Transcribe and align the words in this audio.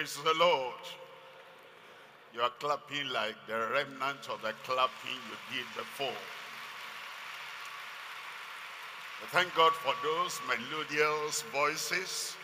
Praise 0.00 0.18
the 0.24 0.32
Lord. 0.42 0.80
You 2.32 2.40
are 2.40 2.52
clapping 2.58 3.10
like 3.12 3.34
the 3.46 3.68
remnant 3.70 4.30
of 4.30 4.40
the 4.40 4.54
clapping 4.64 5.20
you 5.28 5.36
did 5.54 5.66
before. 5.76 6.22
Thank 9.26 9.54
God 9.54 9.72
for 9.72 9.92
those 10.02 10.40
melodious 10.48 11.42
voices. 11.52 12.34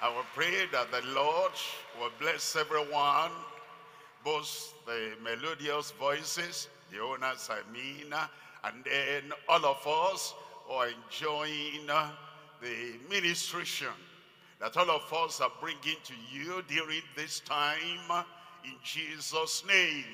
I 0.00 0.08
will 0.08 0.24
pray 0.34 0.64
that 0.72 0.90
the 0.90 1.02
Lord 1.12 1.52
will 2.00 2.12
bless 2.18 2.56
everyone, 2.56 3.32
both 4.24 4.72
the 4.86 5.10
melodious 5.22 5.90
voices, 5.90 6.68
the 6.90 7.02
owners 7.02 7.50
I 7.50 7.70
mean, 7.70 8.14
and 8.64 8.84
then 8.84 9.32
all 9.46 9.66
of 9.66 9.86
us 9.86 10.32
who 10.64 10.72
are 10.72 10.88
enjoying 10.88 11.86
the 12.62 12.92
ministration 13.10 13.88
that 14.60 14.76
all 14.76 14.90
of 14.90 15.12
us 15.12 15.40
are 15.40 15.52
bringing 15.60 15.96
to 16.04 16.14
you 16.32 16.62
during 16.68 17.02
this 17.16 17.40
time 17.40 18.24
in 18.64 18.72
Jesus' 18.82 19.62
name. 19.66 20.04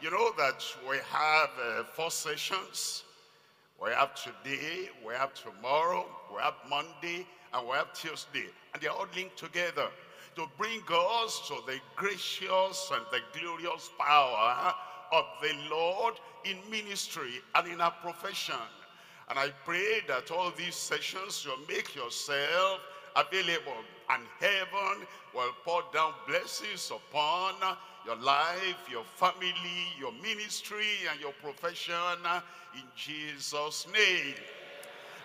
You 0.00 0.10
know 0.10 0.30
that 0.38 0.64
we 0.88 0.96
have 1.10 1.50
uh, 1.62 1.84
four 1.84 2.10
sessions. 2.10 3.04
We 3.80 3.90
have 3.90 4.14
today, 4.14 4.90
we 5.06 5.14
have 5.14 5.32
tomorrow, 5.34 6.06
we 6.34 6.40
have 6.42 6.54
Monday, 6.68 7.26
and 7.52 7.66
we 7.66 7.74
have 7.74 7.92
Tuesday. 7.94 8.46
And 8.72 8.82
they're 8.82 8.90
all 8.90 9.06
linked 9.14 9.38
together 9.38 9.88
to 10.36 10.46
bring 10.58 10.80
us 10.90 11.42
to 11.48 11.54
the 11.66 11.78
gracious 11.96 12.90
and 12.92 13.04
the 13.10 13.20
glorious 13.38 13.90
power 13.98 14.74
of 15.12 15.24
the 15.42 15.54
Lord 15.70 16.14
in 16.44 16.58
ministry 16.70 17.40
and 17.54 17.68
in 17.68 17.80
our 17.80 17.94
profession. 18.02 18.54
And 19.28 19.38
I 19.38 19.50
pray 19.64 20.00
that 20.08 20.30
all 20.30 20.50
these 20.56 20.74
sessions 20.74 21.44
you'll 21.44 21.66
make 21.68 21.94
yourself 21.94 22.80
available 23.16 23.84
and 24.10 24.22
heaven 24.38 25.06
will 25.34 25.52
pour 25.64 25.82
down 25.92 26.12
blessings 26.26 26.90
upon 26.90 27.54
your 28.06 28.16
life, 28.16 28.88
your 28.90 29.04
family, 29.04 29.54
your 29.98 30.12
ministry, 30.22 31.06
and 31.10 31.20
your 31.20 31.32
profession 31.42 31.94
in 32.74 32.82
Jesus' 32.96 33.86
name. 33.92 34.34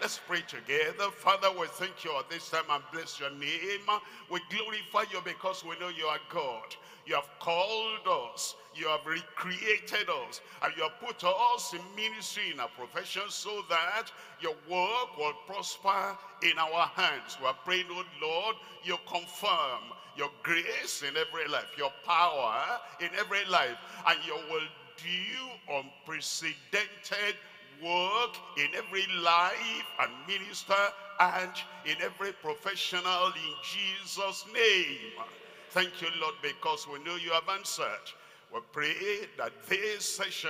Let's 0.01 0.19
pray 0.27 0.41
together. 0.41 1.09
Father, 1.11 1.47
we 1.57 1.67
thank 1.67 2.03
you 2.03 2.11
at 2.19 2.29
this 2.29 2.49
time 2.49 2.65
and 2.69 2.83
bless 2.91 3.19
your 3.19 3.31
name. 3.31 3.87
We 4.29 4.41
glorify 4.49 5.09
you 5.11 5.21
because 5.23 5.63
we 5.63 5.79
know 5.79 5.87
you 5.87 6.05
are 6.05 6.19
God. 6.29 6.75
You 7.05 7.15
have 7.15 7.29
called 7.39 8.07
us. 8.33 8.55
You 8.75 8.87
have 8.87 9.05
recreated 9.05 10.09
us. 10.09 10.41
And 10.63 10.73
you 10.75 10.83
have 10.83 10.99
put 10.99 11.23
us 11.23 11.73
in 11.73 11.81
ministry 11.95 12.51
in 12.51 12.59
our 12.59 12.69
profession 12.69 13.23
so 13.29 13.61
that 13.69 14.11
your 14.41 14.55
work 14.69 15.17
will 15.17 15.33
prosper 15.47 16.17
in 16.43 16.57
our 16.57 16.87
hands. 16.87 17.37
We 17.39 17.47
are 17.47 17.57
praying, 17.63 17.85
oh 17.91 18.03
Lord, 18.21 18.55
you 18.83 18.97
confirm 19.07 19.93
your 20.17 20.29
grace 20.43 21.03
in 21.07 21.15
every 21.15 21.47
life, 21.51 21.67
your 21.77 21.91
power 22.05 22.79
in 22.99 23.09
every 23.19 23.45
life, 23.45 23.77
and 24.07 24.17
you 24.25 24.35
will 24.49 24.67
do 24.97 25.73
unprecedented 25.73 27.35
work 27.83 28.35
in 28.57 28.67
every 28.75 29.05
life 29.21 29.85
and 29.99 30.11
minister 30.27 30.73
and 31.19 31.51
in 31.85 31.95
every 32.01 32.31
professional 32.31 33.27
in 33.27 33.53
Jesus' 33.63 34.45
name. 34.53 35.11
Thank 35.75 36.01
you, 36.01 36.07
Lord, 36.21 36.35
because 36.41 36.87
we 36.87 37.03
know 37.03 37.17
you 37.17 37.31
have 37.31 37.49
answered. 37.49 38.07
We 38.53 38.61
pray 38.71 39.27
that 39.37 39.51
this 39.67 40.05
session 40.05 40.49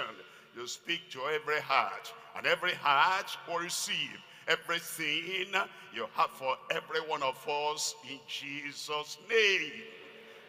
you 0.56 0.68
speak 0.68 1.10
to 1.14 1.20
every 1.34 1.60
heart, 1.62 2.14
and 2.38 2.46
every 2.46 2.76
heart 2.76 3.36
will 3.48 3.58
receive 3.58 4.20
everything 4.48 5.48
you 5.96 6.06
have 6.14 6.30
for 6.30 6.56
every 6.70 7.00
one 7.10 7.24
of 7.24 7.44
us 7.50 7.96
in 8.08 8.20
Jesus' 8.28 9.18
name. 9.28 9.72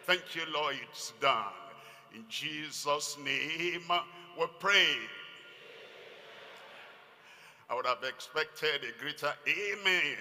Thank 0.04 0.34
you, 0.34 0.42
Lord, 0.52 0.76
it's 0.90 1.14
done. 1.22 1.54
In 2.14 2.26
Jesus' 2.28 3.16
name 3.24 3.80
we 4.38 4.46
pray. 4.60 4.94
I 7.70 7.74
would 7.74 7.86
have 7.86 8.04
expected 8.04 8.82
a 8.84 9.02
greater 9.02 9.32
amen. 9.48 10.18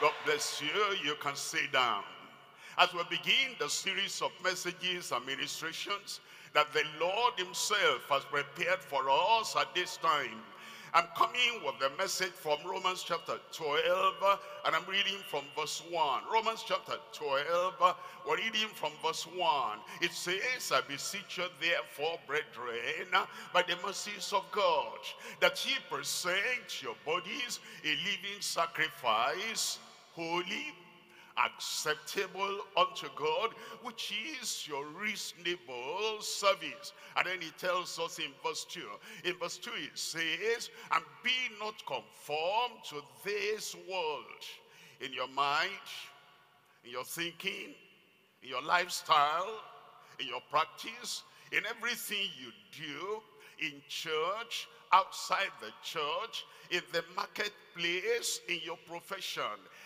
God 0.00 0.12
bless 0.24 0.62
you. 0.62 0.68
You 1.04 1.16
can 1.20 1.34
sit 1.34 1.72
down. 1.72 2.04
As 2.80 2.94
we 2.94 3.00
begin 3.10 3.56
the 3.58 3.68
series 3.68 4.22
of 4.22 4.30
messages 4.44 5.10
and 5.10 5.26
ministrations 5.26 6.20
that 6.54 6.72
the 6.72 6.84
Lord 7.00 7.34
himself 7.36 8.06
has 8.08 8.22
prepared 8.24 8.78
for 8.78 9.10
us 9.10 9.56
at 9.58 9.74
this 9.74 9.96
time, 9.96 10.38
I'm 10.94 11.08
coming 11.16 11.60
with 11.66 11.74
the 11.80 11.90
message 11.98 12.30
from 12.30 12.58
Romans 12.64 13.02
chapter 13.04 13.34
12, 13.52 14.14
and 14.64 14.76
I'm 14.76 14.84
reading 14.88 15.18
from 15.28 15.42
verse 15.58 15.82
1. 15.90 16.22
Romans 16.32 16.62
chapter 16.64 16.94
12, 17.12 17.74
we're 18.24 18.36
reading 18.36 18.68
from 18.76 18.92
verse 19.04 19.24
1. 19.24 19.78
It 20.00 20.12
says, 20.12 20.70
I 20.72 20.80
beseech 20.86 21.36
you 21.36 21.46
therefore, 21.60 22.20
brethren, 22.28 23.26
by 23.52 23.62
the 23.62 23.74
mercies 23.84 24.32
of 24.32 24.44
God, 24.52 24.98
that 25.40 25.66
ye 25.66 25.74
present 25.90 26.80
your 26.80 26.94
bodies 27.04 27.58
a 27.84 27.88
living 27.88 28.40
sacrifice, 28.40 29.80
holy, 30.12 30.72
acceptable 31.44 32.58
unto 32.76 33.08
God, 33.16 33.50
which 33.82 34.12
is 34.40 34.66
your 34.68 34.86
reasonable 34.86 36.20
service. 36.20 36.92
And 37.16 37.26
then 37.26 37.40
he 37.40 37.50
tells 37.58 37.98
us 37.98 38.18
in 38.18 38.32
verse 38.44 38.66
2. 38.70 38.80
In 39.24 39.34
verse 39.36 39.58
2 39.58 39.70
it 39.76 39.98
says, 39.98 40.70
And 40.92 41.02
be 41.22 41.30
not 41.60 41.74
conformed 41.86 42.84
to 42.90 43.02
this 43.24 43.76
world 43.90 44.24
in 45.00 45.12
your 45.12 45.28
mind, 45.28 45.70
in 46.84 46.90
your 46.90 47.04
thinking, 47.04 47.74
in 48.42 48.48
your 48.48 48.62
lifestyle, 48.62 49.60
in 50.20 50.26
your 50.26 50.40
practice, 50.50 51.22
in 51.52 51.62
everything 51.66 52.28
you 52.40 52.52
do, 52.76 53.22
in 53.60 53.72
church, 53.88 54.68
outside 54.92 55.50
the 55.60 55.72
church, 55.82 56.46
in 56.70 56.82
the 56.92 57.02
marketplace, 57.16 58.40
in 58.48 58.58
your 58.62 58.78
profession, 58.86 59.42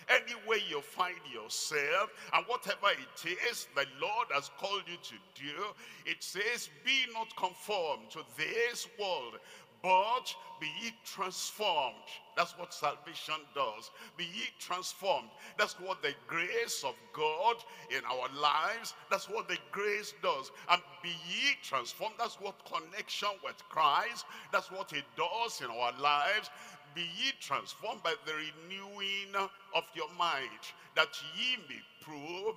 anywhere 0.09 0.59
you 0.69 0.81
find 0.81 1.17
yourself, 1.33 2.11
and 2.33 2.45
whatever 2.47 2.89
it 2.91 3.37
is 3.51 3.69
the 3.75 3.87
Lord 4.01 4.29
has 4.31 4.51
called 4.59 4.83
you 4.87 4.97
to 5.03 5.15
do, 5.35 5.65
it 6.07 6.23
says, 6.23 6.69
be 6.85 7.05
not 7.13 7.35
conformed 7.37 8.11
to 8.11 8.21
this 8.37 8.89
world, 8.99 9.39
but 9.83 10.35
be 10.61 10.93
transformed. 11.05 11.95
That's 12.37 12.59
what 12.59 12.73
salvation 12.73 13.35
does. 13.55 13.91
Be 14.17 14.25
ye 14.25 14.45
transformed. 14.59 15.29
That's 15.59 15.75
what 15.75 16.03
the 16.03 16.15
grace 16.27 16.83
of 16.87 16.95
God 17.13 17.57
in 17.91 18.03
our 18.05 18.29
lives, 18.41 18.95
that's 19.11 19.29
what 19.29 19.49
the 19.49 19.59
grace 19.71 20.15
does. 20.23 20.51
And 20.71 20.81
be 21.03 21.11
ye 21.11 21.57
transformed. 21.63 22.15
That's 22.19 22.41
what 22.41 22.55
connection 22.65 23.29
with 23.45 23.57
Christ, 23.69 24.25
that's 24.53 24.71
what 24.71 24.93
it 24.93 25.05
does 25.17 25.61
in 25.61 25.67
our 25.67 25.93
lives 26.01 26.51
be 26.95 27.03
ye 27.03 27.33
transformed 27.41 28.03
by 28.03 28.15
the 28.27 28.33
renewing 28.33 29.35
of 29.75 29.85
your 29.95 30.09
mind, 30.19 30.49
that 30.95 31.09
ye 31.37 31.57
may 31.69 31.81
prove 32.01 32.57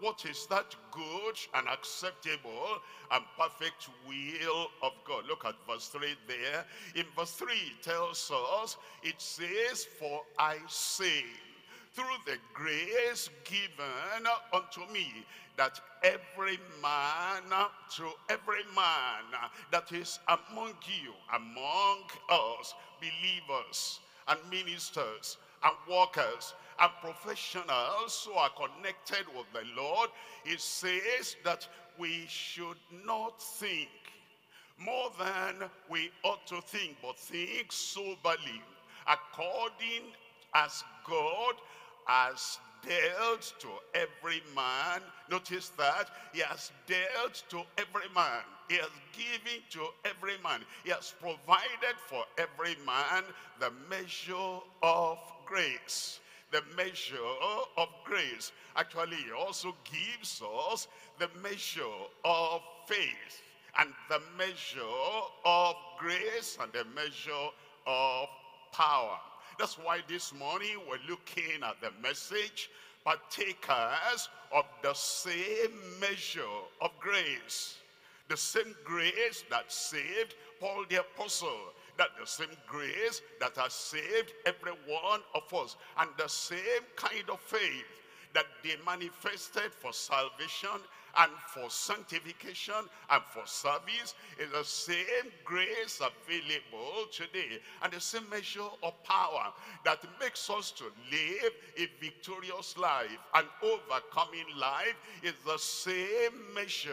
what 0.00 0.24
is 0.24 0.46
that 0.46 0.74
good 0.92 1.36
and 1.54 1.68
acceptable 1.68 2.78
and 3.10 3.24
perfect 3.36 3.88
will 4.06 4.68
of 4.82 4.92
God. 5.06 5.24
Look 5.28 5.44
at 5.44 5.54
verse 5.68 5.88
3 5.88 6.14
there. 6.28 6.64
In 6.94 7.04
verse 7.16 7.32
3 7.32 7.52
it 7.52 7.82
tells 7.82 8.30
us, 8.62 8.76
it 9.02 9.16
says, 9.18 9.84
For 9.98 10.22
I 10.38 10.58
say, 10.68 11.24
through 11.92 12.04
the 12.26 12.38
grace 12.52 13.30
given 13.44 14.26
unto 14.52 14.80
me, 14.92 15.24
that 15.56 15.80
every 16.04 16.58
man, 16.82 17.42
to 17.96 18.04
every 18.28 18.62
man 18.76 19.24
that 19.72 19.90
is 19.90 20.18
among 20.28 20.74
you, 20.86 21.12
among 21.34 22.02
us, 22.30 22.74
believers 23.00 24.00
and 24.28 24.38
ministers 24.50 25.38
and 25.64 25.72
workers 25.90 26.54
and 26.80 26.90
professionals 27.00 28.26
who 28.26 28.34
are 28.34 28.50
connected 28.50 29.26
with 29.34 29.46
the 29.52 29.64
Lord, 29.80 30.10
it 30.44 30.60
says 30.60 31.36
that 31.44 31.66
we 31.98 32.26
should 32.28 32.76
not 33.04 33.40
think 33.40 33.88
more 34.78 35.10
than 35.18 35.68
we 35.88 36.10
ought 36.24 36.46
to 36.48 36.60
think, 36.62 36.96
but 37.00 37.18
think 37.18 37.70
soberly, 37.70 38.60
according 39.06 40.02
as 40.54 40.82
God 41.08 41.54
has 42.06 42.58
dealt 42.86 43.54
to 43.60 43.68
every 43.94 44.42
man. 44.54 45.00
Notice 45.30 45.70
that 45.70 46.10
he 46.32 46.40
has 46.40 46.72
dealt 46.86 47.42
to 47.50 47.62
every 47.78 48.08
man. 48.14 48.42
He 48.68 48.76
has 48.76 48.90
given 49.12 49.62
to 49.70 49.86
every 50.04 50.34
man. 50.42 50.60
He 50.84 50.90
has 50.90 51.14
provided 51.20 51.96
for 52.06 52.24
every 52.38 52.76
man 52.86 53.24
the 53.60 53.70
measure 53.90 54.60
of 54.82 55.18
grace. 55.46 56.20
The 56.50 56.62
measure 56.76 57.16
of 57.76 57.88
grace. 58.04 58.52
Actually, 58.76 59.16
he 59.16 59.32
also 59.32 59.74
gives 59.84 60.42
us 60.70 60.88
the 61.18 61.28
measure 61.42 61.82
of 62.24 62.60
faith 62.86 63.42
and 63.78 63.90
the 64.08 64.20
measure 64.38 64.80
of 65.44 65.74
grace 65.98 66.58
and 66.60 66.72
the 66.72 66.84
measure 66.94 67.48
of 67.86 68.28
power. 68.72 69.18
That's 69.58 69.78
why 69.78 70.00
this 70.08 70.34
morning 70.34 70.80
we're 70.88 70.98
looking 71.08 71.62
at 71.62 71.80
the 71.80 71.90
message 72.02 72.70
partakers 73.04 74.28
of 74.52 74.64
the 74.82 74.94
same 74.94 75.70
measure 76.00 76.40
of 76.80 76.90
grace. 76.98 77.78
The 78.28 78.36
same 78.36 78.74
grace 78.84 79.44
that 79.50 79.70
saved 79.70 80.34
Paul 80.58 80.84
the 80.88 81.00
apostle. 81.00 81.72
That 81.98 82.08
the 82.18 82.26
same 82.26 82.56
grace 82.66 83.22
that 83.38 83.56
has 83.56 83.72
saved 83.72 84.32
every 84.46 84.72
one 84.86 85.20
of 85.34 85.54
us. 85.54 85.76
And 85.98 86.10
the 86.18 86.28
same 86.28 86.82
kind 86.96 87.30
of 87.30 87.38
faith 87.40 87.84
that 88.32 88.46
they 88.64 88.74
manifested 88.84 89.72
for 89.72 89.92
salvation 89.92 90.80
and 91.18 91.30
for 91.48 91.70
sanctification 91.70 92.74
and 93.10 93.22
for 93.32 93.46
service 93.46 94.14
is 94.38 94.50
the 94.52 94.64
same 94.64 95.30
grace 95.44 96.00
available 96.00 97.06
today 97.12 97.58
and 97.82 97.92
the 97.92 98.00
same 98.00 98.28
measure 98.30 98.60
of 98.82 99.02
power 99.04 99.52
that 99.84 99.98
makes 100.20 100.48
us 100.50 100.70
to 100.70 100.84
live 101.10 101.52
a 101.78 101.88
victorious 102.00 102.76
life 102.78 103.18
and 103.34 103.46
overcoming 103.62 104.46
life 104.58 104.96
is 105.22 105.34
the 105.46 105.58
same 105.58 106.54
measure 106.54 106.90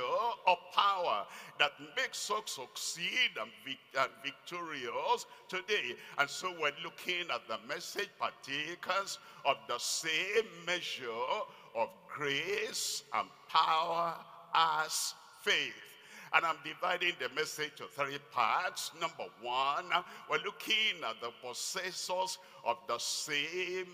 of 0.47 0.57
power 0.73 1.25
that 1.59 1.71
makes 1.95 2.29
us 2.31 2.41
succeed 2.45 3.31
and, 3.39 3.51
vic 3.65 3.77
and 3.99 4.09
victorious 4.23 5.25
today. 5.47 5.95
And 6.17 6.29
so 6.29 6.51
we're 6.59 6.71
looking 6.83 7.29
at 7.33 7.47
the 7.47 7.57
message 7.67 8.09
partakers 8.19 9.19
of 9.45 9.57
the 9.67 9.77
same 9.77 10.45
measure 10.65 11.09
of 11.75 11.89
grace 12.07 13.03
and 13.13 13.27
power 13.49 14.15
as 14.53 15.13
faith. 15.41 15.73
And 16.33 16.45
I'm 16.45 16.57
dividing 16.63 17.13
the 17.19 17.27
message 17.35 17.71
to 17.77 17.83
three 17.85 18.17
parts. 18.31 18.91
Number 19.01 19.25
one, 19.41 19.85
we're 20.29 20.37
looking 20.45 21.03
at 21.07 21.19
the 21.21 21.31
possessors 21.45 22.37
of 22.65 22.77
the 22.87 22.97
same 22.97 23.87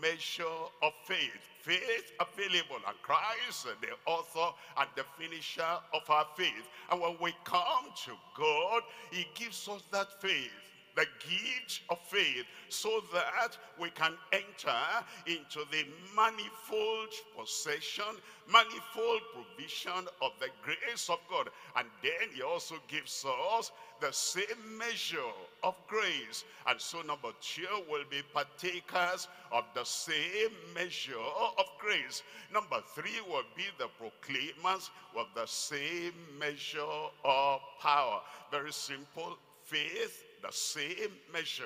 measure 0.00 0.44
of 0.82 0.92
faith. 1.06 1.30
Faith 1.62 2.12
available 2.20 2.76
and 2.86 2.96
Christ, 3.02 3.66
the 3.80 4.10
author 4.10 4.54
and 4.78 4.88
the 4.96 5.04
finisher 5.18 5.62
of 5.94 6.02
our 6.10 6.26
faith. 6.36 6.68
And 6.90 7.00
when 7.00 7.16
we 7.22 7.32
come 7.44 7.86
to 8.04 8.12
God, 8.36 8.82
he 9.10 9.26
gives 9.34 9.66
us 9.68 9.82
that 9.92 10.20
faith 10.20 10.50
the 10.94 11.06
gift 11.20 11.80
of 11.90 11.98
faith 12.06 12.44
so 12.68 13.02
that 13.12 13.56
we 13.80 13.90
can 13.90 14.14
enter 14.32 14.78
into 15.26 15.60
the 15.70 15.84
manifold 16.14 17.08
possession, 17.38 18.04
manifold 18.50 19.20
provision 19.32 20.08
of 20.20 20.32
the 20.40 20.48
grace 20.62 21.08
of 21.08 21.18
God. 21.30 21.48
And 21.76 21.86
then 22.02 22.28
he 22.34 22.42
also 22.42 22.76
gives 22.88 23.24
us 23.24 23.70
the 24.00 24.12
same 24.12 24.78
measure 24.78 25.18
of 25.62 25.74
grace. 25.86 26.44
And 26.66 26.80
so 26.80 27.02
number 27.02 27.30
two 27.40 27.66
will 27.88 28.04
be 28.10 28.20
partakers 28.34 29.28
of 29.50 29.64
the 29.74 29.84
same 29.84 30.52
measure 30.74 31.14
of 31.58 31.66
grace. 31.78 32.22
Number 32.52 32.82
three 32.94 33.20
will 33.28 33.44
be 33.56 33.64
the 33.78 33.88
proclaimers 33.98 34.90
of 35.16 35.26
the 35.34 35.46
same 35.46 36.14
measure 36.38 36.80
of 37.24 37.60
power. 37.80 38.20
Very 38.50 38.72
simple. 38.72 39.38
Faith 39.64 40.24
the 40.42 40.52
same 40.52 41.12
measure. 41.32 41.64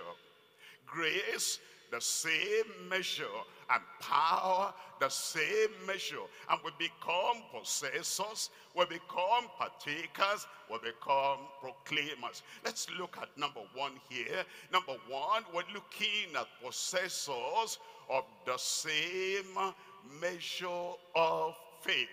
Grace, 0.87 1.59
the 1.91 2.01
same 2.01 2.89
measure. 2.89 3.25
And 3.71 3.83
power, 4.01 4.73
the 5.01 5.09
same 5.09 5.71
measure. 5.87 6.23
And 6.49 6.61
we 6.65 6.71
become 6.79 7.43
possessors, 7.53 8.51
we 8.77 8.85
become 8.85 9.49
partakers, 9.59 10.47
we 10.71 10.79
become 10.79 11.39
proclaimers. 11.61 12.43
Let's 12.65 12.87
look 12.99 13.19
at 13.21 13.37
number 13.37 13.63
one 13.75 13.93
here. 14.09 14.45
Number 14.73 14.95
one, 15.09 15.43
we're 15.53 15.63
looking 15.75 16.37
at 16.39 16.47
possessors 16.65 17.79
of 18.09 18.25
the 18.45 18.57
same 18.57 19.73
measure 20.21 20.93
of 21.17 21.57
faith. 21.81 22.09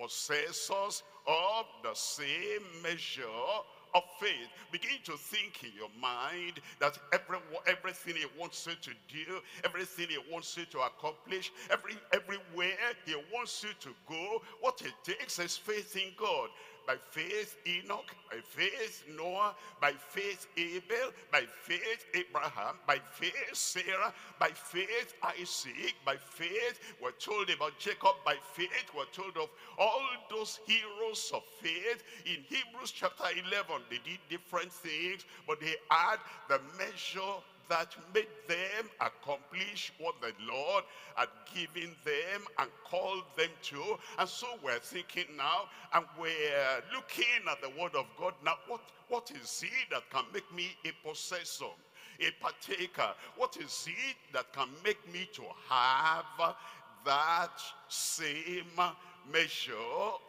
Possessors 0.00 1.02
of 1.26 1.66
the 1.82 1.92
same 1.92 2.62
measure 2.82 3.24
of 3.98 4.04
faith. 4.20 4.48
Begin 4.70 4.98
to 5.04 5.12
think 5.16 5.64
in 5.64 5.70
your 5.76 5.90
mind 6.00 6.60
that 6.80 6.98
every, 7.12 7.38
everything 7.66 8.14
he 8.16 8.26
wants 8.38 8.66
you 8.66 8.74
to 8.80 8.90
do, 9.08 9.40
everything 9.64 10.06
he 10.08 10.18
wants 10.32 10.56
you 10.56 10.64
to 10.66 10.78
accomplish, 10.80 11.52
every 11.70 11.94
everywhere 12.12 12.94
he 13.04 13.14
wants 13.32 13.62
you 13.62 13.70
to 13.80 13.90
go, 14.08 14.42
what 14.60 14.80
it 14.82 14.92
takes 15.04 15.38
is 15.38 15.56
faith 15.56 15.96
in 15.96 16.12
God 16.16 16.48
by 16.88 16.96
faith 17.10 17.58
Enoch, 17.66 18.10
by 18.30 18.38
faith 18.42 19.04
Noah, 19.14 19.54
by 19.78 19.92
faith 19.92 20.46
Abel, 20.56 21.12
by 21.30 21.42
faith 21.60 22.06
Abraham, 22.14 22.76
by 22.86 22.98
faith 23.12 23.34
Sarah, 23.52 24.14
by 24.40 24.48
faith 24.48 25.12
Isaac, 25.22 25.94
by 26.06 26.16
faith 26.16 26.80
we're 27.02 27.10
told 27.10 27.50
about 27.50 27.78
Jacob, 27.78 28.14
by 28.24 28.36
faith 28.54 28.90
we're 28.96 29.04
told 29.12 29.36
of 29.36 29.50
all 29.78 30.00
those 30.30 30.60
heroes 30.66 31.30
of 31.34 31.42
faith. 31.60 32.02
In 32.24 32.42
Hebrews 32.48 32.92
chapter 32.92 33.24
11, 33.24 33.82
they 33.90 33.98
did 34.02 34.20
different 34.30 34.72
things, 34.72 35.26
but 35.46 35.60
they 35.60 35.74
had 35.90 36.16
the 36.48 36.58
measure 36.78 37.36
that 37.68 37.94
made 38.14 38.26
them 38.46 38.88
accomplish 39.00 39.92
what 39.98 40.14
the 40.20 40.32
Lord 40.50 40.84
had 41.14 41.28
given 41.54 41.94
them 42.04 42.42
and 42.58 42.70
called 42.84 43.24
them 43.36 43.50
to. 43.62 43.98
And 44.18 44.28
so 44.28 44.46
we're 44.62 44.78
thinking 44.78 45.36
now, 45.36 45.68
and 45.94 46.04
we're 46.18 46.82
looking 46.94 47.44
at 47.50 47.60
the 47.60 47.70
word 47.80 47.94
of 47.94 48.06
God 48.18 48.34
now, 48.44 48.54
what, 48.66 48.80
what 49.08 49.30
is 49.30 49.62
it 49.64 49.90
that 49.90 50.08
can 50.10 50.24
make 50.32 50.52
me 50.54 50.68
a 50.84 51.08
possessor? 51.08 51.66
a 52.20 52.30
partaker. 52.42 53.14
What 53.36 53.56
is 53.58 53.86
it 53.86 54.16
that 54.32 54.52
can 54.52 54.68
make 54.84 55.12
me 55.12 55.28
to 55.34 55.42
have 55.68 56.56
that 57.04 57.60
same 57.88 58.66
measure 59.32 59.72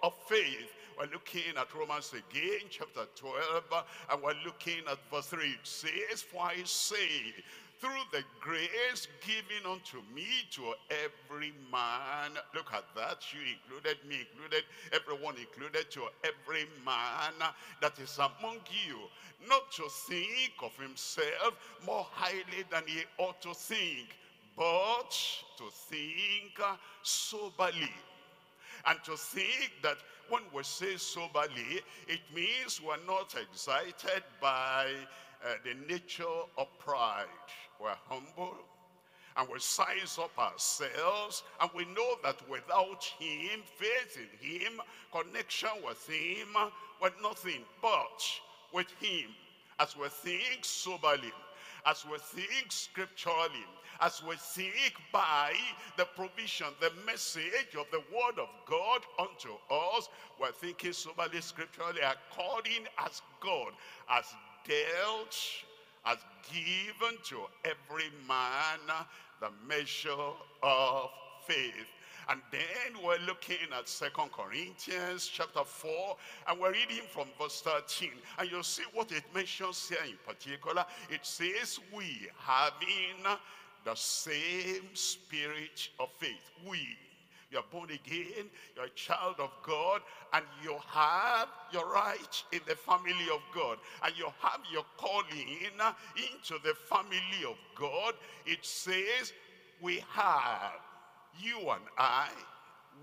of 0.03 0.13
faith? 0.27 0.69
We're 0.99 1.07
looking 1.13 1.55
at 1.57 1.73
Romans 1.73 2.11
again, 2.11 2.67
chapter 2.69 3.05
12, 3.15 3.63
and 4.11 4.21
we're 4.21 4.33
looking 4.45 4.81
at 4.91 4.97
verse 5.09 5.27
3. 5.27 5.45
It 5.45 5.59
says, 5.63 6.21
For 6.21 6.41
I 6.41 6.57
say, 6.65 7.33
through 7.79 8.03
the 8.11 8.21
grace 8.41 9.07
given 9.25 9.65
unto 9.65 9.99
me 10.13 10.27
to 10.51 10.73
every 10.91 11.53
man. 11.71 12.31
Look 12.53 12.73
at 12.73 12.83
that. 12.97 13.23
You 13.31 13.39
included, 13.39 13.97
me 14.09 14.27
included, 14.29 14.65
everyone 14.91 15.35
included, 15.37 15.89
to 15.91 16.01
every 16.25 16.67
man 16.85 17.31
that 17.81 17.97
is 17.97 18.17
among 18.17 18.57
you. 18.85 18.97
Not 19.47 19.71
to 19.73 19.83
think 20.09 20.51
of 20.61 20.75
himself 20.75 21.55
more 21.85 22.05
highly 22.11 22.65
than 22.69 22.83
he 22.85 23.03
ought 23.17 23.41
to 23.43 23.53
think, 23.53 24.17
but 24.57 25.15
to 25.57 25.63
think 25.71 26.59
soberly. 27.03 27.93
And 28.85 28.97
to 29.03 29.15
think 29.17 29.71
that 29.83 29.97
when 30.29 30.43
we 30.53 30.63
say 30.63 30.97
soberly, 30.97 31.81
it 32.07 32.21
means 32.33 32.81
we're 32.81 33.05
not 33.07 33.35
excited 33.35 34.23
by 34.41 34.87
uh, 35.43 35.49
the 35.63 35.73
nature 35.87 36.25
of 36.57 36.67
pride. 36.79 37.25
We're 37.81 37.95
humble 38.07 38.57
and 39.37 39.47
we 39.51 39.59
size 39.59 40.19
up 40.21 40.37
ourselves 40.37 41.43
and 41.61 41.69
we 41.73 41.85
know 41.85 42.15
that 42.23 42.37
without 42.49 43.03
him, 43.19 43.61
faith 43.77 44.17
in 44.17 44.49
him, 44.49 44.81
connection 45.11 45.69
with 45.85 46.05
him, 46.07 46.47
we're 47.01 47.11
nothing 47.21 47.61
but 47.81 48.23
with 48.73 48.91
him 48.99 49.29
as 49.79 49.95
we 49.95 50.07
think 50.09 50.65
soberly, 50.65 51.31
as 51.85 52.05
we 52.05 52.17
think 52.19 52.71
scripturally, 52.71 53.65
as 54.01 54.23
we 54.23 54.35
seek 54.37 54.97
by 55.11 55.53
the 55.97 56.05
provision, 56.15 56.67
the 56.79 56.91
message 57.05 57.75
of 57.77 57.85
the 57.91 58.01
word 58.13 58.39
of 58.39 58.49
God 58.65 59.01
unto 59.19 59.53
us, 59.69 60.09
we're 60.39 60.51
thinking 60.51 60.93
soberly 60.93 61.41
scripturally 61.41 62.01
according 62.01 62.85
as 62.97 63.21
God 63.41 63.73
has 64.07 64.25
dealt, 64.65 65.37
has 66.03 66.19
given 66.51 67.17
to 67.25 67.39
every 67.65 68.09
man 68.27 68.79
the 69.41 69.49
measure 69.67 70.15
of 70.63 71.09
faith. 71.45 71.87
And 72.29 72.41
then 72.51 73.03
we're 73.03 73.17
looking 73.25 73.57
at 73.75 73.89
Second 73.89 74.31
Corinthians 74.31 75.27
chapter 75.27 75.63
4, 75.63 76.15
and 76.47 76.59
we're 76.59 76.73
reading 76.73 77.01
from 77.09 77.27
verse 77.41 77.61
13. 77.61 78.11
And 78.37 78.51
you'll 78.51 78.61
see 78.61 78.83
what 78.93 79.11
it 79.11 79.23
mentions 79.33 79.89
here 79.89 79.97
in 80.07 80.15
particular. 80.27 80.85
It 81.09 81.21
says, 81.25 81.79
we 81.91 82.27
having 82.37 83.25
the 83.83 83.95
same 83.95 84.93
spirit 84.93 85.89
of 85.99 86.09
faith. 86.19 86.51
We, 86.69 86.87
you're 87.49 87.63
born 87.71 87.89
again, 87.89 88.45
you're 88.75 88.85
a 88.85 88.89
child 88.89 89.37
of 89.39 89.49
God, 89.63 90.01
and 90.33 90.45
you 90.63 90.77
have 90.87 91.47
your 91.73 91.91
right 91.91 92.43
in 92.51 92.59
the 92.67 92.75
family 92.75 93.27
of 93.33 93.41
God, 93.55 93.79
and 94.03 94.15
you 94.15 94.27
have 94.39 94.61
your 94.71 94.85
calling 94.97 95.25
into 95.65 96.63
the 96.63 96.75
family 96.75 97.43
of 97.47 97.55
God. 97.75 98.13
It 98.45 98.59
says, 98.61 99.33
we 99.81 100.03
have, 100.11 100.73
you 101.37 101.57
and 101.59 101.81
I, 101.97 102.29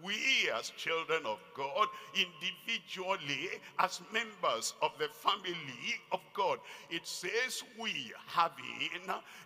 we 0.02 0.50
as 0.54 0.70
children 0.70 1.24
of 1.24 1.38
God, 1.56 1.88
individually 2.14 3.48
as 3.78 4.00
members 4.12 4.74
of 4.82 4.92
the 4.98 5.08
family 5.08 6.00
of 6.12 6.20
God, 6.34 6.58
it 6.90 7.06
says 7.06 7.62
we 7.80 8.12
having 8.26 9.00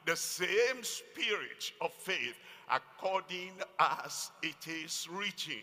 the 0.07 0.17
same 0.17 0.83
spirit 0.83 1.73
of 1.81 1.93
faith. 1.93 2.37
according 2.71 3.53
as 3.79 4.31
it 4.43 4.67
is 4.69 5.09
written. 5.11 5.63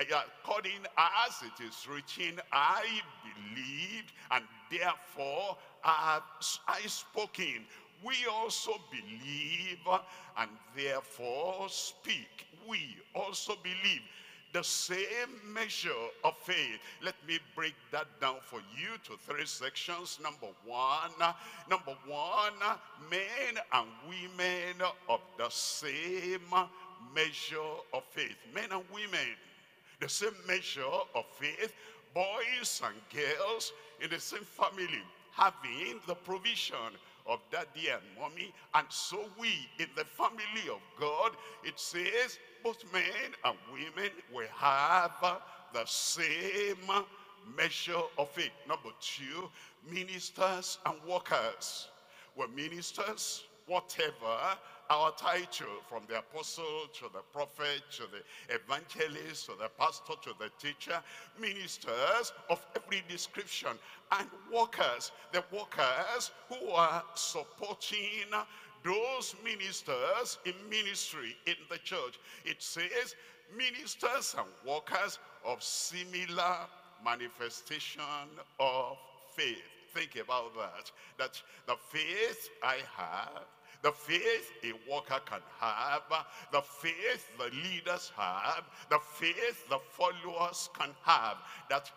Eh, 0.00 0.04
according 0.10 0.80
as 0.96 1.42
it 1.42 1.62
is 1.62 1.86
written, 1.86 2.40
I 2.52 2.84
believed, 3.22 4.12
and 4.30 4.44
therefore 4.70 5.56
have 5.82 6.22
I 6.66 6.80
spoken. 6.86 7.66
We 8.04 8.14
also 8.30 8.72
believe, 8.90 9.78
and 10.36 10.50
therefore 10.76 11.66
speak. 11.68 12.46
We 12.68 12.96
also 13.14 13.54
believe 13.62 14.02
the 14.52 14.62
same 14.62 15.30
measure 15.54 15.90
of 16.24 16.36
faith. 16.38 16.78
Let 17.02 17.14
me 17.26 17.38
break 17.54 17.74
that 17.90 18.06
down 18.20 18.36
for 18.42 18.60
you 18.76 18.98
to 19.04 19.16
three 19.26 19.46
sections. 19.46 20.18
Number 20.22 20.48
one, 20.66 21.10
number 21.70 21.96
one, 22.06 22.52
men 23.10 23.62
and 23.72 23.88
women 24.06 24.86
of 25.08 25.20
the 25.38 25.48
same 25.48 26.40
measure 27.14 27.56
of 27.94 28.02
faith. 28.10 28.36
Men 28.54 28.72
and 28.72 28.82
women, 28.92 29.36
the 30.00 30.08
same 30.08 30.34
measure 30.46 30.82
of 31.14 31.24
faith. 31.38 31.72
Boys 32.14 32.82
and 32.84 32.96
girls 33.10 33.72
in 34.02 34.10
the 34.10 34.20
same 34.20 34.44
family, 34.44 35.02
having 35.30 35.98
the 36.06 36.14
provision 36.14 36.76
of 37.26 37.40
daddy 37.50 37.88
and 37.92 38.02
mommy. 38.18 38.52
And 38.74 38.86
so 38.88 39.24
we, 39.38 39.68
in 39.78 39.88
the 39.96 40.04
family 40.04 40.68
of 40.70 40.80
God, 40.98 41.32
it 41.64 41.78
says, 41.78 42.38
both 42.62 42.84
men 42.92 43.02
and 43.44 43.56
women 43.72 44.10
will 44.32 44.46
have 44.54 45.40
the 45.72 45.84
same 45.84 46.76
measure 47.56 48.00
of 48.18 48.30
faith. 48.30 48.52
Number 48.68 48.90
two, 49.00 49.48
ministers 49.90 50.78
and 50.86 50.94
workers. 51.08 51.88
We're 52.36 52.48
ministers, 52.48 53.44
whatever 53.72 54.58
our 54.90 55.10
title, 55.12 55.80
from 55.88 56.02
the 56.06 56.18
apostle 56.18 56.86
to 56.92 57.04
the 57.14 57.22
prophet, 57.32 57.80
to 57.90 58.02
the 58.02 58.54
evangelist, 58.54 59.46
to 59.46 59.52
the 59.58 59.70
pastor, 59.78 60.12
to 60.22 60.34
the 60.38 60.50
teacher, 60.60 61.00
ministers 61.40 62.32
of 62.50 62.64
every 62.76 63.02
description, 63.08 63.70
and 64.18 64.28
workers, 64.54 65.12
the 65.32 65.42
workers 65.50 66.32
who 66.50 66.68
are 66.72 67.02
supporting 67.14 68.28
those 68.84 69.34
ministers 69.42 70.38
in 70.44 70.54
ministry 70.68 71.36
in 71.46 71.54
the 71.70 71.78
church. 71.78 72.18
It 72.44 72.60
says 72.62 73.14
ministers 73.56 74.34
and 74.36 74.48
workers 74.70 75.18
of 75.46 75.62
similar 75.62 76.56
manifestation 77.02 78.02
of 78.60 78.98
faith. 79.34 79.62
Think 79.94 80.16
about 80.16 80.54
that. 80.56 80.90
That 81.18 81.42
the 81.66 81.76
faith 81.90 82.50
I 82.62 82.78
have, 82.96 83.44
the 83.82 83.92
faith 83.92 84.52
a 84.62 84.72
worker 84.90 85.20
can 85.26 85.40
have, 85.58 86.02
the 86.52 86.62
faith 86.62 87.28
the 87.38 87.50
leaders 87.68 88.12
have, 88.16 88.64
the 88.88 88.98
faith 88.98 89.68
the 89.68 89.78
followers 89.90 90.70
can 90.78 90.90
have, 91.04 91.36
that 91.68 91.90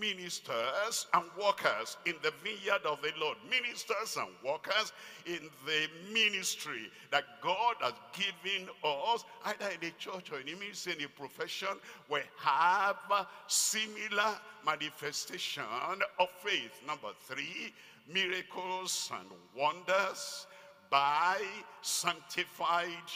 ministers 0.00 1.06
and 1.14 1.24
workers 1.40 1.96
in 2.06 2.14
the 2.22 2.32
vineyard 2.42 2.84
of 2.84 3.00
the 3.02 3.12
Lord. 3.20 3.36
Ministers 3.48 4.16
and 4.18 4.28
workers 4.44 4.92
in 5.26 5.48
the 5.64 5.88
ministry 6.12 6.90
that 7.10 7.24
God 7.40 7.76
has 7.80 7.92
given 8.12 8.68
us, 8.82 9.24
either 9.44 9.70
in 9.70 9.80
the 9.80 9.92
church 9.98 10.32
or 10.32 10.40
in 10.40 10.46
the 10.46 10.54
ministry, 10.54 10.94
in 10.94 10.98
the 10.98 11.08
profession, 11.08 11.68
we 12.10 12.20
have 12.38 12.96
similar 13.46 14.34
manifestation 14.66 15.62
of 16.18 16.28
faith. 16.42 16.80
Number 16.86 17.10
three, 17.26 17.72
miracles 18.12 19.10
and 19.18 19.28
wonders 19.56 20.46
by 20.94 21.38
sanctified 21.82 23.10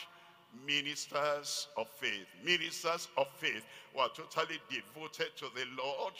ministers 0.66 1.68
of 1.76 1.86
faith. 1.86 2.26
Ministers 2.44 3.06
of 3.16 3.28
faith 3.36 3.64
who 3.94 4.00
are 4.00 4.08
totally 4.08 4.58
devoted 4.68 5.28
to 5.36 5.44
the 5.54 5.64
Lord 5.80 6.14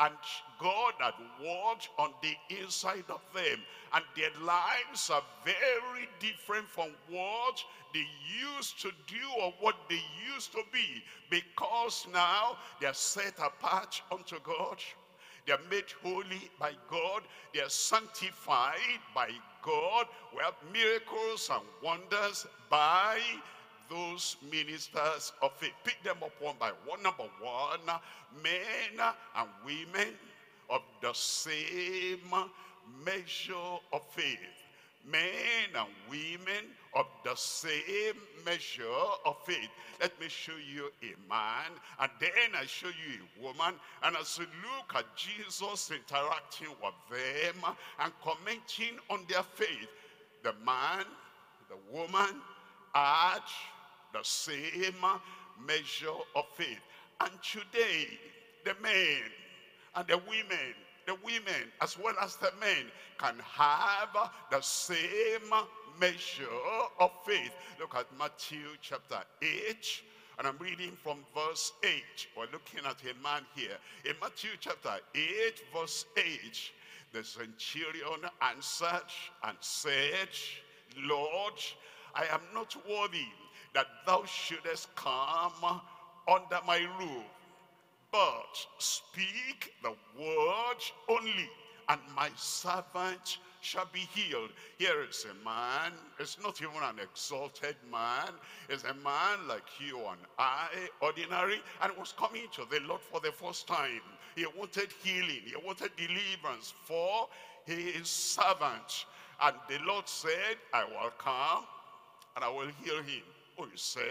and 0.00 0.14
God 0.60 0.94
had 0.98 1.14
worked 1.40 1.90
on 2.00 2.10
the 2.20 2.34
inside 2.60 3.04
of 3.10 3.20
them. 3.32 3.60
And 3.92 4.04
their 4.16 4.32
lives 4.44 5.08
are 5.08 5.22
very 5.44 6.08
different 6.18 6.68
from 6.68 6.88
what 7.08 7.62
they 7.94 8.04
used 8.52 8.80
to 8.82 8.90
do 9.06 9.24
or 9.40 9.54
what 9.60 9.76
they 9.88 10.02
used 10.34 10.50
to 10.50 10.62
be. 10.72 11.04
Because 11.30 12.08
now 12.12 12.56
they 12.80 12.88
are 12.88 12.94
set 12.94 13.34
apart 13.38 14.02
unto 14.10 14.40
God. 14.40 14.78
They 15.46 15.52
are 15.52 15.60
made 15.70 15.90
holy 16.02 16.50
by 16.58 16.72
God. 16.90 17.22
They 17.54 17.60
are 17.60 17.70
sanctified 17.70 19.00
by 19.14 19.30
God. 19.68 20.06
Have 20.42 20.54
miracles 20.72 21.50
and 21.52 21.62
wonders 21.84 22.46
by 22.70 23.18
those 23.90 24.36
ministers 24.50 25.32
of 25.42 25.52
faith. 25.52 25.72
Pick 25.84 26.02
them 26.02 26.16
up 26.22 26.32
one 26.40 26.54
by 26.58 26.70
one. 26.86 27.02
Number 27.02 27.24
one, 27.42 27.80
men 28.42 29.06
and 29.36 29.48
women 29.64 30.14
of 30.70 30.80
the 31.02 31.12
same 31.12 32.32
measure 33.04 33.54
of 33.92 34.02
faith. 34.10 34.38
Men 35.10 35.68
and 35.74 35.88
women 36.08 36.64
of 36.94 37.06
the 37.24 37.34
same 37.34 38.14
measure 38.44 38.84
of 39.24 39.36
faith. 39.44 39.68
Let 40.00 40.18
me 40.20 40.28
show 40.28 40.52
you 40.52 40.90
a 41.02 41.28
man, 41.28 41.70
and 42.00 42.10
then 42.20 42.54
I 42.54 42.66
show 42.66 42.88
you 42.88 43.20
a 43.40 43.42
woman. 43.44 43.74
And 44.02 44.16
as 44.16 44.38
you 44.38 44.46
look 44.62 44.94
at 44.94 45.04
Jesus 45.16 45.90
interacting 45.90 46.68
with 46.82 46.94
them 47.10 47.74
and 48.00 48.12
commenting 48.22 48.98
on 49.10 49.20
their 49.28 49.42
faith, 49.42 49.88
the 50.42 50.54
man, 50.64 51.04
the 51.68 51.96
woman, 51.96 52.40
had 52.94 53.40
the 54.12 54.22
same 54.22 54.94
measure 55.66 56.08
of 56.34 56.44
faith. 56.54 56.80
And 57.20 57.30
today, 57.42 58.06
the 58.64 58.74
men 58.82 59.22
and 59.94 60.06
the 60.06 60.18
women, 60.28 60.74
the 61.06 61.16
women 61.24 61.72
as 61.80 61.98
well 61.98 62.14
as 62.20 62.36
the 62.36 62.52
men 62.60 62.86
can 63.18 63.34
have 63.42 64.30
the 64.50 64.60
same 64.60 65.52
measure 66.00 66.44
of 67.00 67.10
faith. 67.26 67.52
Look 67.78 67.94
at 67.94 68.06
Matthew 68.18 68.66
chapter 68.80 69.20
8. 69.42 70.02
And 70.38 70.46
I'm 70.46 70.58
reading 70.58 70.92
from 71.02 71.18
verse 71.34 71.72
8. 71.82 71.92
We're 72.36 72.44
looking 72.52 72.80
at 72.86 73.02
a 73.02 73.22
man 73.22 73.42
here. 73.54 73.76
In 74.04 74.12
Matthew 74.20 74.50
chapter 74.60 75.00
8, 75.14 75.22
verse 75.74 76.04
8, 76.16 76.24
the 77.12 77.24
centurion 77.24 78.20
answered 78.40 79.10
and 79.44 79.56
said, 79.60 80.28
Lord, 80.96 81.54
I 82.14 82.24
am 82.32 82.40
not 82.54 82.76
worthy 82.88 83.26
that 83.74 83.86
thou 84.06 84.24
shouldest 84.24 84.94
come 84.94 85.80
under 86.28 86.58
my 86.66 86.78
roof. 86.98 87.24
But 88.10 88.56
speak 88.78 89.72
the 89.82 89.94
word 90.18 90.80
only, 91.08 91.50
and 91.88 92.00
my 92.14 92.30
servant 92.36 93.38
shall 93.60 93.88
be 93.92 94.00
healed. 94.14 94.50
Here 94.78 95.04
is 95.08 95.24
a 95.24 95.44
man, 95.44 95.92
it's 96.18 96.38
not 96.42 96.60
even 96.62 96.82
an 96.82 96.98
exalted 97.02 97.76
man, 97.90 98.30
it's 98.68 98.84
a 98.84 98.94
man 98.94 99.48
like 99.48 99.66
you 99.78 99.98
and 99.98 100.20
I, 100.38 100.68
ordinary, 101.00 101.60
and 101.82 101.92
was 101.96 102.14
coming 102.16 102.46
to 102.52 102.62
the 102.70 102.80
Lord 102.86 103.00
for 103.00 103.20
the 103.20 103.32
first 103.32 103.66
time. 103.66 104.02
He 104.36 104.46
wanted 104.56 104.90
healing, 105.02 105.42
he 105.44 105.56
wanted 105.64 105.90
deliverance 105.96 106.72
for 106.84 107.28
his 107.64 108.08
servant. 108.08 109.06
And 109.40 109.54
the 109.68 109.78
Lord 109.84 110.08
said, 110.08 110.56
I 110.72 110.84
will 110.84 111.10
come 111.18 111.64
and 112.34 112.44
I 112.44 112.48
will 112.48 112.70
heal 112.82 113.02
him. 113.02 113.22
Oh, 113.58 113.64
he 113.64 113.76
said, 113.76 114.04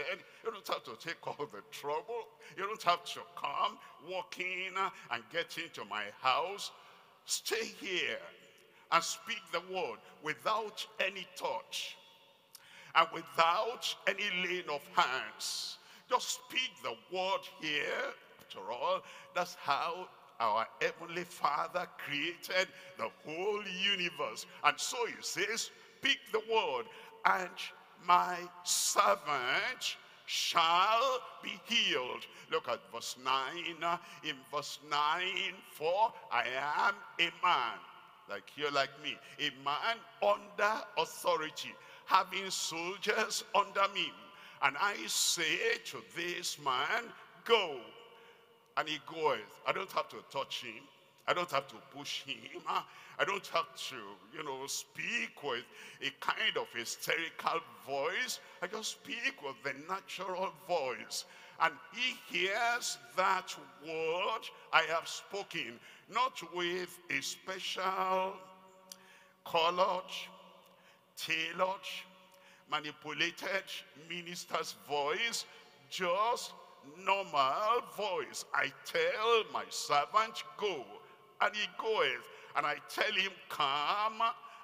you 0.43 0.51
don't 0.51 0.67
have 0.67 0.83
to 0.83 1.07
take 1.07 1.25
all 1.25 1.35
the 1.37 1.61
trouble. 1.71 2.27
You 2.57 2.63
don't 2.63 2.83
have 2.83 3.05
to 3.05 3.19
come, 3.35 3.77
walk 4.09 4.37
in 4.39 4.73
and 5.11 5.23
get 5.31 5.57
into 5.57 5.85
my 5.85 6.03
house. 6.21 6.71
Stay 7.25 7.71
here 7.79 8.19
and 8.91 9.03
speak 9.03 9.41
the 9.51 9.61
word 9.73 9.97
without 10.23 10.85
any 10.99 11.27
touch 11.35 11.97
and 12.95 13.07
without 13.13 13.95
any 14.07 14.23
laying 14.43 14.69
of 14.69 14.81
hands. 14.95 15.77
Just 16.09 16.39
speak 16.45 16.71
the 16.83 16.95
word 17.15 17.41
here. 17.61 18.13
After 18.39 18.71
all, 18.71 19.01
that's 19.35 19.55
how 19.55 20.07
our 20.39 20.67
Heavenly 20.81 21.25
Father 21.25 21.87
created 21.97 22.67
the 22.97 23.09
whole 23.25 23.63
universe. 23.97 24.45
And 24.63 24.79
so 24.79 24.97
he 25.05 25.13
says, 25.21 25.69
speak 25.99 26.19
the 26.31 26.41
word 26.51 26.85
and 27.25 27.49
my 28.05 28.37
servant 28.63 29.97
shall 30.27 31.19
be 31.43 31.59
healed. 31.65 32.25
Look 32.51 32.67
at 32.69 32.79
verse 32.93 33.15
9. 33.23 33.33
In 34.23 34.35
verse 34.53 34.79
9, 34.89 35.23
for 35.71 36.13
I 36.31 36.43
am 36.43 36.95
a 37.19 37.31
man, 37.45 37.79
like 38.29 38.51
you, 38.55 38.69
like 38.71 38.89
me, 39.03 39.17
a 39.39 39.51
man 39.63 39.97
under 40.21 40.81
authority, 40.97 41.73
having 42.05 42.49
soldiers 42.49 43.43
under 43.55 43.87
me. 43.93 44.11
And 44.61 44.75
I 44.79 44.95
say 45.07 45.77
to 45.85 45.97
this 46.15 46.57
man, 46.63 47.03
go. 47.45 47.77
And 48.75 48.87
he 48.87 48.99
goeth. 49.07 49.39
I 49.67 49.71
don't 49.71 49.91
have 49.91 50.07
to 50.09 50.17
touch 50.31 50.63
him. 50.63 50.83
I 51.27 51.33
don't 51.33 51.51
have 51.51 51.67
to 51.67 51.75
push 51.95 52.23
him. 52.23 52.61
I 53.19 53.25
don't 53.25 53.45
have 53.47 53.75
to, 53.89 53.95
you 54.35 54.43
know, 54.43 54.65
speak 54.67 55.43
with 55.43 55.63
a 56.01 56.11
kind 56.19 56.55
of 56.57 56.67
hysterical 56.73 57.59
voice. 57.87 58.39
I 58.61 58.67
just 58.67 58.91
speak 58.91 59.33
with 59.43 59.55
the 59.63 59.73
natural 59.91 60.53
voice. 60.67 61.25
And 61.61 61.73
he 61.91 62.37
hears 62.37 62.97
that 63.15 63.55
word 63.83 64.41
I 64.71 64.83
have 64.89 65.07
spoken, 65.07 65.79
not 66.13 66.39
with 66.53 66.99
a 67.09 67.21
special 67.21 68.33
colored, 69.45 70.11
tailored, 71.15 71.87
manipulated 72.69 73.63
minister's 74.09 74.75
voice, 74.87 75.45
just 75.89 76.51
normal 77.05 77.81
voice. 77.95 78.45
I 78.53 78.71
tell 78.85 79.43
my 79.51 79.63
servant, 79.69 80.43
go, 80.57 80.85
and 81.41 81.55
he 81.55 81.67
goeth. 81.77 82.27
And 82.55 82.65
I 82.65 82.75
tell 82.89 83.11
him, 83.13 83.31
come, 83.49 84.21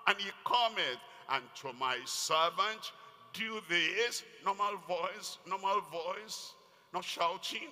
and 0.07 0.17
he 0.17 0.29
cometh. 0.45 0.99
And 1.29 1.43
to 1.61 1.73
my 1.79 1.97
servant, 2.05 2.91
do 3.33 3.61
this. 3.69 4.23
Normal 4.43 4.77
voice, 4.87 5.37
normal 5.47 5.81
voice, 5.91 6.53
not 6.93 7.03
shouting. 7.03 7.69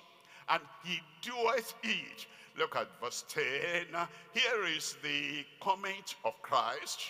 And 0.48 0.60
he 0.84 1.00
doeth 1.22 1.74
it. 1.82 2.26
Look 2.58 2.76
at 2.76 2.88
verse 3.00 3.24
10. 3.28 3.42
Here 4.32 4.66
is 4.76 4.96
the 5.02 5.44
comment 5.60 6.16
of 6.24 6.40
Christ. 6.42 7.00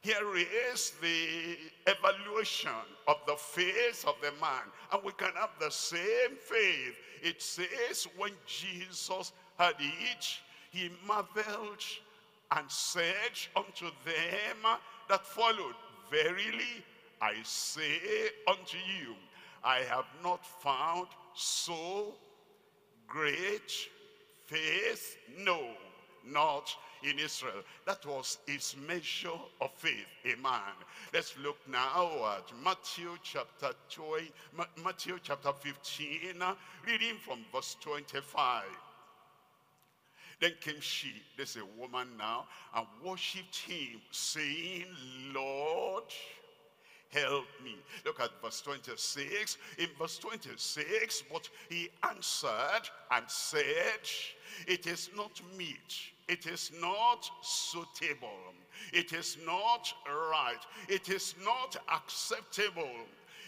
Here 0.00 0.36
is 0.70 0.92
the 1.00 1.56
evaluation 1.86 2.70
of 3.08 3.16
the 3.26 3.36
faith 3.36 4.04
of 4.06 4.14
the 4.20 4.32
man. 4.40 4.62
And 4.92 5.02
we 5.02 5.12
can 5.12 5.32
have 5.34 5.50
the 5.58 5.70
same 5.70 6.36
faith. 6.38 6.94
It 7.22 7.40
says 7.40 8.06
when 8.16 8.32
Jesus 8.46 9.32
had 9.58 9.74
it, 9.78 10.26
he 10.70 10.90
marveled 11.06 11.82
and 12.54 12.70
said 12.70 13.32
unto 13.56 13.86
them 14.04 14.78
that 15.08 15.26
followed, 15.26 15.74
Verily 16.10 16.84
I 17.22 17.34
say 17.42 17.98
unto 18.46 18.76
you, 18.76 19.14
I 19.64 19.78
have 19.88 20.04
not 20.22 20.44
found 20.44 21.08
so 21.34 22.14
great 23.06 23.72
faith, 24.46 25.16
no, 25.38 25.68
not 26.26 26.70
in 27.02 27.18
Israel. 27.18 27.62
That 27.86 28.04
was 28.04 28.38
his 28.46 28.76
measure 28.86 29.30
of 29.60 29.72
faith, 29.74 30.06
amen. 30.26 30.74
Let's 31.12 31.34
look 31.38 31.56
now 31.68 32.36
at 32.36 32.52
Matthew 32.62 33.16
chapter 33.22 33.70
20, 33.90 34.30
Matthew 34.82 35.18
chapter 35.22 35.52
15, 35.52 36.42
reading 36.86 37.16
from 37.24 37.44
verse 37.52 37.76
25. 37.80 38.64
Then 40.40 40.52
came 40.60 40.80
she, 40.80 41.12
there's 41.36 41.56
a 41.56 41.64
woman 41.80 42.08
now, 42.18 42.46
and 42.74 42.86
worshipped 43.02 43.56
him, 43.56 44.00
saying, 44.10 44.86
Lord, 45.32 46.04
help 47.10 47.46
me. 47.62 47.76
Look 48.04 48.20
at 48.20 48.30
verse 48.42 48.60
26. 48.60 49.58
In 49.78 49.88
verse 49.98 50.18
26, 50.18 51.24
but 51.32 51.48
he 51.68 51.88
answered 52.02 52.88
and 53.10 53.24
said, 53.28 53.62
it 54.66 54.86
is 54.86 55.10
not 55.16 55.40
meet, 55.56 55.94
it 56.28 56.46
is 56.46 56.70
not 56.80 57.28
suitable, 57.42 58.54
it 58.92 59.12
is 59.12 59.36
not 59.44 59.92
right, 60.06 60.60
it 60.88 61.08
is 61.08 61.34
not 61.44 61.76
acceptable, 61.92 62.90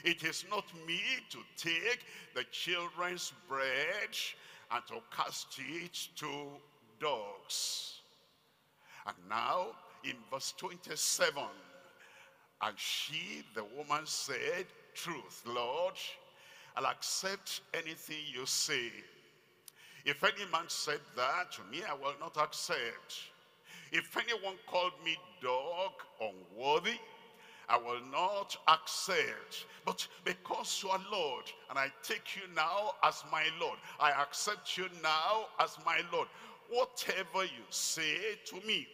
it 0.05 0.25
is 0.25 0.45
not 0.51 0.65
me 0.87 1.01
to 1.31 1.39
take 1.57 2.01
the 2.35 2.45
children's 2.51 3.33
bread 3.49 4.17
and 4.71 4.87
to 4.87 4.95
cast 5.17 5.59
it 5.59 6.09
to 6.17 6.47
dogs. 7.01 8.01
And 9.07 9.17
now 9.29 9.69
in 10.05 10.17
verse 10.31 10.53
27, 10.57 11.43
and 12.63 12.79
she, 12.79 13.43
the 13.55 13.65
woman 13.77 14.07
said, 14.07 14.67
truth, 14.95 15.43
Lord, 15.47 15.95
I'll 16.77 16.87
accept 16.87 17.61
anything 17.75 18.19
you 18.33 18.47
say. 18.47 18.91
If 20.05 20.23
any 20.25 20.51
man 20.53 20.65
said 20.69 21.01
that 21.17 21.53
to 21.53 21.63
me, 21.71 21.83
I 21.89 21.95
will 21.95 22.15
not 22.21 22.37
accept. 22.37 23.15
If 23.93 24.17
anyone 24.17 24.57
called 24.67 24.93
me 25.05 25.17
dog 25.43 25.93
unworthy, 26.21 26.99
I 27.69 27.77
will 27.77 28.01
not 28.13 28.57
accept. 28.69 29.67
But 29.85 30.07
because 30.25 30.81
you 30.83 30.91
are 30.91 31.01
Lord, 31.11 31.45
and 31.71 31.79
I 31.79 31.91
take 32.03 32.37
you 32.37 32.43
now 32.55 32.93
as 33.03 33.25
my 33.33 33.45
Lord, 33.61 33.79
I 33.99 34.11
accept 34.11 34.79
you 34.79 34.87
now 35.03 35.47
as 35.61 35.77
my 35.85 36.01
Lord. 36.13 36.29
Whatever 36.71 37.45
you 37.45 37.65
say 37.71 38.39
to 38.47 38.67
me, 38.67 38.87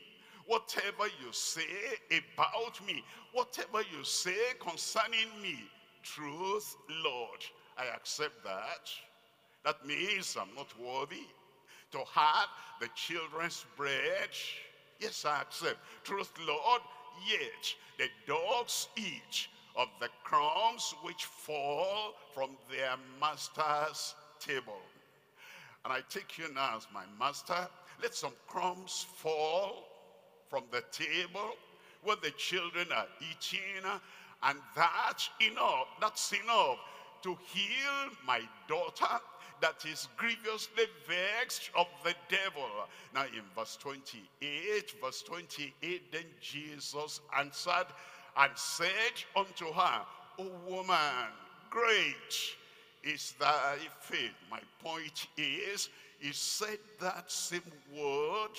whatever 0.52 1.06
you 1.24 1.32
say 1.32 1.62
about 2.10 2.86
me, 2.86 3.02
whatever 3.32 3.80
you 3.96 4.04
say 4.04 4.36
concerning 4.60 5.30
me, 5.40 5.64
truth, 6.02 6.76
Lord, 7.02 7.40
I 7.78 7.86
accept 7.86 8.44
that. 8.44 8.90
That 9.64 9.86
means 9.86 10.36
I'm 10.38 10.54
not 10.54 10.68
worthy 10.78 11.24
to 11.92 11.98
have 12.12 12.48
the 12.82 12.88
children's 12.94 13.64
bread. 13.78 14.28
Yes, 15.00 15.24
I 15.24 15.40
accept. 15.40 15.78
Truth, 16.04 16.34
Lord, 16.46 16.82
yet 17.26 17.74
the 17.96 18.08
dogs 18.26 18.88
eat 18.96 19.48
of 19.74 19.88
the 20.00 20.08
crumbs 20.22 20.94
which 21.02 21.24
fall 21.24 22.12
from 22.34 22.50
their 22.70 22.96
master's 23.18 24.14
table. 24.38 24.82
And 25.86 25.94
I 25.94 26.00
take 26.10 26.36
you 26.36 26.52
now 26.52 26.76
as 26.76 26.86
my 26.92 27.04
master. 27.18 27.66
Let 28.02 28.14
some 28.14 28.34
crumbs 28.46 29.06
fall 29.16 29.88
from 30.52 30.64
the 30.70 30.84
table 30.92 31.56
where 32.04 32.16
the 32.22 32.30
children 32.32 32.86
are 32.94 33.06
eating. 33.22 33.82
And 34.42 34.58
that's 34.76 35.30
enough. 35.40 35.86
That's 35.98 36.30
enough 36.32 36.76
to 37.22 37.38
heal 37.46 38.10
my 38.26 38.40
daughter 38.68 39.18
that 39.62 39.86
is 39.90 40.08
grievously 40.18 40.84
vexed 41.08 41.70
of 41.74 41.86
the 42.04 42.14
devil. 42.28 42.68
Now 43.14 43.22
in 43.22 43.44
verse 43.56 43.78
28, 43.80 44.94
verse 45.02 45.22
28, 45.22 46.12
then 46.12 46.24
Jesus 46.40 47.20
answered 47.38 47.86
and 48.36 48.50
said 48.54 49.14
unto 49.34 49.72
her, 49.72 50.02
O 50.38 50.50
woman, 50.68 51.30
great 51.70 52.34
is 53.04 53.34
thy 53.40 53.76
faith. 54.00 54.32
My 54.50 54.60
point 54.84 55.28
is, 55.38 55.88
he 56.18 56.32
said 56.32 56.78
that 57.00 57.30
same 57.30 57.62
word 57.96 58.50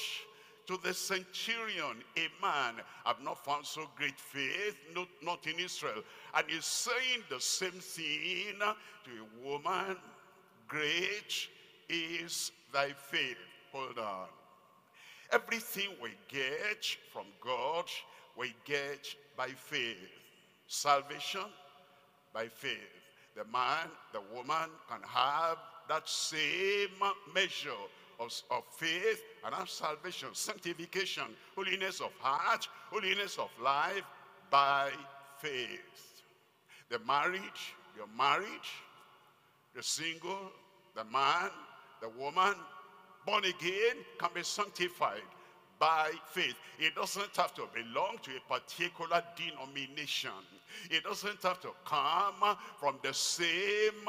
to 0.67 0.77
the 0.83 0.93
centurion, 0.93 2.03
a 2.17 2.27
man, 2.41 2.75
I've 3.05 3.21
not 3.21 3.43
found 3.43 3.65
so 3.65 3.87
great 3.95 4.19
faith, 4.19 4.77
not, 4.95 5.07
not 5.21 5.45
in 5.47 5.59
Israel. 5.59 6.03
And 6.35 6.45
he's 6.47 6.65
saying 6.65 7.23
the 7.29 7.39
same 7.39 7.71
thing 7.71 8.59
to 8.59 9.11
a 9.11 9.47
woman, 9.47 9.97
great 10.67 11.47
is 11.89 12.51
thy 12.73 12.89
faith. 12.89 13.37
Hold 13.71 13.99
on. 13.99 14.27
Everything 15.31 15.89
we 16.01 16.11
get 16.27 16.85
from 17.11 17.25
God, 17.43 17.85
we 18.37 18.53
get 18.65 19.07
by 19.35 19.47
faith. 19.47 19.97
Salvation, 20.67 21.45
by 22.33 22.47
faith. 22.47 22.77
The 23.35 23.43
man, 23.45 23.89
the 24.11 24.21
woman 24.33 24.69
can 24.89 25.01
have 25.07 25.57
that 25.89 26.07
same 26.07 26.89
measure 27.33 27.69
of, 28.23 28.41
of 28.51 28.63
faith 28.75 29.23
and 29.45 29.53
have 29.53 29.69
salvation, 29.69 30.29
sanctification, 30.33 31.23
holiness 31.55 31.99
of 31.99 32.11
heart, 32.19 32.67
holiness 32.89 33.37
of 33.37 33.49
life 33.61 34.03
by 34.49 34.89
faith. 35.39 36.21
The 36.89 36.99
marriage, 36.99 37.75
your 37.95 38.07
marriage, 38.17 38.81
the 39.75 39.83
single, 39.83 40.51
the 40.95 41.03
man, 41.05 41.49
the 42.01 42.09
woman, 42.09 42.55
born 43.25 43.45
again, 43.45 43.97
can 44.19 44.29
be 44.33 44.43
sanctified 44.43 45.21
by 45.79 46.11
faith. 46.31 46.55
It 46.79 46.95
doesn't 46.95 47.35
have 47.35 47.53
to 47.55 47.63
belong 47.73 48.17
to 48.23 48.31
a 48.31 48.59
particular 48.59 49.23
denomination. 49.35 50.31
It 50.89 51.03
doesn't 51.03 51.41
have 51.43 51.59
to 51.61 51.69
come 51.85 52.55
from 52.79 52.99
the 53.03 53.13
same 53.13 54.07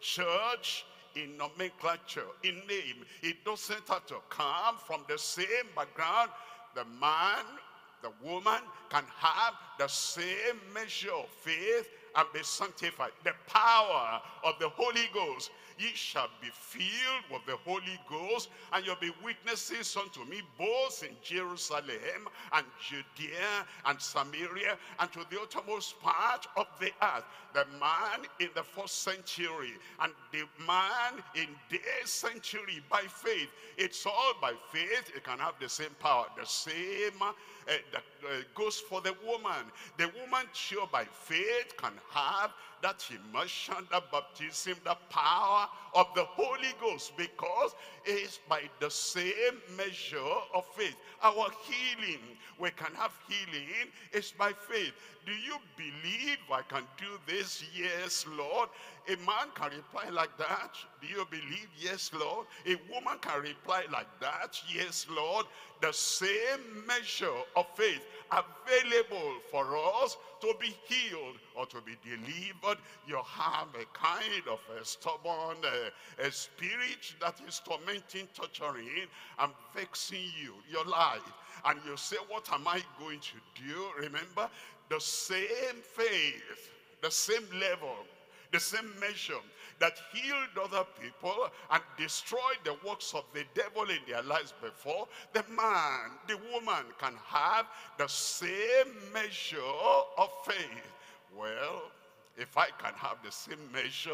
church 0.00 0.84
in 1.16 1.36
nomenclature, 1.36 2.26
in 2.44 2.54
name. 2.68 3.04
It 3.22 3.44
doesn't 3.44 3.88
have 3.88 4.06
to 4.06 4.16
come 4.28 4.76
from 4.86 5.02
the 5.08 5.18
same 5.18 5.66
background. 5.74 6.30
The 6.74 6.84
man, 7.00 7.44
the 8.02 8.10
woman 8.22 8.60
can 8.90 9.04
have 9.16 9.54
the 9.78 9.88
same 9.88 10.60
measure 10.72 11.12
of 11.12 11.28
faith 11.28 11.88
and 12.14 12.26
be 12.32 12.42
sanctified. 12.42 13.12
The 13.24 13.32
power 13.46 14.20
of 14.44 14.54
the 14.60 14.68
Holy 14.68 15.08
Ghost 15.12 15.50
ye 15.78 15.88
shall 15.94 16.28
be 16.40 16.48
filled 16.52 17.24
with 17.30 17.44
the 17.46 17.56
Holy 17.64 17.98
Ghost, 18.08 18.48
and 18.72 18.84
you'll 18.84 18.96
be 18.96 19.12
witnesses 19.22 19.96
unto 19.96 20.24
me 20.24 20.42
both 20.58 21.02
in 21.02 21.14
Jerusalem 21.22 22.28
and 22.52 22.66
Judea 22.80 23.66
and 23.86 24.00
Samaria 24.00 24.76
and 25.00 25.12
to 25.12 25.20
the 25.30 25.40
uttermost 25.40 26.00
part 26.00 26.46
of 26.56 26.66
the 26.80 26.90
earth. 27.02 27.24
The 27.52 27.64
man 27.80 28.26
in 28.40 28.48
the 28.54 28.62
first 28.62 29.02
century 29.02 29.72
and 30.00 30.12
the 30.32 30.44
man 30.66 31.22
in 31.34 31.48
this 31.70 32.10
century 32.10 32.82
by 32.90 33.02
faith. 33.08 33.48
It's 33.78 34.04
all 34.04 34.34
by 34.40 34.52
faith. 34.70 35.10
It 35.14 35.24
can 35.24 35.38
have 35.38 35.54
the 35.60 35.68
same 35.68 35.94
power, 36.00 36.26
the 36.38 36.46
same 36.46 37.22
uh, 37.22 37.32
that 37.92 38.02
uh, 38.24 38.42
goes 38.54 38.78
for 38.78 39.00
the 39.00 39.14
woman. 39.26 39.70
The 39.96 40.10
woman 40.20 40.46
sure 40.52 40.86
by 40.90 41.04
faith 41.04 41.76
can 41.76 41.92
have 42.10 42.52
that 42.82 43.04
immersion, 43.10 43.74
that 43.90 44.10
baptism, 44.10 44.74
the 44.84 44.96
power 45.10 45.68
of 45.94 46.06
the 46.14 46.24
Holy 46.24 46.74
Ghost 46.80 47.16
because 47.16 47.74
it's 48.04 48.38
by 48.48 48.62
the 48.80 48.90
same 48.90 49.60
measure 49.76 50.18
of 50.54 50.64
faith. 50.76 50.96
Our 51.22 51.48
healing, 51.64 52.20
we 52.58 52.70
can 52.70 52.94
have 52.94 53.12
healing, 53.28 53.90
is 54.12 54.32
by 54.32 54.52
faith. 54.52 54.92
Do 55.26 55.32
you 55.32 55.56
believe 55.76 56.38
I 56.52 56.62
can 56.62 56.84
do 56.96 57.18
this? 57.26 57.64
Yes, 57.76 58.24
Lord. 58.38 58.68
A 59.08 59.16
man 59.26 59.50
can 59.56 59.70
reply 59.70 60.08
like 60.10 60.36
that. 60.38 60.74
Do 61.00 61.08
you 61.08 61.26
believe? 61.28 61.68
Yes, 61.76 62.12
Lord. 62.14 62.46
A 62.64 62.76
woman 62.92 63.18
can 63.20 63.42
reply 63.42 63.84
like 63.92 64.06
that. 64.20 64.60
Yes, 64.72 65.04
Lord. 65.10 65.46
The 65.82 65.92
same 65.92 66.86
measure 66.86 67.40
of 67.56 67.66
faith 67.74 68.02
available 68.30 69.34
for 69.50 69.76
us 70.02 70.16
to 70.40 70.54
be 70.60 70.74
healed 70.86 71.36
or 71.56 71.66
to 71.66 71.78
be 71.82 71.96
delivered. 72.04 72.78
You 73.06 73.20
have 73.24 73.68
a 73.74 73.84
kind 73.92 74.42
of 74.50 74.60
a 74.80 74.84
stubborn 74.84 75.56
uh, 75.64 76.24
a 76.24 76.30
spirit 76.30 77.14
that 77.20 77.40
is 77.46 77.60
tormenting, 77.64 78.28
torturing, 78.34 79.08
and 79.40 79.52
vexing 79.74 80.30
you, 80.40 80.54
your 80.70 80.84
life. 80.84 81.20
And 81.64 81.80
you 81.86 81.96
say, 81.96 82.16
what 82.28 82.50
am 82.52 82.68
I 82.68 82.80
going 82.98 83.20
to 83.20 83.62
do? 83.62 83.86
Remember, 83.98 84.48
the 84.88 85.00
same 85.00 85.80
faith, 85.82 86.70
the 87.02 87.10
same 87.10 87.46
level, 87.60 87.96
the 88.52 88.60
same 88.60 88.90
measure 89.00 89.40
that 89.78 89.98
healed 90.12 90.70
other 90.72 90.86
people 91.00 91.48
and 91.70 91.82
destroyed 91.98 92.58
the 92.64 92.76
works 92.86 93.12
of 93.14 93.24
the 93.34 93.44
devil 93.54 93.82
in 93.82 93.98
their 94.08 94.22
lives 94.22 94.54
before, 94.62 95.06
the 95.32 95.44
man, 95.54 96.10
the 96.26 96.38
woman 96.52 96.84
can 96.98 97.12
have 97.26 97.66
the 97.98 98.06
same 98.06 98.94
measure 99.12 99.58
of 100.16 100.30
faith. 100.46 100.92
Well, 101.36 101.90
if 102.38 102.56
I 102.56 102.68
can 102.78 102.94
have 102.94 103.18
the 103.24 103.32
same 103.32 103.58
measure 103.72 104.10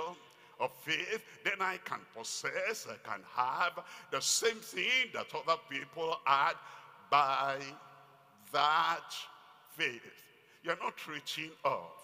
of 0.58 0.70
faith, 0.84 1.22
then 1.44 1.60
I 1.60 1.78
can 1.84 2.00
possess, 2.16 2.86
I 2.90 2.96
can 3.08 3.20
have 3.34 3.84
the 4.10 4.20
same 4.20 4.56
thing 4.56 5.10
that 5.14 5.26
other 5.34 5.60
people 5.68 6.18
had 6.24 6.54
by 7.10 7.58
that 8.52 9.14
faith. 9.76 10.00
You're 10.62 10.78
not 10.78 10.94
reaching 11.08 11.50
up. 11.64 11.98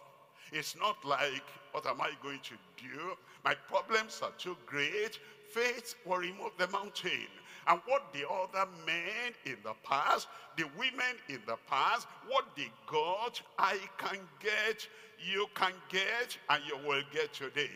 It's 0.53 0.77
not 0.77 0.97
like, 1.05 1.45
what 1.73 1.87
am 1.87 2.01
I 2.01 2.11
going 2.23 2.41
to 2.41 2.55
do? 2.77 3.17
My 3.45 3.55
problems 3.55 4.21
are 4.23 4.33
too 4.39 4.57
great. 4.67 5.19
Faith 5.51 5.95
will 6.05 6.19
remove 6.19 6.53
the 6.59 6.69
mountain. 6.69 7.29
And 7.67 7.81
what 7.87 8.13
the 8.13 8.27
other 8.29 8.69
men 8.87 9.35
in 9.45 9.57
the 9.63 9.75
past, 9.85 10.29
the 10.57 10.65
women 10.79 11.17
in 11.29 11.41
the 11.47 11.57
past, 11.69 12.07
what 12.27 12.47
they 12.57 12.71
got, 12.87 13.41
I 13.59 13.79
can 13.99 14.19
get, 14.41 14.89
you 15.23 15.47
can 15.55 15.73
get, 15.91 16.39
and 16.49 16.63
you 16.67 16.79
will 16.89 17.03
get 17.13 17.35
today. 17.35 17.71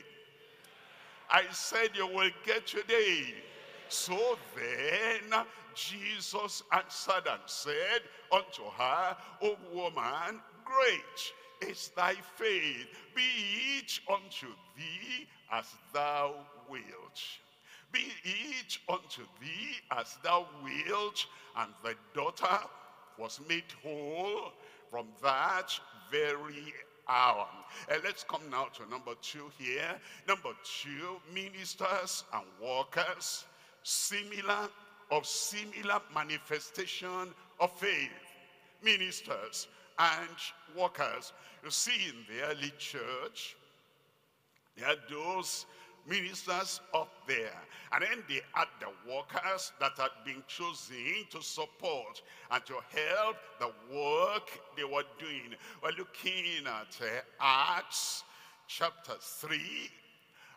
I 1.31 1.45
said 1.51 1.91
you 1.95 2.07
will 2.07 2.31
get 2.45 2.67
today. 2.67 3.35
So 3.89 4.39
then 4.57 5.45
Jesus 5.75 6.63
answered 6.73 7.27
and 7.31 7.41
said 7.47 8.03
unto 8.33 8.63
her, 8.79 9.17
O 9.43 9.57
woman, 9.73 10.41
great 10.65 11.71
is 11.71 11.91
thy 11.97 12.15
faith. 12.37 12.87
Be 13.15 13.79
it 13.79 14.01
unto 14.11 14.49
thee 14.77 15.27
as 15.53 15.67
thou 15.93 16.35
wilt. 16.69 17.21
Be 17.93 18.13
it 18.25 18.79
unto 18.89 19.23
thee 19.41 19.77
as 19.91 20.17
thou 20.23 20.47
wilt. 20.63 21.27
And 21.57 21.73
the 21.83 21.95
daughter 22.15 22.59
was 23.19 23.41
made 23.49 23.65
whole 23.83 24.53
from 24.91 25.07
that 25.23 25.79
very 26.11 26.73
hour. 27.09 27.47
And 27.91 28.03
let's 28.05 28.25
come 28.25 28.43
now 28.51 28.67
to 28.75 28.89
number 28.89 29.13
two 29.21 29.51
here. 29.59 29.99
Number 30.27 30.51
two, 30.65 31.21
ministers 31.35 32.25
and 32.33 32.45
workers, 32.63 33.45
similar 33.83 34.69
of 35.11 35.27
similar 35.27 36.01
manifestation 36.15 37.35
of 37.61 37.71
faith. 37.79 38.11
Ministers 38.83 39.69
and 39.99 40.77
workers. 40.77 41.33
You 41.65 41.71
see 41.71 42.09
in 42.09 42.17
the 42.29 42.45
early 42.51 42.73
church, 42.79 43.57
there 44.77 44.89
are 44.89 44.97
those 45.11 45.67
ministers 46.09 46.81
up 46.95 47.11
there. 47.27 47.61
And 47.93 48.03
then 48.03 48.25
they 48.29 48.41
had 48.53 48.69
the 48.81 48.89
workers 49.11 49.73
that 49.81 49.93
had 49.97 50.11
been 50.25 50.43
chosen 50.49 50.97
to 51.31 51.43
support 51.43 52.23
and 52.51 52.65
to 52.67 52.75
help 52.75 53.37
the 53.59 53.71
work 53.95 54.49
they 54.77 54.85
were 54.85 55.05
doing. 55.19 55.55
We're 55.83 55.91
looking 55.91 56.67
at 56.67 56.99
uh, 57.01 57.21
Acts 57.41 58.25
chapter 58.67 59.15
3. 59.21 59.59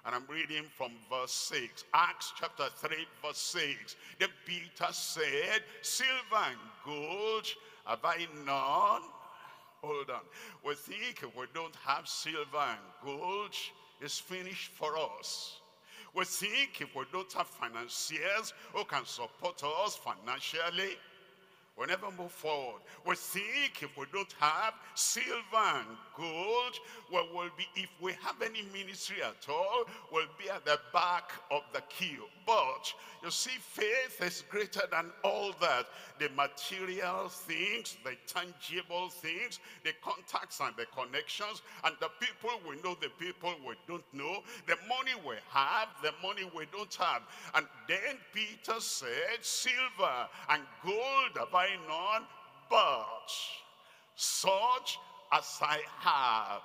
And 0.05 0.13
I'm 0.13 0.25
reading 0.29 0.65
from 0.77 0.91
verse 1.09 1.31
6. 1.31 1.83
Acts 1.93 2.33
chapter 2.39 2.65
3 2.75 2.95
verse 3.23 3.37
6. 3.37 3.95
Then 4.19 4.29
Peter 4.45 4.91
said, 4.91 5.63
Silver 5.81 6.45
and 6.47 6.57
gold 6.85 7.47
have 7.85 7.99
I 8.03 8.27
none. 8.45 9.01
Hold 9.85 10.09
on. 10.09 10.21
We 10.65 10.73
think 10.73 11.21
if 11.21 11.35
we 11.35 11.45
don't 11.53 11.75
have 11.85 12.07
silver 12.07 12.57
and 12.57 12.79
gold, 13.03 13.53
is 14.01 14.17
finished 14.19 14.71
for 14.71 14.97
us. 14.97 15.61
We 16.13 16.25
think 16.25 16.81
if 16.81 16.95
we 16.95 17.03
don't 17.11 17.31
have 17.33 17.47
financiers 17.47 18.53
who 18.73 18.83
can 18.85 19.05
support 19.05 19.61
us 19.63 19.95
financially, 19.97 20.97
We'll 21.77 21.87
never 21.87 22.07
move 22.17 22.31
forward. 22.31 22.81
We 23.05 23.15
think 23.15 23.83
if 23.83 23.97
we 23.97 24.05
don't 24.13 24.33
have 24.39 24.75
silver 24.93 25.35
and 25.53 25.97
gold, 26.17 26.79
well, 27.11 27.27
we'll 27.33 27.49
be, 27.57 27.67
if 27.75 27.89
we 27.99 28.13
have 28.13 28.41
any 28.41 28.63
ministry 28.71 29.17
at 29.21 29.45
all, 29.49 29.83
we'll 30.09 30.27
be 30.41 30.49
at 30.49 30.63
the 30.63 30.79
back 30.93 31.33
of 31.51 31.63
the 31.73 31.81
queue. 31.89 32.23
But 32.45 32.93
you 33.23 33.29
see, 33.29 33.57
faith 33.59 34.21
is 34.21 34.43
greater 34.49 34.83
than 34.89 35.11
all 35.25 35.53
that. 35.59 35.87
The 36.17 36.29
material 36.29 37.27
things, 37.27 37.97
the 38.05 38.15
tangible 38.25 39.09
things, 39.09 39.59
the 39.83 39.91
contacts 40.01 40.61
and 40.61 40.73
the 40.77 40.85
connections, 40.95 41.61
and 41.83 41.93
the 41.99 42.09
people 42.21 42.51
we 42.67 42.77
know, 42.83 42.95
the 43.01 43.09
people 43.19 43.53
we 43.67 43.75
don't 43.85 44.05
know, 44.13 44.43
the 44.65 44.77
money 44.87 45.11
we 45.27 45.35
have, 45.49 45.89
the 46.01 46.13
money 46.23 46.49
we 46.55 46.67
don't 46.71 46.93
have. 46.95 47.23
And 47.53 47.65
then 47.87 48.17
Peter 48.33 48.79
said, 48.79 49.39
silver 49.41 50.27
and 50.49 50.61
gold 50.83 51.37
have 51.37 51.53
I 51.53 51.69
none, 51.87 52.27
but 52.69 53.31
such 54.15 54.97
as 55.31 55.59
I 55.61 55.79
have. 55.99 56.61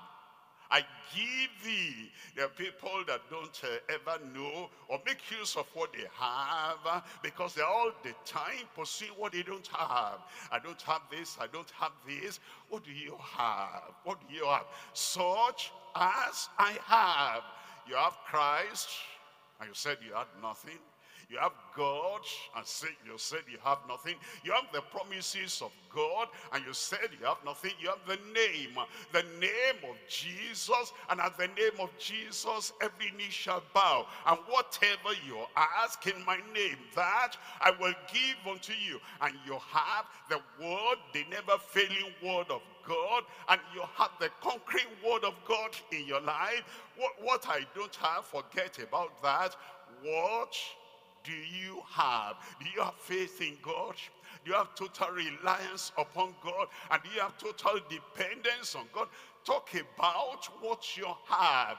I 0.71 0.83
give 1.15 1.51
thee. 1.65 2.11
There 2.37 2.45
are 2.45 2.49
people 2.49 3.03
that 3.09 3.23
don't 3.29 3.61
uh, 3.65 3.93
ever 3.93 4.25
know 4.33 4.71
or 4.89 5.01
make 5.05 5.19
use 5.37 5.57
of 5.57 5.67
what 5.75 5.93
they 5.93 6.05
have 6.15 6.79
uh, 6.87 7.01
because 7.23 7.55
they're 7.55 7.67
all 7.67 7.91
the 8.05 8.15
time 8.25 8.67
pursuing 8.77 9.11
what 9.17 9.33
they 9.33 9.43
don't 9.43 9.67
have. 9.69 10.21
I 10.53 10.61
don't 10.61 10.81
have 10.83 11.03
this, 11.11 11.37
I 11.41 11.49
don't 11.49 11.71
have 11.71 11.93
this. 12.07 12.39
What 12.69 12.85
do 12.85 12.93
you 12.93 13.17
have? 13.19 13.95
What 14.05 14.21
do 14.29 14.35
you 14.35 14.45
have? 14.45 14.67
Such 14.93 15.73
as 15.97 16.49
I 16.57 16.77
have. 16.87 17.43
You 17.89 17.97
have 17.97 18.17
Christ, 18.25 18.89
and 19.59 19.69
you 19.69 19.75
said 19.75 19.99
you 20.07 20.15
had 20.15 20.29
nothing. 20.41 20.79
You 21.31 21.39
have 21.39 21.53
God 21.77 22.23
and 22.57 22.67
say, 22.67 22.89
you 23.07 23.13
said 23.17 23.43
you 23.49 23.59
have 23.63 23.79
nothing. 23.89 24.17
You 24.43 24.51
have 24.51 24.65
the 24.73 24.81
promises 24.81 25.63
of 25.63 25.71
God 25.95 26.27
and 26.53 26.65
you 26.67 26.73
said 26.73 27.09
you 27.21 27.25
have 27.25 27.39
nothing. 27.45 27.71
You 27.81 27.91
have 27.91 28.05
the 28.05 28.19
name, 28.35 28.75
the 29.13 29.23
name 29.39 29.79
of 29.89 29.97
Jesus. 30.09 30.93
And 31.09 31.21
at 31.21 31.39
the 31.39 31.47
name 31.47 31.79
of 31.79 31.91
Jesus, 31.99 32.73
every 32.83 33.13
knee 33.17 33.31
shall 33.31 33.63
bow. 33.73 34.07
And 34.27 34.39
whatever 34.49 35.15
you 35.25 35.39
ask 35.57 36.05
in 36.09 36.25
my 36.27 36.39
name, 36.53 36.79
that 36.97 37.37
I 37.61 37.71
will 37.81 37.95
give 38.13 38.53
unto 38.53 38.73
you. 38.73 38.99
And 39.21 39.37
you 39.47 39.53
have 39.53 40.07
the 40.29 40.41
word, 40.61 40.97
the 41.13 41.25
never 41.31 41.59
failing 41.59 42.13
word 42.25 42.51
of 42.51 42.63
God. 42.85 43.23
And 43.49 43.61
you 43.73 43.83
have 43.95 44.11
the 44.19 44.31
concrete 44.43 44.89
word 45.07 45.23
of 45.23 45.35
God 45.47 45.71
in 45.93 46.09
your 46.09 46.23
life. 46.23 46.65
What, 46.97 47.13
what 47.23 47.47
I 47.49 47.61
don't 47.77 47.95
have, 47.97 48.25
forget 48.25 48.81
about 48.83 49.23
that. 49.23 49.55
Watch 50.05 50.77
do 51.25 51.33
you 51.33 51.83
have? 51.89 52.37
Do 52.61 52.67
you 52.75 52.83
have 52.83 52.95
faith 52.95 53.41
in 53.41 53.57
God? 53.63 53.95
Do 54.45 54.53
you 54.53 54.57
have 54.57 54.75
total 54.75 55.09
reliance 55.11 55.93
upon 55.99 56.35
God? 56.43 56.69
And 56.91 57.03
do 57.03 57.11
you 57.15 57.21
have 57.21 57.37
total 57.39 57.81
dependence 57.89 58.75
on 58.75 58.85
God? 58.93 59.09
Talk 59.45 59.71
about 59.75 60.47
what 60.61 60.97
you 60.97 61.07
have, 61.29 61.77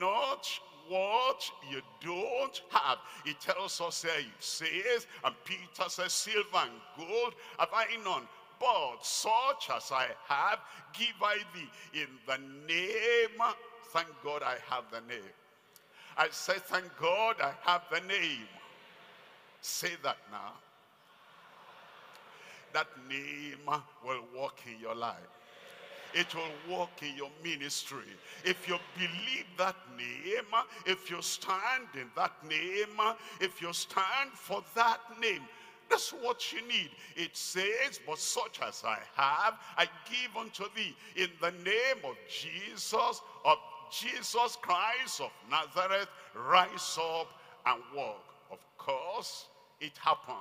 not 0.00 0.48
what 0.88 1.48
you 1.70 1.80
don't 2.04 2.62
have. 2.70 2.98
He 3.24 3.34
tells 3.34 3.80
us 3.80 4.02
here, 4.02 4.12
it 4.18 4.26
says, 4.40 5.06
and 5.24 5.34
Peter 5.44 5.88
says, 5.88 6.12
silver 6.12 6.44
and 6.54 6.70
gold 6.96 7.34
have 7.58 7.68
I 7.72 7.86
none, 8.04 8.22
but 8.58 8.98
such 9.02 9.70
as 9.74 9.92
I 9.92 10.08
have, 10.26 10.58
give 10.92 11.14
I 11.22 11.38
thee 11.54 12.00
in 12.00 12.08
the 12.26 12.38
name. 12.66 13.40
Thank 13.92 14.08
God 14.24 14.42
I 14.42 14.56
have 14.68 14.84
the 14.90 15.00
name. 15.08 15.22
I 16.16 16.28
say, 16.30 16.54
thank 16.58 16.84
God 17.00 17.36
I 17.40 17.52
have 17.62 17.82
the 17.90 18.00
name. 18.06 18.46
Say 19.60 19.90
that 20.02 20.16
now. 20.30 20.52
That 22.72 22.86
name 23.08 23.58
will 24.04 24.24
walk 24.36 24.60
in 24.66 24.80
your 24.80 24.94
life. 24.94 25.16
It 26.12 26.26
will 26.34 26.78
work 26.78 27.02
in 27.02 27.16
your 27.16 27.30
ministry. 27.42 28.04
If 28.44 28.68
you 28.68 28.78
believe 28.96 29.46
that 29.58 29.76
name, 29.96 30.44
if 30.86 31.10
you 31.10 31.22
stand 31.22 31.86
in 31.94 32.10
that 32.16 32.32
name, 32.48 33.00
if 33.40 33.62
you 33.62 33.72
stand 33.72 34.30
for 34.34 34.62
that 34.74 35.00
name, 35.20 35.42
that's 35.88 36.10
what 36.10 36.52
you 36.52 36.66
need. 36.68 36.90
It 37.16 37.36
says, 37.36 38.00
but 38.06 38.18
such 38.18 38.60
as 38.66 38.82
I 38.84 38.98
have, 39.14 39.54
I 39.76 39.86
give 40.08 40.36
unto 40.36 40.64
thee 40.74 40.96
in 41.16 41.28
the 41.40 41.50
name 41.64 42.04
of 42.04 42.16
Jesus, 42.28 43.20
of 43.44 43.58
Jesus 43.90 44.56
Christ 44.62 45.20
of 45.20 45.30
Nazareth, 45.50 46.08
rise 46.34 46.98
up 47.00 47.28
and 47.66 47.82
walk. 47.94 48.24
Of 48.52 48.58
course, 48.78 49.46
it 49.80 49.96
happened. 49.98 50.36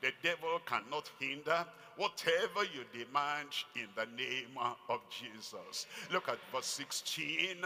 The 0.00 0.12
devil 0.22 0.60
cannot 0.66 1.10
hinder 1.20 1.64
whatever 1.96 2.64
you 2.64 2.84
demand 2.92 3.48
in 3.76 3.86
the 3.94 4.06
name 4.16 4.58
of 4.88 5.00
Jesus. 5.10 5.86
Look 6.12 6.28
at 6.28 6.38
verse 6.52 6.66
16. 6.66 7.58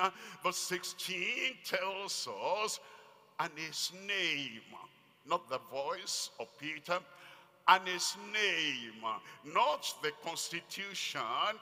Verse 0.45 0.57
16 0.57 1.19
tells 1.65 2.29
us, 2.63 2.81
and 3.41 3.51
his 3.57 3.93
name, 4.07 4.61
not 5.29 5.49
the 5.49 5.61
voice 5.71 6.31
of 6.39 6.47
Peter, 6.59 6.99
and 7.69 7.89
his 7.89 8.17
name, 8.33 9.03
not 9.45 9.93
the 10.03 10.13
constitution 10.25 11.21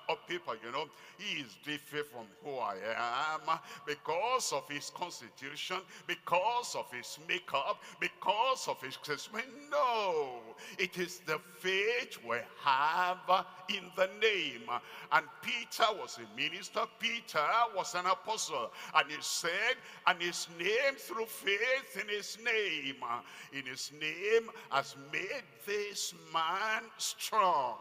of 0.08 0.18
people. 0.28 0.54
You 0.64 0.70
know, 0.72 0.84
he 1.16 1.40
is 1.40 1.56
different 1.64 2.06
from 2.06 2.26
who 2.42 2.58
I 2.58 2.76
am 2.96 3.58
because 3.86 4.52
of 4.52 4.68
his 4.68 4.90
constitution, 4.90 5.78
because 6.06 6.74
of 6.76 6.92
his 6.92 7.18
makeup, 7.26 7.82
because 8.00 8.68
of 8.68 8.82
his 8.82 8.98
assessment. 9.02 9.46
No, 9.70 10.40
it 10.78 10.98
is 10.98 11.20
the 11.20 11.38
faith 11.58 12.18
we 12.28 12.36
have 12.62 13.46
in 13.68 13.84
the 13.96 14.10
name. 14.20 14.68
And 15.12 15.24
Peter 15.42 15.86
was 15.98 16.18
a 16.18 16.36
minister, 16.36 16.80
Peter 16.98 17.46
was 17.74 17.94
an 17.94 18.06
apostle. 18.06 18.72
And 18.94 19.10
he 19.10 19.16
said, 19.20 19.76
and 20.06 20.20
his 20.20 20.48
name 20.58 20.96
through 20.96 21.26
faith 21.26 21.98
in 22.00 22.08
his 22.08 22.36
name, 22.44 22.96
in 23.52 23.64
his 23.64 23.90
name 23.98 24.50
has 24.70 24.96
made 25.12 25.44
this 25.66 25.93
man 26.32 26.82
strong, 26.98 27.76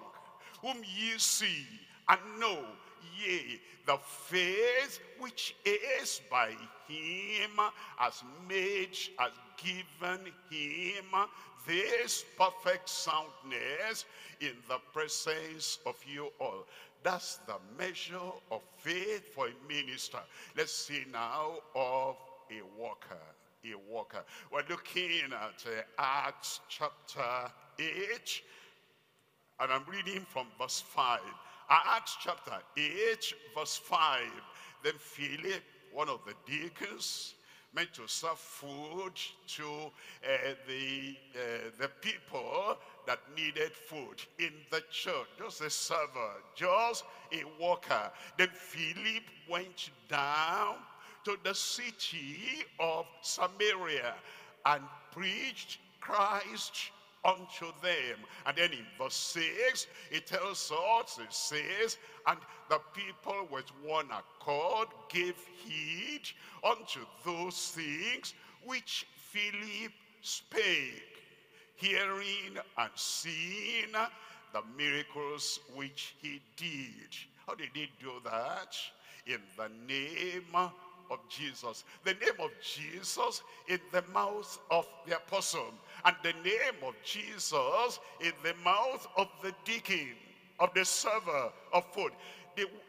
whom 0.62 0.78
ye 0.98 1.18
see 1.18 1.66
and 2.10 2.20
know 2.40 2.60
Yea, 3.18 3.60
the 3.86 3.98
faith 3.98 5.00
which 5.20 5.56
is 5.66 6.22
by 6.30 6.50
him 6.88 7.52
has 7.98 8.24
made, 8.48 8.98
has 9.18 9.32
given 9.58 10.32
him 10.50 11.06
this 11.68 12.26
perfect 12.38 12.90
soundness 12.90 14.06
in 14.42 14.54
the 14.68 14.80
presence 14.92 15.80
of 15.86 15.96
you 16.06 16.30
all. 16.40 16.66
That's 17.04 17.38
the 17.48 17.56
measure 17.78 18.32
of 18.52 18.62
faith 18.78 19.34
for 19.34 19.48
a 19.48 19.68
minister. 19.68 20.20
Let's 20.58 20.74
see 20.74 21.06
now 21.12 21.56
of 21.76 22.16
a 22.50 22.82
worker. 22.82 23.18
A 23.66 23.94
worker. 23.94 24.24
We're 24.52 24.66
looking 24.70 25.32
at 25.32 25.66
uh, 25.66 25.82
Acts 25.98 26.60
chapter 26.68 27.50
8, 27.80 28.42
and 29.60 29.72
I'm 29.72 29.84
reading 29.90 30.26
from 30.30 30.48
verse 30.60 30.82
5. 30.82 31.20
Acts 31.70 32.18
chapter 32.22 32.58
8, 32.78 33.34
verse 33.56 33.78
5. 33.78 34.22
Then 34.84 34.94
Philip, 34.98 35.64
one 35.94 36.10
of 36.10 36.20
the 36.26 36.34
deacons, 36.46 37.36
meant 37.76 37.94
to 37.94 38.08
serve 38.08 38.38
food 38.38 39.14
to 39.48 39.64
uh, 39.64 40.54
the, 40.68 41.16
uh, 41.36 41.72
the 41.80 41.88
people 42.02 42.78
that 43.08 43.20
needed 43.36 43.72
food 43.72 44.22
in 44.40 44.52
the 44.72 44.82
church. 44.92 45.28
Just 45.38 45.62
a 45.62 45.70
server, 45.70 46.34
just 46.56 47.04
a 47.32 47.44
worker. 47.64 48.12
Then 48.38 48.50
Philip 48.54 49.24
went 49.50 49.90
down 50.10 50.76
to 51.26 51.38
the 51.44 51.56
city 51.56 52.66
of 52.80 53.06
Samaria 53.22 54.14
and 54.66 54.84
preached 55.12 55.80
Christ 56.00 56.92
unto 57.26 57.68
them. 57.82 58.20
And 58.46 58.58
then 58.58 58.72
in 58.72 58.86
verse 58.98 59.16
6, 59.16 59.88
it 60.12 60.28
tells 60.28 60.72
us, 60.72 61.20
it 61.22 61.34
says, 61.34 61.98
and 62.28 62.38
the 62.70 62.80
people 62.94 63.48
with 63.52 63.70
one 63.84 64.08
accord 64.12 64.90
gave 65.10 65.36
heed 65.64 66.22
unto 66.64 67.02
those 67.26 67.70
things 67.70 68.34
which 68.66 69.08
Philip 69.16 69.92
spake, 70.22 71.04
hearing 71.76 72.58
and 72.78 72.92
seeing 72.96 73.92
the 74.54 74.62
miracles 74.78 75.60
which 75.76 76.16
he 76.22 76.42
did. 76.56 77.10
How 77.48 77.56
did 77.56 77.70
he 77.74 77.90
do 78.00 78.12
that? 78.26 78.76
In 79.26 79.40
the 79.58 79.70
name 79.88 80.46
of 81.14 81.20
Jesus. 81.30 81.86
The 82.04 82.16
name 82.16 82.40
of 82.40 82.52
Jesus 82.62 83.44
in 83.68 83.80
the 83.92 84.04
mouth 84.14 84.60
of 84.72 84.88
the 85.08 85.16
apostle. 85.16 85.72
And 86.04 86.16
the 86.24 86.34
name 86.44 86.84
of 86.84 86.96
Jesus 87.04 88.00
in 88.20 88.34
the 88.44 88.54
mouth 88.66 89.08
of 89.16 89.30
the 89.42 89.54
deacon, 89.64 90.16
of 90.60 90.74
the 90.74 90.84
server 90.84 91.52
of 91.72 91.86
food. 91.94 92.12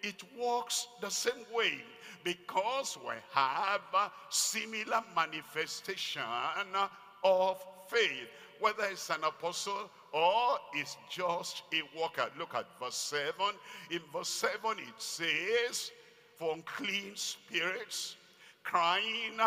It 0.03 0.23
works 0.39 0.89
the 1.01 1.11
same 1.11 1.45
way 1.55 1.83
because 2.25 2.99
we 3.07 3.15
have 3.33 3.81
a 3.95 4.11
similar 4.31 5.03
manifestation 5.15 6.23
of 7.23 7.65
faith. 7.89 8.29
Whether 8.61 8.85
it's 8.85 9.11
an 9.11 9.25
apostle 9.25 9.91
or 10.13 10.59
it's 10.75 10.97
just 11.11 11.65
a 11.73 11.83
worker. 12.01 12.31
Look 12.39 12.55
at 12.55 12.67
verse 12.81 12.95
7. 12.95 13.33
In 13.91 14.01
verse 14.13 14.29
7 14.29 14.79
it 14.79 14.95
says, 14.97 15.91
for 16.37 16.55
unclean 16.55 17.13
spirits, 17.15 18.17
crying 18.63 19.39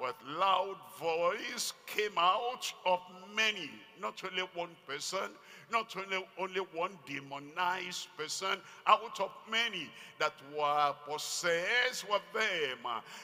with 0.00 0.14
loud 0.38 0.76
voice 0.98 1.74
came 1.86 2.16
out 2.16 2.72
of 2.86 3.00
many, 3.34 3.70
not 4.00 4.22
only 4.24 4.42
one 4.54 4.70
person, 4.86 5.30
not 5.70 5.94
only, 5.96 6.26
only 6.38 6.60
one 6.72 6.98
demonized 7.06 8.08
person, 8.16 8.58
out 8.86 9.20
of 9.20 9.30
many 9.50 9.90
that 10.18 10.32
were 10.56 10.94
possessed 11.06 12.08
with 12.08 12.22
them, 12.32 12.78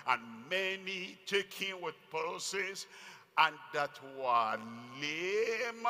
and 0.08 0.20
many 0.50 1.16
taken 1.26 1.80
with 1.80 1.94
palsies, 2.12 2.86
and 3.38 3.54
that 3.72 3.98
were 4.18 4.58
lame. 5.00 5.86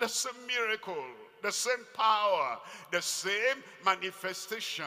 That's 0.00 0.24
a 0.24 0.30
miracle 0.46 1.04
the 1.44 1.52
same 1.52 1.84
power, 1.92 2.58
the 2.90 3.02
same 3.02 3.62
manifestation 3.84 4.86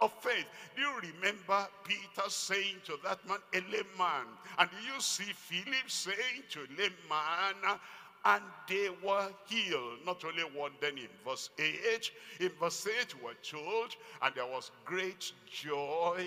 of 0.00 0.12
faith. 0.14 0.44
Do 0.74 0.82
you 0.82 0.90
remember 1.14 1.68
Peter 1.84 2.28
saying 2.28 2.78
to 2.86 2.98
that 3.04 3.26
man, 3.28 3.38
a 3.54 3.58
lame 3.70 3.86
man? 3.96 4.26
And 4.58 4.68
do 4.70 4.76
you 4.92 5.00
see 5.00 5.32
Philip 5.32 5.88
saying 5.88 6.42
to 6.50 6.60
a 6.62 6.68
lame 6.76 6.92
man, 7.08 7.78
and 8.24 8.42
they 8.68 8.88
were 9.04 9.28
healed. 9.46 9.98
Not 10.04 10.24
only 10.24 10.42
one, 10.42 10.72
then 10.80 10.98
in 10.98 11.06
verse 11.24 11.50
8, 11.60 12.10
in 12.40 12.50
verse 12.58 12.88
8 13.00 13.14
we're 13.22 13.34
told, 13.34 13.94
and 14.20 14.34
there 14.34 14.46
was 14.46 14.72
great 14.84 15.30
joy 15.48 16.26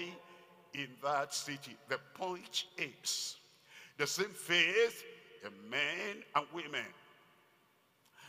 in 0.76 0.88
that 1.04 1.34
city. 1.34 1.76
The 1.90 2.00
point 2.14 2.66
is, 2.78 3.36
the 3.98 4.08
same 4.08 4.30
faith 4.30 5.04
in 5.44 5.70
men 5.70 6.24
and 6.38 6.46
women 6.54 6.86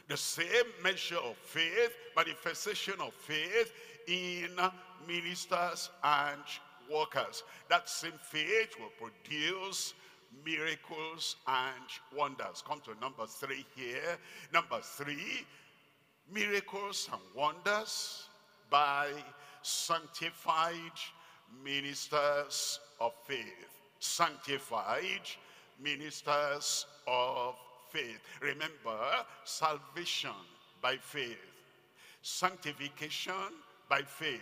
the 0.09 0.17
same 0.17 0.47
measure 0.83 1.17
of 1.17 1.37
faith, 1.37 1.93
manifestation 2.17 2.95
of 3.01 3.13
faith 3.13 3.73
in 4.07 4.49
ministers 5.07 5.91
and 6.03 6.41
workers. 6.93 7.43
That 7.69 7.89
same 7.89 8.13
faith 8.23 8.75
will 8.81 9.09
produce 9.09 9.93
miracles 10.45 11.37
and 11.47 12.17
wonders. 12.17 12.63
Come 12.67 12.81
to 12.81 12.99
number 13.01 13.27
three 13.27 13.67
here. 13.77 14.19
Number 14.53 14.81
three, 14.83 15.47
miracles 16.33 17.09
and 17.13 17.21
wonders 17.35 18.29
by 18.71 19.09
sanctified 19.63 20.75
ministers 21.65 22.81
of 23.01 23.13
faith. 23.27 23.81
Sanctified 23.99 25.29
ministers 25.83 26.87
of 27.07 27.57
faith. 27.91 28.21
Remember, 28.41 28.99
salvation 29.45 30.31
by 30.81 30.97
faith. 30.97 31.37
Sanctification 32.23 33.55
by 33.89 34.03
faith. 34.03 34.41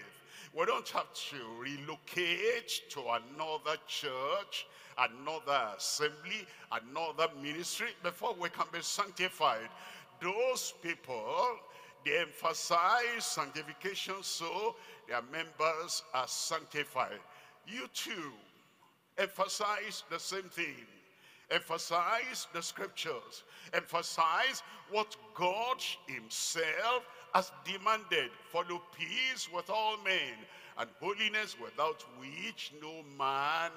We 0.54 0.64
don't 0.64 0.88
have 0.90 1.12
to 1.12 1.36
relocate 1.58 2.82
to 2.90 3.00
another 3.00 3.76
church, 3.86 4.66
another 4.98 5.74
assembly, 5.76 6.46
another 6.72 7.28
ministry 7.42 7.88
before 8.02 8.34
we 8.38 8.48
can 8.48 8.66
be 8.72 8.80
sanctified. 8.80 9.68
Those 10.20 10.72
people, 10.82 11.58
they 12.04 12.18
emphasize 12.18 13.24
sanctification 13.24 14.14
so 14.22 14.76
their 15.08 15.22
members 15.30 16.02
are 16.14 16.28
sanctified. 16.28 17.20
You 17.66 17.86
too, 17.92 18.32
emphasize 19.18 20.04
the 20.10 20.18
same 20.18 20.44
thing. 20.44 20.86
Emphasize 21.50 22.48
the 22.52 22.62
scriptures. 22.62 23.44
Emphasize 23.72 24.62
what 24.90 25.16
God 25.34 25.82
himself 26.06 27.04
has 27.34 27.52
demanded. 27.64 28.30
Follow 28.50 28.82
peace 28.98 29.48
with 29.52 29.70
all 29.70 29.96
men 30.04 30.34
and 30.78 30.88
holiness 31.00 31.56
without 31.62 32.04
which 32.18 32.72
no 32.82 33.02
man 33.16 33.70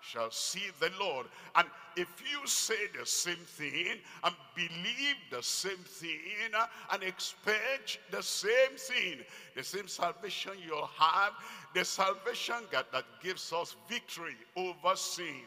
shall 0.00 0.30
see 0.30 0.70
the 0.78 0.90
Lord. 0.98 1.26
And 1.56 1.68
if 1.96 2.08
you 2.30 2.46
say 2.46 2.86
the 2.98 3.04
same 3.04 3.36
thing 3.36 3.98
and 4.24 4.34
believe 4.54 5.16
the 5.30 5.42
same 5.42 5.76
thing 5.84 6.52
and 6.92 7.02
expect 7.02 7.98
the 8.10 8.22
same 8.22 8.76
thing, 8.76 9.18
the 9.54 9.62
same 9.62 9.88
salvation 9.88 10.52
you'll 10.66 10.90
have, 10.96 11.32
the 11.74 11.84
salvation 11.84 12.56
that, 12.72 12.90
that 12.92 13.04
gives 13.22 13.52
us 13.52 13.76
victory 13.88 14.36
over 14.56 14.96
sin, 14.96 15.44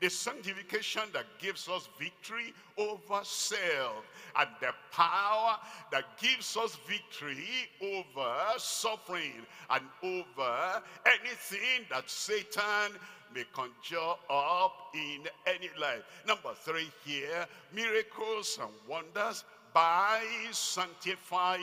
the 0.00 0.08
sanctification 0.08 1.02
that 1.12 1.26
gives 1.38 1.68
us 1.68 1.88
victory 1.98 2.52
over 2.78 3.20
self 3.22 4.04
and 4.38 4.48
the 4.60 4.72
power 4.90 5.56
that 5.90 6.04
gives 6.20 6.56
us 6.56 6.76
victory 6.86 7.46
over 7.82 8.34
suffering 8.58 9.46
and 9.70 9.82
over 10.02 10.82
anything 11.06 11.86
that 11.90 12.08
Satan 12.08 12.98
may 13.34 13.44
conjure 13.52 14.14
up 14.30 14.72
in 14.94 15.26
any 15.46 15.70
life. 15.80 16.02
Number 16.26 16.52
three 16.54 16.90
here, 17.04 17.46
miracles 17.74 18.58
and 18.60 18.70
wonders 18.88 19.44
by 19.72 20.22
sanctified 20.50 21.60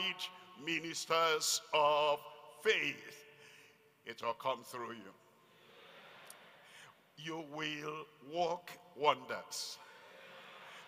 ministers 0.64 1.62
of 1.72 2.18
faith. 2.62 3.24
It 4.04 4.22
will 4.22 4.34
come 4.34 4.62
through 4.64 4.92
you 4.92 5.19
you 7.24 7.44
will 7.54 8.06
walk 8.32 8.70
wonders. 8.96 9.78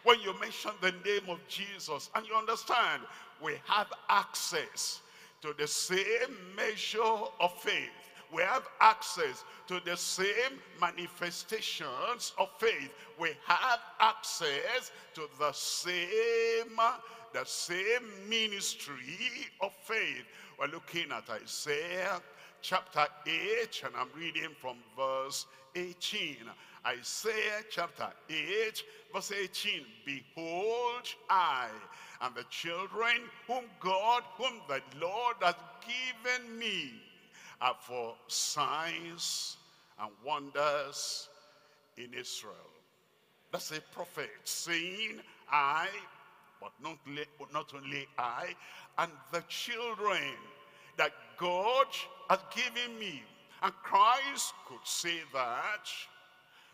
When 0.04 0.20
you 0.20 0.38
mention 0.40 0.72
the 0.80 0.92
name 1.04 1.28
of 1.28 1.38
Jesus 1.48 2.10
and 2.14 2.26
you 2.26 2.34
understand 2.34 3.02
we 3.42 3.54
have 3.66 3.88
access 4.08 5.00
to 5.42 5.54
the 5.58 5.66
same 5.66 6.36
measure 6.56 7.00
of 7.40 7.52
faith. 7.60 7.90
We 8.32 8.42
have 8.42 8.66
access 8.80 9.44
to 9.68 9.80
the 9.84 9.96
same 9.96 10.58
manifestations 10.80 12.32
of 12.38 12.48
faith. 12.58 12.92
We 13.18 13.30
have 13.46 13.80
access 14.00 14.90
to 15.14 15.28
the 15.38 15.52
same, 15.52 16.78
the 17.34 17.44
same 17.44 18.28
ministry 18.28 19.18
of 19.60 19.72
faith. 19.84 20.24
We're 20.58 20.68
looking 20.68 21.12
at 21.12 21.28
Isaiah 21.28 22.22
chapter 22.62 23.07
8 23.27 23.83
and 23.87 23.94
I'm 23.96 24.09
reading 24.16 24.51
from 24.59 24.77
verse 24.96 25.46
18. 25.75 26.37
Isaiah 26.87 27.64
chapter 27.68 28.09
8, 28.31 28.83
verse 29.12 29.33
18. 29.33 29.85
Behold, 30.07 31.09
I 31.29 31.66
and 32.20 32.35
the 32.37 32.44
children 32.51 33.16
whom 33.48 33.64
God, 33.81 34.22
whom 34.37 34.61
the 34.68 34.81
Lord 35.01 35.37
has 35.40 35.57
given 35.85 36.59
me, 36.59 36.92
are 37.61 37.77
for 37.81 38.14
signs 38.29 39.57
and 40.01 40.11
wonders 40.25 41.29
in 41.96 42.14
Israel. 42.14 42.55
That's 43.51 43.72
a 43.72 43.81
prophet 43.92 44.31
saying, 44.44 45.20
I, 45.51 45.88
but 46.61 46.72
not, 46.83 46.96
not 47.53 47.72
only 47.75 48.07
I, 48.18 48.55
and 48.98 49.11
the 49.33 49.42
children 49.48 50.22
that 50.96 51.12
God 51.42 51.88
has 52.31 52.38
given 52.55 52.96
me 53.00 53.20
and 53.62 53.72
Christ 53.83 54.55
could 54.68 54.85
say 54.85 55.22
that 55.33 55.88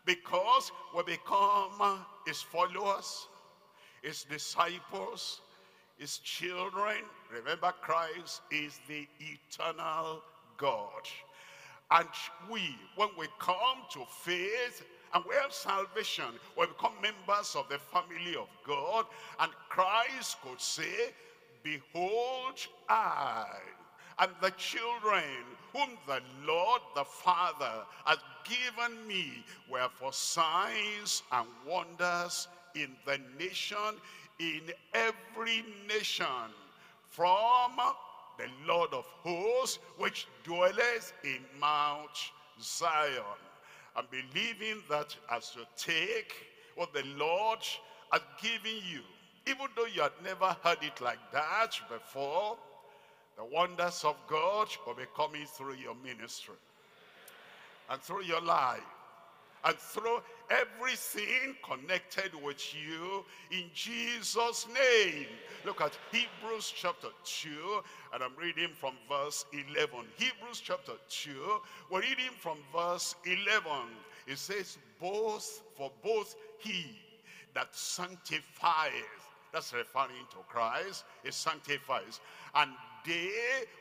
because 0.04 0.72
we 0.94 1.02
become 1.04 2.04
his 2.26 2.42
followers, 2.42 3.28
his 4.02 4.24
disciples, 4.24 5.40
his 5.96 6.18
children. 6.18 6.96
Remember, 7.32 7.72
Christ 7.80 8.42
is 8.50 8.78
the 8.88 9.08
eternal 9.20 10.22
God. 10.58 11.02
And 11.90 12.08
we, 12.50 12.76
when 12.96 13.08
we 13.18 13.26
come 13.38 13.78
to 13.92 14.00
faith 14.22 14.84
and 15.14 15.24
we 15.26 15.34
have 15.36 15.52
salvation, 15.52 16.26
we 16.58 16.66
become 16.66 16.92
members 17.02 17.56
of 17.56 17.70
the 17.70 17.78
family 17.78 18.36
of 18.36 18.48
God, 18.66 19.06
and 19.40 19.50
Christ 19.70 20.36
could 20.42 20.60
say, 20.60 21.14
Behold, 21.62 22.58
I 22.90 23.46
and 24.20 24.30
the 24.40 24.50
children 24.52 25.22
whom 25.72 25.90
the 26.06 26.20
Lord 26.46 26.80
the 26.94 27.04
Father 27.04 27.84
has 28.04 28.18
given 28.44 29.06
me 29.06 29.44
were 29.70 29.88
for 29.98 30.12
signs 30.12 31.22
and 31.32 31.46
wonders 31.66 32.48
in 32.74 32.90
the 33.04 33.18
nation, 33.38 34.00
in 34.38 34.62
every 34.94 35.64
nation, 35.88 36.26
from 37.08 37.72
the 38.38 38.46
Lord 38.66 38.92
of 38.92 39.04
hosts, 39.22 39.78
which 39.98 40.26
dwelleth 40.44 41.12
in 41.24 41.40
Mount 41.60 42.32
Zion. 42.60 43.22
I'm 43.96 44.06
believing 44.10 44.82
that 44.88 45.14
as 45.30 45.52
you 45.56 45.64
take 45.76 46.32
what 46.76 46.92
the 46.92 47.04
Lord 47.16 47.58
has 48.12 48.22
given 48.40 48.80
you, 48.90 49.00
even 49.46 49.66
though 49.76 49.86
you 49.86 50.02
had 50.02 50.12
never 50.22 50.56
heard 50.62 50.78
it 50.82 51.00
like 51.00 51.18
that 51.32 51.72
before, 51.90 52.56
the 53.38 53.44
wonders 53.44 54.02
of 54.04 54.16
God 54.26 54.66
will 54.84 54.94
be 54.94 55.04
coming 55.16 55.46
through 55.46 55.76
your 55.76 55.94
ministry 56.04 56.56
and 57.88 58.02
through 58.02 58.24
your 58.24 58.42
life 58.42 58.80
and 59.64 59.76
through 59.76 60.18
everything 60.50 61.54
connected 61.62 62.32
with 62.42 62.74
you 62.74 63.24
in 63.52 63.70
Jesus 63.72 64.66
name. 64.74 65.26
Look 65.64 65.80
at 65.80 65.96
Hebrews 66.10 66.72
chapter 66.74 67.08
2 67.24 67.48
and 68.12 68.24
I'm 68.24 68.34
reading 68.36 68.70
from 68.74 68.94
verse 69.08 69.44
11. 69.52 69.90
Hebrews 70.16 70.60
chapter 70.60 70.94
2, 71.08 71.30
we're 71.92 72.00
reading 72.00 72.30
from 72.40 72.58
verse 72.74 73.14
11. 73.24 73.62
It 74.26 74.38
says, 74.38 74.78
both 75.00 75.62
for 75.76 75.92
both 76.02 76.34
he 76.58 76.98
that 77.54 77.74
sanctifies, 77.74 78.92
that's 79.52 79.72
referring 79.72 80.26
to 80.30 80.38
Christ, 80.48 81.04
he 81.24 81.30
sanctifies, 81.30 82.20
and 82.54 82.70
they 83.06 83.30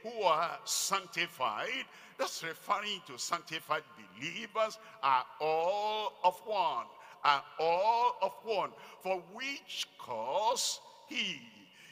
who 0.03 0.23
are 0.23 0.57
sanctified, 0.65 1.85
that's 2.17 2.43
referring 2.43 3.01
to 3.07 3.17
sanctified 3.17 3.83
believers, 4.19 4.77
are 5.03 5.25
all 5.39 6.13
of 6.23 6.39
one, 6.45 6.85
are 7.23 7.43
all 7.59 8.17
of 8.21 8.33
one, 8.43 8.71
for 9.01 9.21
which 9.33 9.87
cause 9.97 10.79
he 11.07 11.39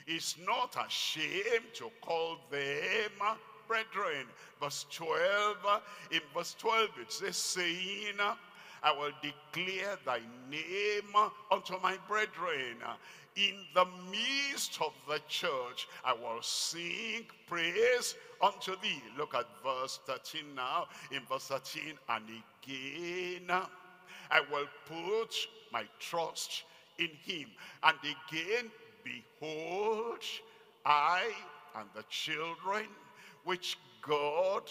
is 0.08 0.36
not 0.46 0.76
ashamed 0.88 1.74
to 1.74 1.90
call 2.02 2.38
them 2.52 3.38
brethren. 3.68 4.28
Verse 4.62 4.86
12, 4.92 5.58
in 6.12 6.22
verse 6.34 6.56
12 6.60 6.90
it 7.02 7.12
says, 7.12 7.38
saying, 7.38 8.16
I 8.86 8.94
will 8.94 9.12
declare 9.22 9.98
thy 10.06 10.22
name 10.50 11.14
unto 11.52 11.74
my 11.82 11.98
brethren 12.08 12.78
in 13.36 13.56
the 13.74 13.86
midst 14.10 14.82
of 14.82 14.94
the 15.08 15.20
church, 15.28 15.88
I 16.06 16.14
will 16.14 16.42
sing 16.42 17.26
praise 17.48 18.16
unto 18.42 18.76
thee. 18.82 19.02
Look 19.18 19.36
at 19.36 19.46
verse 19.64 20.00
13 20.06 20.56
now. 20.56 20.86
In 21.12 21.22
verse 21.30 21.48
13, 21.48 21.94
and 22.10 22.24
again, 22.64 23.52
I 24.32 24.42
will 24.52 24.68
put 24.86 25.36
my 25.72 25.84
trust 26.00 26.64
in 26.98 27.10
him. 27.26 27.50
And 27.84 27.98
again, 28.00 28.72
behold, 29.04 30.24
I 30.86 31.24
and 31.76 31.90
the 31.94 32.06
children 32.10 32.86
which 33.44 33.78
God 34.02 34.64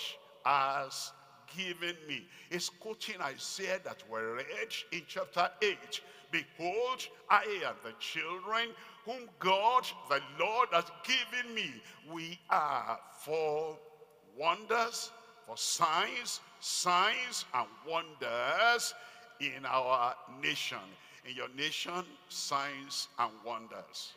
has 0.46 1.12
given 1.56 1.96
me. 2.08 2.26
It's 2.50 2.68
quoting 2.68 3.20
Isaiah 3.20 3.80
that 3.84 4.02
we 4.10 4.20
read 4.20 4.74
in 4.92 5.02
chapter 5.06 5.48
8. 5.62 5.76
Behold, 6.30 7.06
I 7.30 7.44
and 7.66 7.76
the 7.84 7.92
children 7.98 8.70
whom 9.04 9.28
God, 9.38 9.86
the 10.08 10.20
Lord, 10.40 10.68
has 10.72 10.84
given 11.04 11.54
me. 11.54 11.70
We 12.12 12.38
are 12.50 12.98
for 13.20 13.78
wonders, 14.36 15.10
for 15.46 15.56
signs, 15.56 16.40
signs 16.60 17.44
and 17.54 17.66
wonders 17.88 18.94
in 19.40 19.64
our 19.66 20.14
nation. 20.42 20.78
In 21.28 21.36
your 21.36 21.48
nation, 21.56 22.04
signs 22.28 23.08
and 23.18 23.30
wonders. 23.44 24.14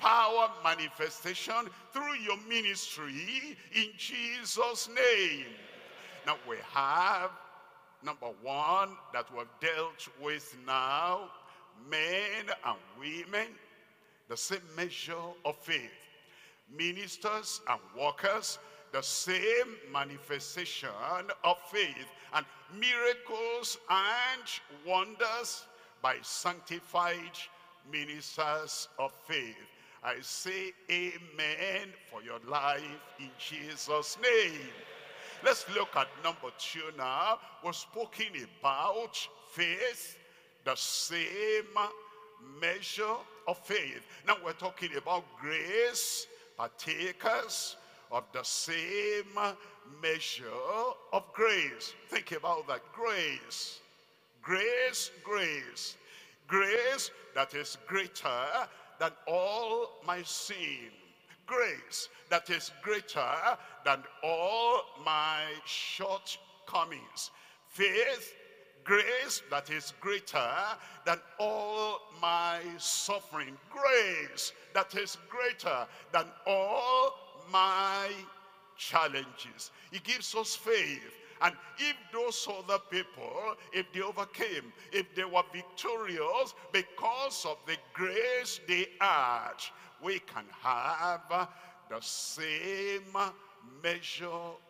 power 0.00 0.50
manifestation 0.62 1.68
through 1.92 2.14
your 2.24 2.36
ministry 2.48 3.56
in 3.74 3.88
Jesus' 3.96 4.88
name. 4.88 5.46
Now 6.28 6.36
we 6.46 6.58
have 6.74 7.30
number 8.04 8.26
one 8.42 8.90
that 9.14 9.24
we've 9.34 9.46
dealt 9.62 10.06
with 10.22 10.54
now, 10.66 11.30
men 11.90 12.44
and 12.66 12.76
women, 13.00 13.46
the 14.28 14.36
same 14.36 14.60
measure 14.76 15.14
of 15.46 15.56
faith. 15.56 15.88
Ministers 16.76 17.62
and 17.70 17.80
workers, 17.98 18.58
the 18.92 19.00
same 19.00 19.78
manifestation 19.90 20.90
of 21.44 21.56
faith 21.72 22.08
and 22.34 22.44
miracles 22.78 23.78
and 23.88 24.42
wonders 24.86 25.64
by 26.02 26.16
sanctified 26.20 27.38
ministers 27.90 28.88
of 28.98 29.12
faith. 29.26 29.56
I 30.04 30.16
say 30.20 30.72
amen 30.90 31.88
for 32.10 32.22
your 32.22 32.38
life 32.46 32.82
in 33.18 33.30
Jesus' 33.38 34.18
name. 34.22 34.68
Let's 35.48 35.64
look 35.74 35.96
at 35.96 36.08
number 36.22 36.50
two 36.58 36.82
now. 36.98 37.38
We're 37.64 37.72
speaking 37.72 38.46
about 38.60 39.16
faith, 39.48 40.18
the 40.62 40.74
same 40.74 41.64
measure 42.60 43.16
of 43.46 43.56
faith. 43.56 44.02
Now 44.26 44.36
we're 44.44 44.52
talking 44.52 44.90
about 44.98 45.24
grace, 45.40 46.26
partakers 46.58 47.76
of 48.12 48.24
the 48.34 48.42
same 48.42 49.24
measure 50.02 50.44
of 51.14 51.32
grace. 51.32 51.94
Think 52.08 52.32
about 52.32 52.68
that. 52.68 52.82
Grace, 52.92 53.80
grace, 54.42 55.10
grace. 55.24 55.96
Grace 56.46 57.10
that 57.34 57.54
is 57.54 57.78
greater 57.86 58.68
than 59.00 59.12
all 59.26 59.92
my 60.06 60.22
sin. 60.24 60.90
Grace 61.48 62.10
that 62.28 62.50
is 62.50 62.70
greater 62.82 63.32
than 63.84 64.04
all 64.22 64.82
my 65.04 65.44
shortcomings. 65.64 67.30
Faith, 67.68 68.34
grace 68.84 69.42
that 69.50 69.70
is 69.70 69.94
greater 70.00 70.52
than 71.06 71.18
all 71.40 72.00
my 72.20 72.60
suffering. 72.76 73.56
Grace 73.70 74.52
that 74.74 74.94
is 74.94 75.16
greater 75.30 75.86
than 76.12 76.26
all 76.46 77.14
my 77.50 78.10
challenges. 78.76 79.70
He 79.90 80.00
gives 80.00 80.34
us 80.34 80.54
faith. 80.54 81.14
And 81.40 81.54
if 81.78 81.96
those 82.12 82.48
other 82.48 82.78
people, 82.90 83.54
if 83.72 83.92
they 83.92 84.00
overcame, 84.00 84.72
if 84.92 85.14
they 85.14 85.24
were 85.24 85.42
victorious 85.52 86.54
because 86.72 87.46
of 87.46 87.58
the 87.66 87.76
grace 87.92 88.60
they 88.66 88.88
had, 89.00 89.54
we 90.02 90.18
can 90.20 90.44
have 90.62 91.48
the 91.88 92.00
same 92.00 93.16
measure 93.82 94.26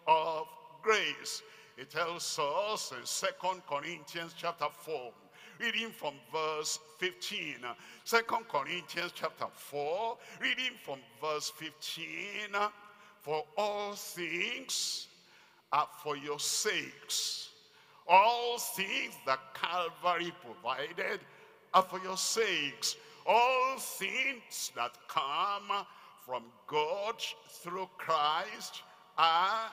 of 0.07 0.47
grace. 0.83 1.43
It 1.77 1.91
tells 1.91 2.39
us 2.39 2.93
in 2.99 3.05
Second 3.07 3.63
Corinthians 3.69 4.35
chapter 4.37 4.67
4, 4.71 5.13
reading 5.61 5.91
from 5.91 6.15
verse 6.33 6.79
15. 6.99 7.57
Second 8.05 8.49
Corinthians 8.49 9.13
chapter 9.15 9.47
4, 9.53 10.17
reading 10.41 10.73
from 10.83 10.99
verse 11.21 11.51
15. 11.51 12.07
For 13.21 13.45
all 13.57 13.93
things 13.93 15.08
are 15.73 15.89
for 16.03 16.17
your 16.17 16.39
sakes. 16.39 17.51
All 18.07 18.59
things 18.59 19.15
that 19.27 19.39
Calvary 19.55 20.33
provided 20.45 21.21
are 21.75 21.83
for 21.83 22.01
your 22.01 22.17
sakes. 22.17 22.97
All 23.27 23.77
things 23.79 24.73
that 24.75 24.97
come 25.09 25.85
from 26.25 26.45
God 26.67 27.17
through 27.51 27.89
Christ 27.99 28.83
are 29.19 29.71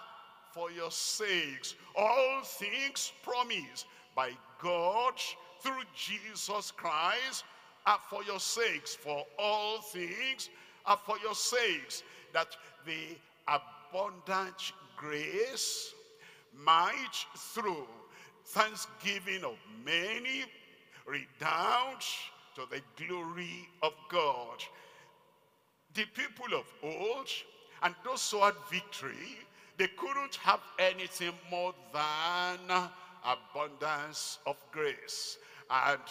for 0.54 0.70
your 0.72 0.92
sakes. 0.92 1.76
All 1.96 2.42
things 2.44 3.14
promised 3.24 3.86
by 4.16 4.32
God 4.62 5.14
through 5.62 5.84
Jesus 5.96 6.72
Christ 6.72 7.46
are 7.86 8.00
for 8.10 8.24
your 8.24 8.40
sakes. 8.40 8.96
For 8.96 9.24
all 9.40 9.80
things 9.80 10.50
are 10.86 11.00
for 11.06 11.18
your 11.24 11.36
sakes. 11.36 12.04
That 12.34 12.56
the 12.86 13.18
abundant 13.48 14.74
grace 14.96 15.94
might 16.58 17.26
through 17.38 17.88
thanksgiving 18.46 19.44
of 19.44 19.58
many 19.86 20.46
redound 21.06 22.02
to 22.56 22.62
the 22.70 22.82
glory 22.98 23.68
of 23.84 23.94
God 24.10 24.64
the 25.96 26.06
people 26.14 26.58
of 26.58 26.66
old 26.84 27.30
and 27.82 27.96
those 28.04 28.30
who 28.30 28.42
had 28.42 28.54
victory, 28.70 29.40
they 29.78 29.88
couldn't 29.88 30.36
have 30.36 30.60
anything 30.78 31.32
more 31.50 31.74
than 31.94 32.90
abundance 33.24 34.40
of 34.46 34.58
grace. 34.72 35.38
And 35.72 36.02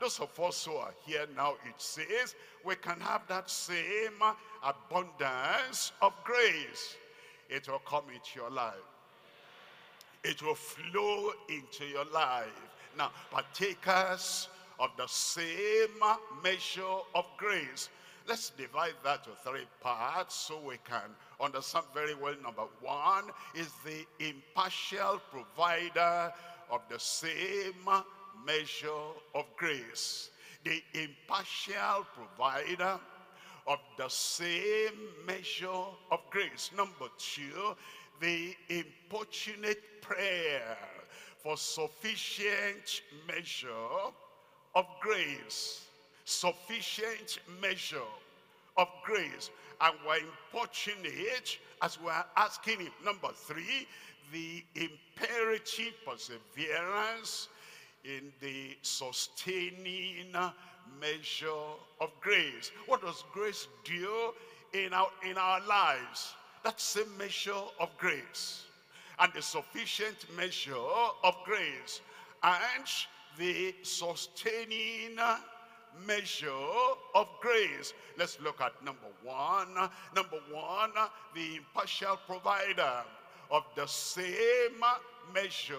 those 0.00 0.20
of 0.20 0.38
us 0.40 0.64
who 0.64 0.74
are 0.74 0.94
here 1.04 1.26
now, 1.36 1.54
it 1.68 1.74
says, 1.76 2.34
we 2.64 2.76
can 2.76 3.00
have 3.00 3.22
that 3.28 3.50
same 3.50 4.22
abundance 4.62 5.92
of 6.00 6.12
grace. 6.24 6.96
It 7.54 7.68
will 7.68 7.80
come 7.80 8.04
into 8.12 8.30
your 8.36 8.50
life. 8.50 8.74
It 10.24 10.42
will 10.42 10.54
flow 10.54 11.32
into 11.48 11.84
your 11.84 12.04
life. 12.06 12.46
Now, 12.96 13.10
partakers 13.30 14.48
of 14.78 14.90
the 14.96 15.06
same 15.06 16.00
measure 16.42 16.98
of 17.14 17.24
grace 17.36 17.88
Let's 18.28 18.50
divide 18.50 18.94
that 19.02 19.24
to 19.24 19.30
three 19.44 19.66
parts 19.80 20.34
so 20.34 20.60
we 20.60 20.76
can 20.88 21.10
understand 21.40 21.86
very 21.92 22.14
well. 22.14 22.34
Number 22.42 22.64
one 22.80 23.24
is 23.54 23.68
the 23.84 24.06
impartial 24.24 25.20
provider 25.30 26.32
of 26.70 26.82
the 26.88 26.98
same 26.98 27.88
measure 28.46 29.10
of 29.34 29.44
grace. 29.56 30.30
The 30.64 30.80
impartial 30.94 32.06
provider 32.14 33.00
of 33.66 33.78
the 33.96 34.08
same 34.08 35.08
measure 35.26 35.84
of 36.10 36.20
grace. 36.30 36.70
Number 36.76 37.08
two, 37.18 37.74
the 38.20 38.54
importunate 38.68 39.82
prayer 40.00 40.76
for 41.42 41.56
sufficient 41.56 43.02
measure 43.26 43.68
of 44.74 44.86
grace 45.00 45.86
sufficient 46.24 47.38
measure 47.60 47.98
of 48.76 48.88
grace. 49.04 49.50
And 49.80 49.94
we're 50.06 50.18
importunate 50.18 51.58
as 51.82 51.98
we're 52.00 52.24
asking 52.36 52.80
him. 52.80 52.92
Number 53.04 53.28
three, 53.34 53.86
the 54.32 54.64
imperative 54.74 55.94
perseverance 56.06 57.48
in 58.04 58.32
the 58.40 58.76
sustaining 58.82 60.32
measure 61.00 61.48
of 62.00 62.10
grace. 62.20 62.70
What 62.86 63.02
does 63.02 63.24
grace 63.32 63.68
do 63.84 64.32
in 64.72 64.92
our, 64.92 65.08
in 65.28 65.36
our 65.36 65.60
lives? 65.66 66.34
That 66.64 66.80
same 66.80 67.16
measure 67.18 67.64
of 67.80 67.96
grace. 67.98 68.64
And 69.18 69.32
the 69.34 69.42
sufficient 69.42 70.26
measure 70.36 70.74
of 70.74 71.34
grace. 71.44 72.00
And 72.42 72.84
the 73.38 73.74
sustaining 73.82 75.18
measure 76.06 76.48
of 77.14 77.28
grace. 77.40 77.92
Let's 78.18 78.40
look 78.40 78.60
at 78.60 78.72
number 78.84 79.08
one. 79.22 79.74
Number 80.14 80.40
one, 80.50 80.92
the 81.34 81.56
impartial 81.56 82.18
provider 82.26 83.04
of 83.50 83.64
the 83.76 83.86
same 83.86 84.82
measure 85.34 85.74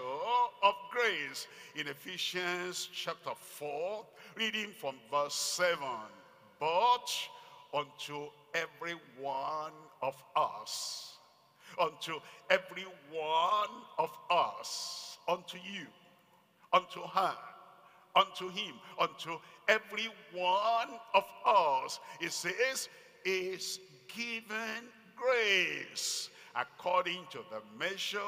of 0.62 0.74
grace. 0.90 1.46
In 1.76 1.88
Ephesians 1.88 2.88
chapter 2.92 3.32
4, 3.34 4.04
reading 4.36 4.70
from 4.78 4.96
verse 5.10 5.34
7. 5.34 5.78
But 6.60 7.10
unto 7.72 8.28
every 8.54 8.94
one 9.20 9.72
of 10.02 10.22
us, 10.36 11.18
unto 11.78 12.20
every 12.50 12.86
one 13.10 13.82
of 13.98 14.10
us, 14.30 15.18
unto 15.28 15.58
you, 15.58 15.86
unto 16.72 17.00
her, 17.02 17.34
unto 18.16 18.48
him, 18.50 18.74
unto 18.98 19.38
every 19.68 20.08
one 20.32 20.88
of 21.14 21.24
us, 21.46 21.98
it 22.20 22.32
says, 22.32 22.88
is 23.24 23.80
given 24.14 24.84
grace 25.16 26.30
according 26.54 27.24
to 27.30 27.38
the 27.50 27.60
measure 27.78 28.20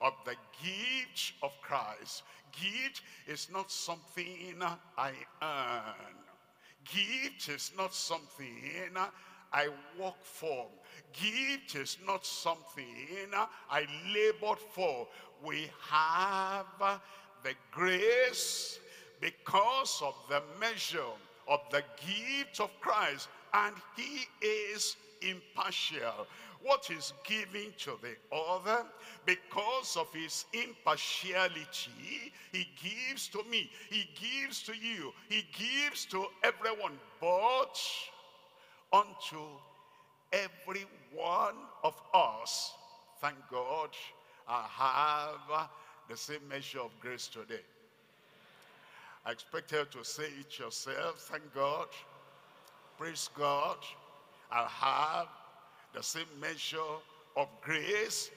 of 0.00 0.14
the 0.24 0.34
gift 0.62 1.32
of 1.42 1.52
Christ. 1.62 2.22
Gift 2.52 3.02
is 3.26 3.48
not 3.52 3.70
something 3.70 4.62
I 4.96 5.12
earn. 5.42 6.16
Gift 6.84 7.48
is 7.48 7.72
not 7.76 7.94
something 7.94 8.96
I 9.52 9.68
work 9.98 10.22
for. 10.22 10.66
Gift 11.12 11.74
is 11.74 11.98
not 12.06 12.24
something 12.24 13.28
I 13.70 13.86
labored 14.14 14.58
for. 14.58 15.06
We 15.44 15.70
have 15.88 17.00
the 17.42 17.54
grace 17.70 18.78
because 19.20 20.00
of 20.02 20.14
the 20.28 20.42
measure 20.58 21.00
of 21.48 21.60
the 21.70 21.82
gift 22.06 22.60
of 22.60 22.70
Christ 22.80 23.28
and 23.52 23.74
he 23.96 24.26
is 24.46 24.96
impartial. 25.20 26.26
What 26.62 26.90
is 26.90 27.14
given 27.24 27.72
to 27.78 27.92
the 28.02 28.16
other, 28.34 28.84
because 29.24 29.96
of 29.96 30.12
his 30.12 30.44
impartiality, 30.52 32.32
he 32.52 32.68
gives 32.82 33.28
to 33.28 33.42
me, 33.44 33.70
he 33.88 34.08
gives 34.20 34.62
to 34.64 34.76
you, 34.76 35.12
he 35.28 35.46
gives 35.52 36.04
to 36.06 36.26
everyone, 36.42 36.98
but 37.20 37.80
unto 38.92 39.38
every 40.32 40.84
one 41.14 41.54
of 41.82 42.00
us. 42.12 42.74
Thank 43.20 43.36
God 43.50 43.90
I 44.46 44.66
have 44.68 45.68
the 46.08 46.16
same 46.16 46.46
measure 46.48 46.80
of 46.80 46.90
grace 47.00 47.28
today. 47.28 47.62
I 49.24 49.32
expect 49.32 49.72
you 49.72 49.84
to 49.90 50.04
say 50.04 50.28
it 50.40 50.58
yourself. 50.58 51.28
Thank 51.30 51.54
God. 51.54 51.88
Praise 52.98 53.28
God. 53.36 53.78
I 54.50 54.66
have 54.68 55.28
the 55.94 56.02
same 56.02 56.26
measure 56.40 56.78
of 57.36 57.48
grace 57.62 58.30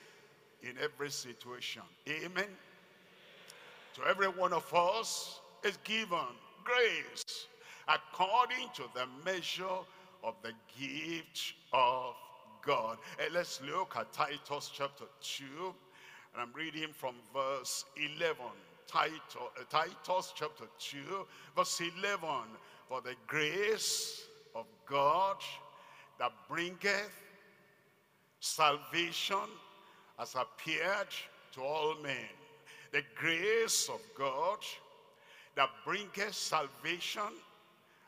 in 0.61 0.75
every 0.81 1.09
situation. 1.09 1.81
Amen. 2.07 2.47
To 3.95 4.01
every 4.07 4.27
one 4.27 4.53
of 4.53 4.73
us 4.73 5.39
is 5.63 5.77
given 5.83 6.19
grace 6.63 7.47
according 7.87 8.69
to 8.73 8.83
the 8.95 9.05
measure 9.25 9.79
of 10.23 10.35
the 10.41 10.53
gift 10.79 11.53
of 11.73 12.15
God. 12.65 12.97
And 13.23 13.33
let's 13.33 13.61
look 13.61 13.95
at 13.97 14.11
Titus 14.13 14.71
chapter 14.73 15.05
2. 15.21 15.43
And 16.33 16.41
I'm 16.41 16.53
reading 16.53 16.89
from 16.93 17.15
verse 17.33 17.85
11. 17.95 18.37
Titus, 18.87 19.19
uh, 19.35 19.63
Titus 19.69 20.33
chapter 20.35 20.65
2, 20.79 20.97
verse 21.55 21.81
11. 21.99 22.19
For 22.87 23.01
the 23.01 23.15
grace 23.27 24.25
of 24.55 24.65
God 24.87 25.37
that 26.19 26.31
bringeth 26.49 27.11
salvation 28.43 29.47
has 30.19 30.35
appeared 30.35 31.07
to 31.53 31.61
all 31.61 31.95
men. 32.03 32.29
The 32.91 33.01
grace 33.15 33.89
of 33.89 34.01
God 34.17 34.59
that 35.55 35.69
bringeth 35.85 36.35
salvation 36.35 37.31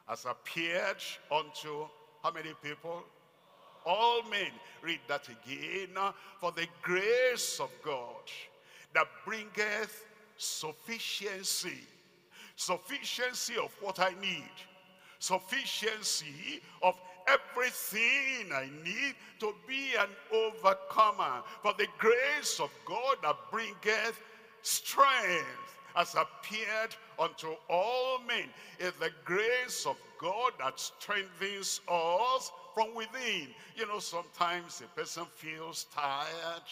has 0.08 0.26
appeared 0.26 1.02
unto 1.32 1.88
how 2.22 2.32
many 2.32 2.52
people? 2.62 3.04
All 3.86 4.24
men. 4.24 4.52
Read 4.82 5.00
that 5.08 5.26
again. 5.30 5.96
For 6.42 6.52
the 6.52 6.68
grace 6.82 7.62
of 7.62 7.70
God 7.82 8.30
that 8.94 9.08
bringeth 9.26 10.06
sufficiency. 10.38 11.80
Sufficiency 12.58 13.54
of 13.56 13.74
what 13.80 14.00
I 14.00 14.14
need. 14.22 14.52
Sufficiency 15.26 16.62
of 16.84 16.96
everything 17.28 18.52
I 18.54 18.70
need 18.84 19.16
to 19.40 19.56
be 19.68 19.96
an 19.98 20.10
overcomer. 20.32 21.42
For 21.64 21.74
the 21.74 21.88
grace 21.98 22.60
of 22.60 22.70
God 22.86 23.18
that 23.24 23.36
bringeth 23.50 24.22
strength 24.62 25.80
has 25.96 26.14
appeared 26.14 26.96
unto 27.18 27.56
all 27.72 28.20
men. 28.28 28.50
It's 28.78 28.96
the 29.00 29.10
grace 29.24 29.88
of 29.88 29.98
God 30.22 30.52
that 30.60 30.80
strengthens 30.80 31.82
us 31.90 32.52
from 32.76 32.94
within. 32.94 33.48
You 33.76 33.88
know, 33.88 33.98
sometimes 33.98 34.84
a 34.86 35.00
person 35.00 35.26
feels 35.34 35.88
tired 35.96 36.70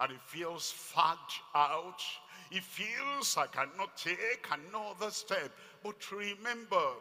and 0.00 0.10
he 0.10 0.18
feels 0.26 0.74
fagged 0.92 1.38
out. 1.54 2.02
He 2.50 2.58
feels 2.58 3.36
I 3.36 3.46
cannot 3.46 3.96
take 3.96 4.44
another 4.50 5.12
step. 5.12 5.52
But 5.84 6.10
remember 6.10 6.94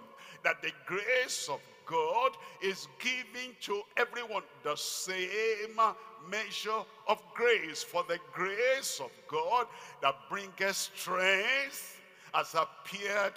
that 0.43 0.61
the 0.61 0.71
grace 0.85 1.49
of 1.51 1.59
God 1.85 2.31
is 2.61 2.87
giving 2.99 3.55
to 3.61 3.81
everyone 3.97 4.43
the 4.63 4.75
same 4.75 5.79
measure 6.29 6.81
of 7.07 7.21
grace. 7.33 7.81
For 7.81 8.03
the 8.07 8.19
grace 8.31 9.01
of 9.03 9.11
God 9.27 9.67
that 10.01 10.15
bringeth 10.29 10.75
strength 10.75 11.99
has 12.33 12.53
appeared 12.53 13.33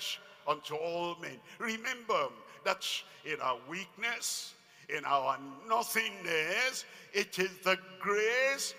unto 0.47 0.75
all 0.75 1.17
men. 1.21 1.39
Remember 1.59 2.29
that 2.65 2.87
in 3.25 3.41
our 3.41 3.59
weakness, 3.69 4.55
in 4.95 5.05
our 5.05 5.39
nothingness, 5.69 6.85
it 7.15 7.39
is 7.39 7.51
the 7.65 7.79
grace 8.01 8.75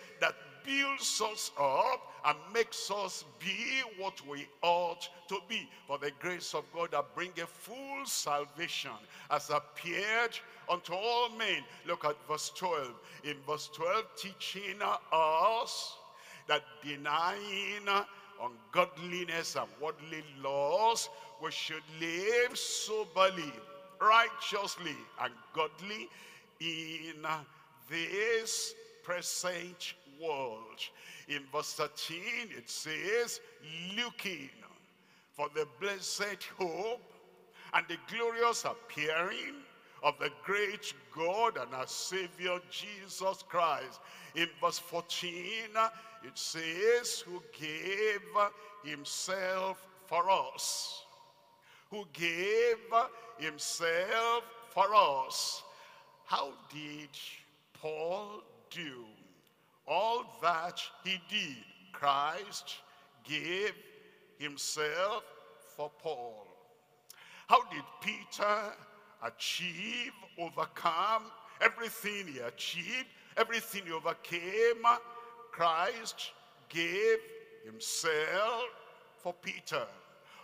builds 0.65 1.21
us 1.21 1.51
up 1.59 2.01
and 2.25 2.37
makes 2.53 2.89
us 2.89 3.25
be 3.39 3.81
what 3.97 4.25
we 4.27 4.47
ought 4.61 5.09
to 5.27 5.39
be. 5.47 5.67
For 5.87 5.97
the 5.97 6.11
grace 6.19 6.53
of 6.53 6.63
God 6.73 6.91
that 6.91 7.13
bringeth 7.15 7.49
full 7.49 8.05
salvation 8.05 8.91
has 9.29 9.49
appeared 9.49 10.37
unto 10.69 10.93
all 10.93 11.29
men. 11.37 11.63
Look 11.85 12.05
at 12.05 12.15
verse 12.27 12.51
12. 12.55 12.93
In 13.25 13.35
verse 13.47 13.69
12, 13.73 14.05
teaching 14.17 14.79
us 15.11 15.97
that 16.47 16.63
denying 16.85 17.87
ungodliness 18.41 19.55
and 19.55 19.67
worldly 19.81 20.23
laws, 20.41 21.09
we 21.41 21.51
should 21.51 21.83
live 21.99 22.57
soberly, 22.57 23.51
righteously, 24.01 24.95
and 25.21 25.33
godly 25.53 26.09
in 26.59 27.25
this 27.89 28.73
present 29.03 29.93
world. 30.21 30.79
In 31.27 31.41
verse 31.51 31.73
13, 31.73 32.19
it 32.57 32.69
says, 32.69 33.39
looking 33.97 34.49
for 35.31 35.49
the 35.55 35.67
blessed 35.79 36.43
hope 36.57 37.01
and 37.73 37.85
the 37.87 37.97
glorious 38.07 38.65
appearing 38.65 39.55
of 40.03 40.13
the 40.19 40.29
great 40.43 40.93
God 41.15 41.57
and 41.57 41.73
our 41.73 41.87
Savior 41.87 42.59
Jesus 42.69 43.43
Christ. 43.47 43.99
In 44.35 44.49
verse 44.61 44.79
14, 44.79 45.33
it 46.23 46.37
says, 46.37 47.19
who 47.21 47.41
gave 47.57 48.21
himself 48.83 49.85
for 50.05 50.29
us. 50.29 51.05
Who 51.89 52.05
gave 52.13 52.77
himself 53.37 54.43
for 54.69 54.93
us. 54.93 55.63
How 56.25 56.51
did 56.71 57.09
Paul 57.73 58.43
do 58.69 59.05
all 59.87 60.25
that 60.41 60.81
he 61.03 61.19
did? 61.29 61.57
Christ 61.91 62.77
gave 63.23 63.73
himself 64.37 65.23
for 65.75 65.91
Paul. 66.01 66.47
How 67.47 67.63
did 67.69 67.83
Peter 68.01 68.73
achieve, 69.23 70.11
overcome 70.37 71.23
everything 71.61 72.27
he 72.27 72.39
achieved, 72.39 73.07
everything 73.37 73.83
he 73.85 73.91
overcame? 73.91 74.83
Christ 75.51 76.31
gave 76.69 77.19
himself 77.65 78.65
for 79.17 79.33
Peter. 79.33 79.85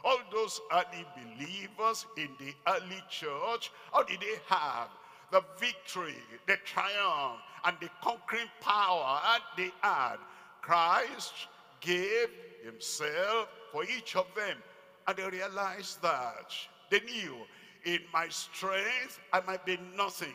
All 0.04 0.20
those 0.32 0.62
early 0.72 1.06
believers 1.16 2.06
in 2.16 2.30
the 2.40 2.54
early 2.68 3.02
church, 3.10 3.72
how 3.92 4.04
did 4.04 4.22
they 4.22 4.36
have 4.48 4.88
the 5.32 5.44
victory, 5.60 6.16
the 6.48 6.58
triumph, 6.66 7.40
and 7.66 7.78
the 7.82 7.90
conquering 8.02 8.50
power 8.62 9.20
they 9.58 9.72
had? 9.82 10.18
Christ 10.62 11.34
gave 11.82 12.30
himself 12.64 13.50
for 13.72 13.84
each 13.84 14.16
of 14.16 14.26
them. 14.36 14.58
And 15.08 15.18
they 15.18 15.28
realized 15.28 16.02
that. 16.02 16.54
They 16.92 17.00
knew 17.02 17.36
in 17.86 18.00
my 18.14 18.28
strength 18.30 19.20
I 19.32 19.42
might 19.42 19.66
be 19.66 19.80
nothing. 19.96 20.34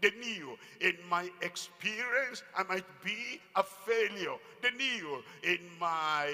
They 0.00 0.10
knew 0.12 0.56
in 0.80 0.96
my 1.08 1.30
experience 1.42 2.42
I 2.56 2.62
might 2.64 2.86
be 3.04 3.40
a 3.54 3.62
failure. 3.62 4.36
They 4.62 4.70
knew 4.70 5.22
in 5.42 5.58
my 5.78 6.32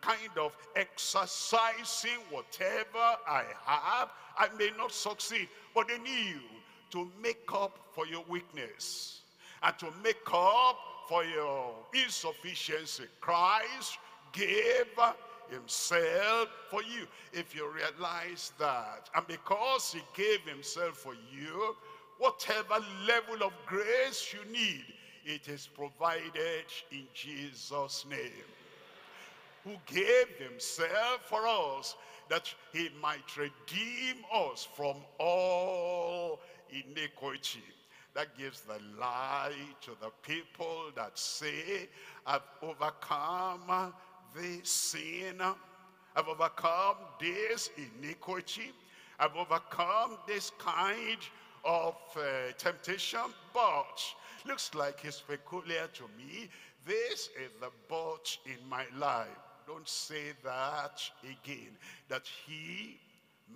kind 0.00 0.38
of 0.38 0.56
exercising 0.74 2.18
whatever 2.30 3.16
I 3.26 3.44
have, 3.64 4.10
I 4.38 4.48
may 4.58 4.70
not 4.76 4.92
succeed. 4.92 5.48
But 5.74 5.88
they 5.88 5.98
knew 5.98 6.40
to 6.90 7.10
make 7.22 7.48
up 7.52 7.78
for 7.92 8.06
your 8.06 8.24
weakness 8.28 9.20
and 9.62 9.78
to 9.78 9.86
make 10.02 10.16
up 10.32 10.78
for 11.08 11.24
your 11.24 11.72
insufficiency. 11.94 13.04
Christ 13.20 13.98
gave 14.32 14.86
himself 15.50 16.48
for 16.70 16.82
you. 16.82 17.06
If 17.32 17.54
you 17.54 17.70
realize 17.70 18.52
that, 18.58 19.08
and 19.14 19.26
because 19.26 19.92
he 19.92 20.02
gave 20.14 20.40
himself 20.40 20.96
for 20.96 21.14
you, 21.14 21.76
whatever 22.18 22.84
level 23.06 23.46
of 23.46 23.52
grace 23.66 24.34
you 24.34 24.50
need, 24.52 24.84
it 25.24 25.48
is 25.48 25.68
provided 25.74 26.64
in 26.92 27.06
Jesus' 27.14 28.04
name. 28.08 28.46
Who 29.64 29.72
gave 29.86 30.28
himself 30.38 31.22
for 31.24 31.46
us 31.48 31.96
that 32.28 32.52
he 32.72 32.90
might 33.00 33.36
redeem 33.36 34.24
us 34.32 34.66
from 34.76 34.96
all 35.18 36.40
iniquity. 36.70 37.62
That 38.14 38.36
gives 38.38 38.62
the 38.62 38.78
lie 38.98 39.52
to 39.82 39.90
the 40.00 40.10
people 40.22 40.90
that 40.94 41.18
say, 41.18 41.88
I've 42.26 42.40
overcome 42.62 43.92
this 44.34 44.70
sin. 44.70 45.40
I've 45.40 46.28
overcome 46.28 46.96
this 47.20 47.70
iniquity. 47.76 48.72
I've 49.18 49.36
overcome 49.36 50.18
this 50.26 50.50
kind 50.58 51.18
of 51.64 51.96
uh, 52.16 52.52
temptation, 52.56 53.20
but 53.52 54.00
looks 54.46 54.74
like 54.74 55.04
it's 55.04 55.20
peculiar 55.20 55.88
to 55.94 56.04
me. 56.16 56.48
This 56.86 57.30
is 57.42 57.50
the 57.60 57.70
but 57.88 58.36
in 58.46 58.66
my 58.68 58.84
life. 58.96 59.26
Don't 59.66 59.88
say 59.88 60.32
that 60.44 61.02
again. 61.22 61.76
That 62.08 62.22
he 62.46 62.98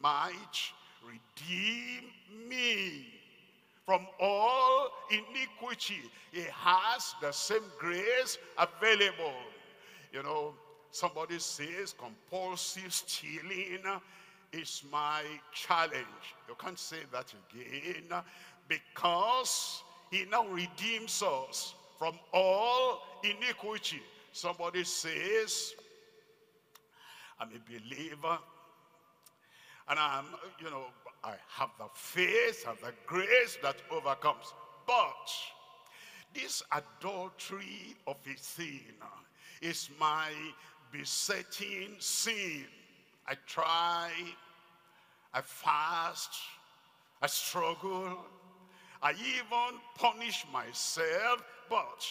might 0.02 0.34
redeem 1.02 2.04
me 2.48 3.06
from 3.84 4.06
all 4.20 4.88
iniquity. 5.10 6.00
He 6.32 6.44
has 6.52 7.14
the 7.20 7.32
same 7.32 7.62
grace 7.78 8.38
available. 8.58 9.34
You 10.12 10.22
know, 10.22 10.54
somebody 10.90 11.38
says 11.38 11.94
compulsive 11.98 12.92
stealing 12.92 13.80
is 14.52 14.82
my 14.90 15.22
challenge. 15.52 16.34
You 16.48 16.54
can't 16.58 16.78
say 16.78 16.98
that 17.12 17.32
again 17.52 18.12
because 18.68 19.82
he 20.10 20.24
now 20.30 20.46
redeems 20.48 21.22
us 21.22 21.74
from 21.98 22.18
all 22.32 23.02
iniquity. 23.22 24.02
Somebody 24.32 24.84
says, 24.84 25.74
I'm 27.38 27.48
a 27.48 27.60
believer 27.70 28.38
and 29.90 29.98
I'm, 29.98 30.24
you 30.62 30.70
know, 30.70 30.84
I 31.24 31.34
have 31.48 31.70
the 31.78 31.88
faith 31.94 32.64
and 32.68 32.78
the 32.78 32.92
grace 33.06 33.58
that 33.62 33.76
overcomes. 33.90 34.54
But 34.86 35.30
this 36.32 36.62
adultery 36.72 37.96
of 38.06 38.16
a 38.24 38.38
sin 38.38 38.80
is 39.60 39.90
my 39.98 40.30
besetting 40.92 41.96
sin. 41.98 42.64
I 43.26 43.34
try, 43.46 44.10
I 45.34 45.40
fast, 45.40 46.30
I 47.20 47.26
struggle, 47.26 48.24
I 49.02 49.12
even 49.12 49.80
punish 49.96 50.46
myself, 50.52 51.42
but 51.68 52.06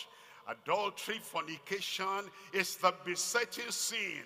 adultery, 0.50 1.20
fornication 1.22 2.30
is 2.52 2.76
the 2.76 2.94
besetting 3.06 3.72
sin. 3.72 4.26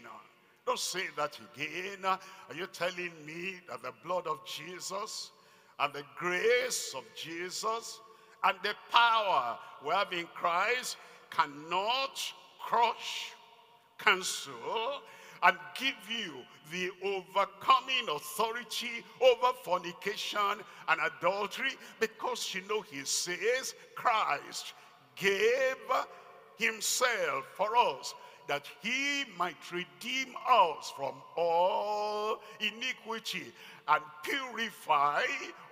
Don't 0.66 0.80
say 0.80 1.03
that 1.18 1.38
again. 1.55 2.05
Are 2.05 2.20
you 2.55 2.68
telling 2.68 3.11
me 3.26 3.55
that 3.70 3.84
the 3.84 3.93
blood 4.03 4.28
of 4.28 4.39
Jesus 4.45 5.32
and 5.80 5.93
the 5.93 6.03
grace 6.18 6.93
of 6.95 7.03
Jesus 7.16 7.99
and 8.43 8.55
the 8.64 8.74
power 8.91 9.57
we 9.86 9.91
have 9.91 10.14
in 10.14 10.26
Christ 10.34 10.97
cannot 11.30 12.22
crush, 12.59 13.34
cancel, 13.97 15.01
and 15.43 15.57
give 15.78 15.95
you 16.09 16.36
the 16.72 16.89
overcoming 17.03 18.07
authority 18.16 19.03
over 19.22 19.53
fornication 19.64 20.64
and 20.88 20.99
adultery 21.20 21.72
because 21.99 22.55
you 22.55 22.61
know 22.70 22.82
he 22.82 23.03
says 23.03 23.76
Christ 23.95 24.74
gave 25.18 25.76
himself 26.57 27.45
for 27.55 27.76
us 27.76 28.14
that 28.48 28.66
he 28.82 29.24
might 29.38 29.72
redeem 29.72 30.36
us 30.50 30.91
from 30.96 31.14
all 31.36 32.39
iniquity 32.60 33.52
and 33.88 34.04
purify 34.24 35.24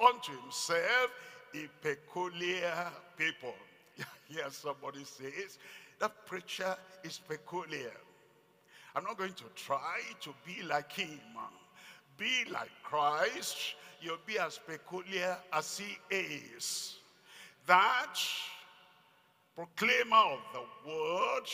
unto 0.01 0.31
himself 0.41 1.11
a 1.53 1.67
peculiar 1.81 2.87
people. 3.17 3.53
Here 4.27 4.45
somebody 4.49 5.03
says, 5.03 5.57
that 5.99 6.25
preacher 6.25 6.75
is 7.03 7.19
peculiar. 7.19 7.91
I'm 8.95 9.03
not 9.03 9.17
going 9.17 9.33
to 9.33 9.43
try 9.55 9.99
to 10.21 10.33
be 10.45 10.63
like 10.63 10.91
him. 10.91 11.19
Be 12.17 12.45
like 12.51 12.71
Christ. 12.83 13.57
You'll 14.01 14.17
be 14.25 14.39
as 14.39 14.59
peculiar 14.65 15.37
as 15.53 15.77
he 15.79 15.97
is. 16.15 16.95
That 17.67 18.15
proclaimer 19.55 20.15
of 20.15 20.39
the 20.53 20.89
word 20.89 21.47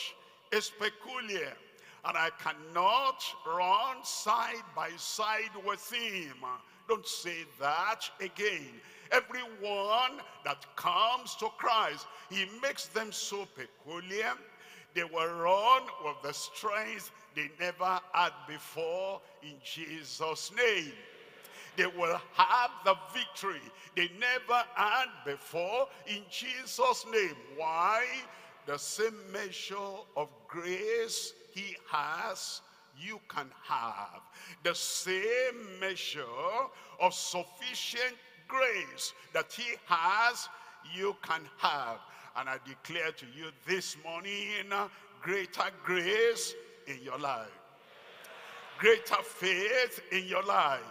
is 0.51 0.69
peculiar. 0.69 1.53
And 2.05 2.17
I 2.17 2.29
cannot 2.39 3.23
run 3.45 3.97
side 4.03 4.63
by 4.75 4.89
side 4.97 5.51
with 5.65 5.91
him. 5.91 6.35
Don't 6.87 7.05
say 7.05 7.45
that 7.59 8.01
again. 8.21 8.69
Everyone 9.11 10.21
that 10.45 10.65
comes 10.75 11.35
to 11.35 11.47
Christ, 11.57 12.07
he 12.29 12.45
makes 12.61 12.87
them 12.87 13.11
so 13.11 13.47
peculiar. 13.55 14.33
They 14.93 15.03
will 15.03 15.33
run 15.33 15.83
with 16.03 16.15
the 16.23 16.33
strength 16.33 17.11
they 17.35 17.51
never 17.59 17.99
had 18.13 18.31
before 18.47 19.21
in 19.43 19.55
Jesus' 19.63 20.51
name. 20.55 20.93
They 21.75 21.85
will 21.85 22.19
have 22.33 22.71
the 22.83 22.95
victory 23.13 23.61
they 23.95 24.09
never 24.19 24.63
had 24.73 25.05
before 25.25 25.87
in 26.07 26.23
Jesus' 26.31 27.05
name. 27.11 27.35
Why? 27.55 28.05
The 28.68 28.78
same 28.78 29.15
measure 29.32 29.76
of 30.15 30.30
grace 30.47 31.34
he 31.53 31.76
has, 31.89 32.61
you 32.99 33.20
can 33.30 33.49
have. 33.63 34.22
The 34.63 34.76
same 34.76 35.80
measure 35.80 36.22
of 36.99 37.13
sufficient 37.13 38.13
grace 38.47 39.13
that 39.34 39.51
he 39.51 39.76
has, 39.86 40.49
you 40.93 41.15
can 41.24 41.41
have. 41.57 41.97
And 42.36 42.49
I 42.49 42.57
declare 42.65 43.11
to 43.11 43.26
you 43.36 43.51
this 43.65 43.97
morning, 44.03 44.49
greater 45.22 45.72
grace 45.84 46.53
in 46.88 46.99
your 47.01 47.18
life. 47.18 47.47
Greater 48.80 49.24
faith 49.24 50.01
in 50.11 50.28
your 50.28 50.43
life. 50.43 50.82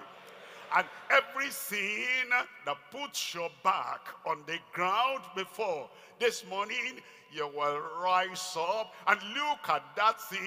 And 0.74 0.86
every 1.10 1.50
sin 1.50 2.28
that 2.64 2.76
puts 2.90 3.34
your 3.34 3.50
back 3.62 4.00
on 4.26 4.38
the 4.46 4.58
ground 4.72 5.22
before 5.34 5.88
this 6.18 6.44
morning, 6.48 7.00
you 7.32 7.48
will 7.54 7.80
rise 8.02 8.56
up 8.58 8.94
and 9.06 9.20
look 9.34 9.68
at 9.68 9.82
that 9.96 10.20
sin 10.20 10.38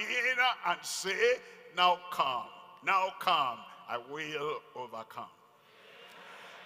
and 0.66 0.78
say, 0.82 1.38
now 1.76 1.98
come, 2.10 2.46
now 2.84 3.12
come, 3.20 3.58
I 3.88 3.98
will 4.10 4.58
overcome. 4.76 5.24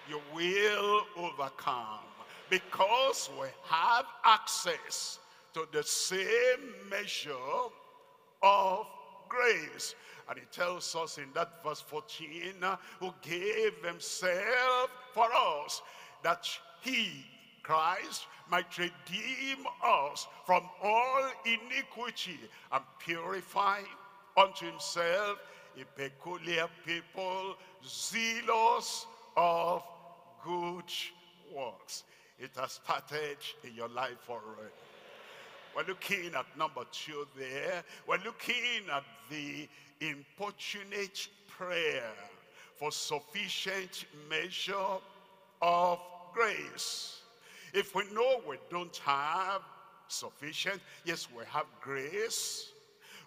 You 0.09 0.20
will 0.34 1.02
overcome 1.16 2.00
because 2.50 3.30
we 3.40 3.46
have 3.64 4.05
access 4.24 5.18
to 5.55 5.66
the 5.72 5.82
same 5.82 6.74
measure 6.90 7.32
of 8.42 8.86
grace. 9.28 9.94
And 10.29 10.39
he 10.39 10.45
tells 10.51 10.95
us 10.95 11.18
in 11.18 11.27
that 11.35 11.62
verse 11.62 11.81
14, 11.81 12.55
uh, 12.62 12.77
who 13.01 13.12
gave 13.20 13.75
himself 13.85 14.91
for 15.12 15.27
us, 15.33 15.83
that 16.22 16.49
he, 16.81 17.27
Christ, 17.62 18.27
might 18.51 18.77
redeem 18.79 19.66
us 19.85 20.27
from 20.47 20.68
all 20.83 21.31
iniquity 21.45 22.41
and 22.72 22.83
purify 22.99 23.81
unto 24.37 24.66
himself 24.66 25.39
a 25.81 25.85
peculiar 26.01 26.68
people, 26.87 27.57
zealous 27.87 29.07
of 29.37 29.83
good 30.45 30.85
works. 31.55 32.05
It 32.39 32.51
has 32.57 32.81
started 32.85 33.39
in 33.62 33.75
your 33.75 33.89
life 33.89 34.29
already. 34.29 34.72
We're 35.75 35.87
looking 35.87 36.35
at 36.35 36.47
number 36.57 36.83
two 36.93 37.27
there. 37.37 37.83
We're 38.07 38.22
looking 38.25 38.89
at 38.93 39.03
the 39.29 39.68
importunate 40.01 41.28
prayer 41.49 42.11
for 42.76 42.90
sufficient 42.90 44.05
measure 44.28 44.99
of 45.62 45.99
grace. 46.32 47.20
If 47.72 47.95
we 47.95 48.05
know 48.12 48.40
we 48.49 48.57
don't 48.70 48.97
have 48.99 49.62
sufficient, 50.09 50.80
yes, 51.05 51.28
we 51.36 51.45
have 51.51 51.66
grace. 51.80 52.72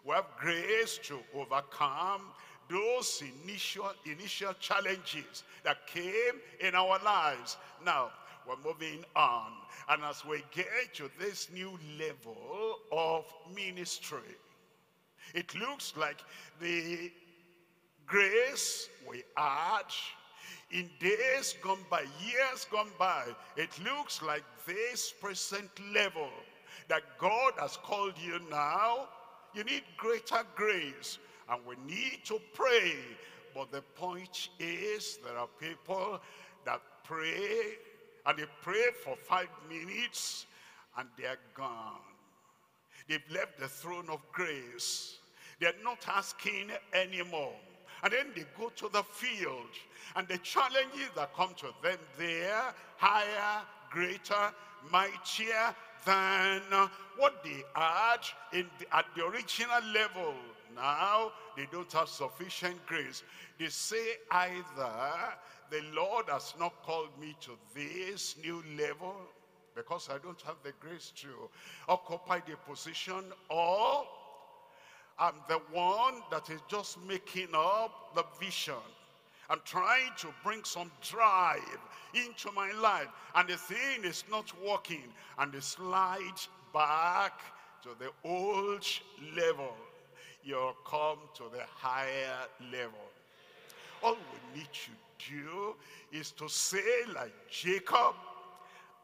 We 0.05 0.13
have 0.13 0.25
grace 0.39 0.99
to 1.03 1.19
overcome 1.35 2.21
those 2.69 3.23
initial, 3.43 3.91
initial 4.05 4.53
challenges 4.59 5.43
that 5.63 5.87
came 5.87 6.41
in 6.59 6.75
our 6.75 6.99
lives. 7.03 7.57
Now, 7.85 8.11
we're 8.47 8.55
moving 8.63 9.03
on. 9.15 9.51
And 9.89 10.03
as 10.03 10.25
we 10.25 10.43
get 10.53 10.93
to 10.95 11.09
this 11.19 11.49
new 11.53 11.77
level 11.99 12.79
of 12.91 13.25
ministry, 13.53 14.19
it 15.37 15.53
looks 15.53 15.93
like 15.95 16.23
the 16.59 17.11
grace 18.07 18.89
we 19.07 19.23
had 19.35 19.83
in 20.71 20.89
days 20.99 21.55
gone 21.61 21.85
by, 21.91 22.03
years 22.19 22.65
gone 22.71 22.89
by, 22.97 23.23
it 23.55 23.69
looks 23.83 24.23
like 24.23 24.43
this 24.65 25.13
present 25.21 25.69
level 25.93 26.29
that 26.89 27.03
God 27.19 27.53
has 27.59 27.77
called 27.77 28.13
you 28.17 28.39
now, 28.49 29.09
you 29.53 29.63
need 29.63 29.83
greater 29.95 30.43
grace. 30.55 31.19
And 31.49 31.61
we 31.65 31.75
need 31.85 32.25
to 32.25 32.39
pray. 32.53 32.95
But 33.53 33.71
the 33.71 33.81
point 33.95 34.49
is, 34.59 35.19
there 35.23 35.37
are 35.37 35.47
people 35.59 36.19
that 36.65 36.81
pray, 37.03 37.75
and 38.25 38.37
they 38.37 38.45
pray 38.61 38.87
for 39.03 39.15
five 39.15 39.49
minutes, 39.69 40.47
and 40.97 41.07
they're 41.17 41.39
gone. 41.53 42.01
They've 43.07 43.21
left 43.31 43.59
the 43.59 43.69
throne 43.69 44.09
of 44.09 44.19
grace. 44.33 45.19
They're 45.59 45.73
not 45.83 46.05
asking 46.07 46.71
anymore. 46.93 47.53
And 48.03 48.13
then 48.13 48.27
they 48.35 48.45
go 48.57 48.69
to 48.69 48.89
the 48.89 49.03
field. 49.03 49.69
And 50.15 50.27
the 50.27 50.37
challenges 50.39 51.09
that 51.15 51.33
come 51.35 51.53
to 51.57 51.67
them 51.83 51.97
there, 52.17 52.73
higher, 52.97 53.63
greater, 53.89 54.53
mightier 54.91 55.75
than 56.05 56.61
what 57.17 57.43
they 57.43 57.63
had 57.73 58.19
in 58.53 58.67
the, 58.79 58.95
at 58.95 59.05
the 59.15 59.25
original 59.25 59.81
level. 59.93 60.33
Now, 60.75 61.31
they 61.55 61.67
don't 61.71 61.91
have 61.93 62.07
sufficient 62.07 62.85
grace. 62.85 63.23
They 63.59 63.69
say 63.69 64.05
either 64.31 65.33
the 65.71 65.81
Lord 65.93 66.25
has 66.29 66.53
not 66.59 66.83
called 66.83 67.09
me 67.19 67.35
to 67.41 67.51
this 67.73 68.35
new 68.41 68.63
level 68.77 69.15
because 69.75 70.09
I 70.09 70.17
don't 70.19 70.41
have 70.41 70.57
the 70.63 70.73
grace 70.79 71.11
to 71.17 71.27
occupy 71.89 72.39
the 72.47 72.55
position 72.69 73.23
or 73.49 74.05
I'm 75.19 75.33
the 75.47 75.59
one 75.71 76.21
that 76.29 76.49
is 76.49 76.61
just 76.67 76.99
making 77.07 77.49
up 77.53 78.13
the 78.15 78.23
vision. 78.39 78.75
I'm 79.49 79.61
trying 79.65 80.11
to 80.17 80.27
bring 80.43 80.63
some 80.63 80.91
drive 81.01 81.79
into 82.13 82.51
my 82.51 82.71
life 82.73 83.07
and 83.33 83.47
the 83.47 83.57
thing 83.57 84.03
is 84.03 84.25
not 84.29 84.51
working 84.63 85.03
and 85.39 85.51
they 85.51 85.61
slide 85.61 86.39
back 86.73 87.39
to 87.83 87.89
the 87.97 88.11
old 88.27 88.85
level. 89.35 89.73
You'll 90.43 90.75
come 90.85 91.19
to 91.35 91.43
the 91.51 91.63
higher 91.75 92.47
level. 92.71 92.99
All 94.03 94.15
we 94.15 94.59
need 94.59 94.69
to 94.71 95.31
do 95.31 95.75
is 96.11 96.31
to 96.31 96.47
say 96.47 97.05
like 97.15 97.33
Jacob, 97.49 98.15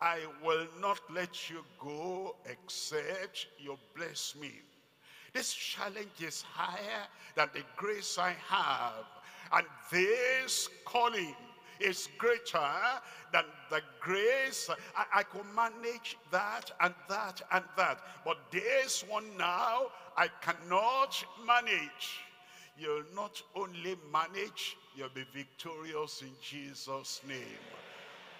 I 0.01 0.19
will 0.43 0.67
not 0.79 0.99
let 1.11 1.49
you 1.49 1.63
go 1.79 2.35
except 2.45 3.47
you 3.57 3.77
bless 3.95 4.35
me. 4.35 4.51
This 5.33 5.51
challenge 5.51 6.21
is 6.21 6.43
higher 6.43 7.07
than 7.35 7.49
the 7.53 7.63
grace 7.75 8.19
I 8.19 8.35
have. 8.47 9.05
And 9.51 9.65
this 9.91 10.69
calling 10.85 11.35
is 11.79 12.07
greater 12.19 12.69
than 13.31 13.45
the 13.71 13.81
grace. 13.99 14.69
I, 14.95 15.19
I 15.19 15.23
could 15.23 15.45
manage 15.55 16.17
that 16.31 16.71
and 16.81 16.93
that 17.09 17.41
and 17.51 17.63
that. 17.77 17.99
But 18.23 18.37
this 18.51 19.03
one 19.09 19.25
now, 19.35 19.87
I 20.15 20.27
cannot 20.41 21.23
manage. 21.45 22.19
You'll 22.77 23.03
not 23.15 23.41
only 23.55 23.97
manage, 24.11 24.77
you'll 24.95 25.09
be 25.09 25.25
victorious 25.33 26.21
in 26.21 26.31
Jesus' 26.41 27.21
name. 27.27 27.39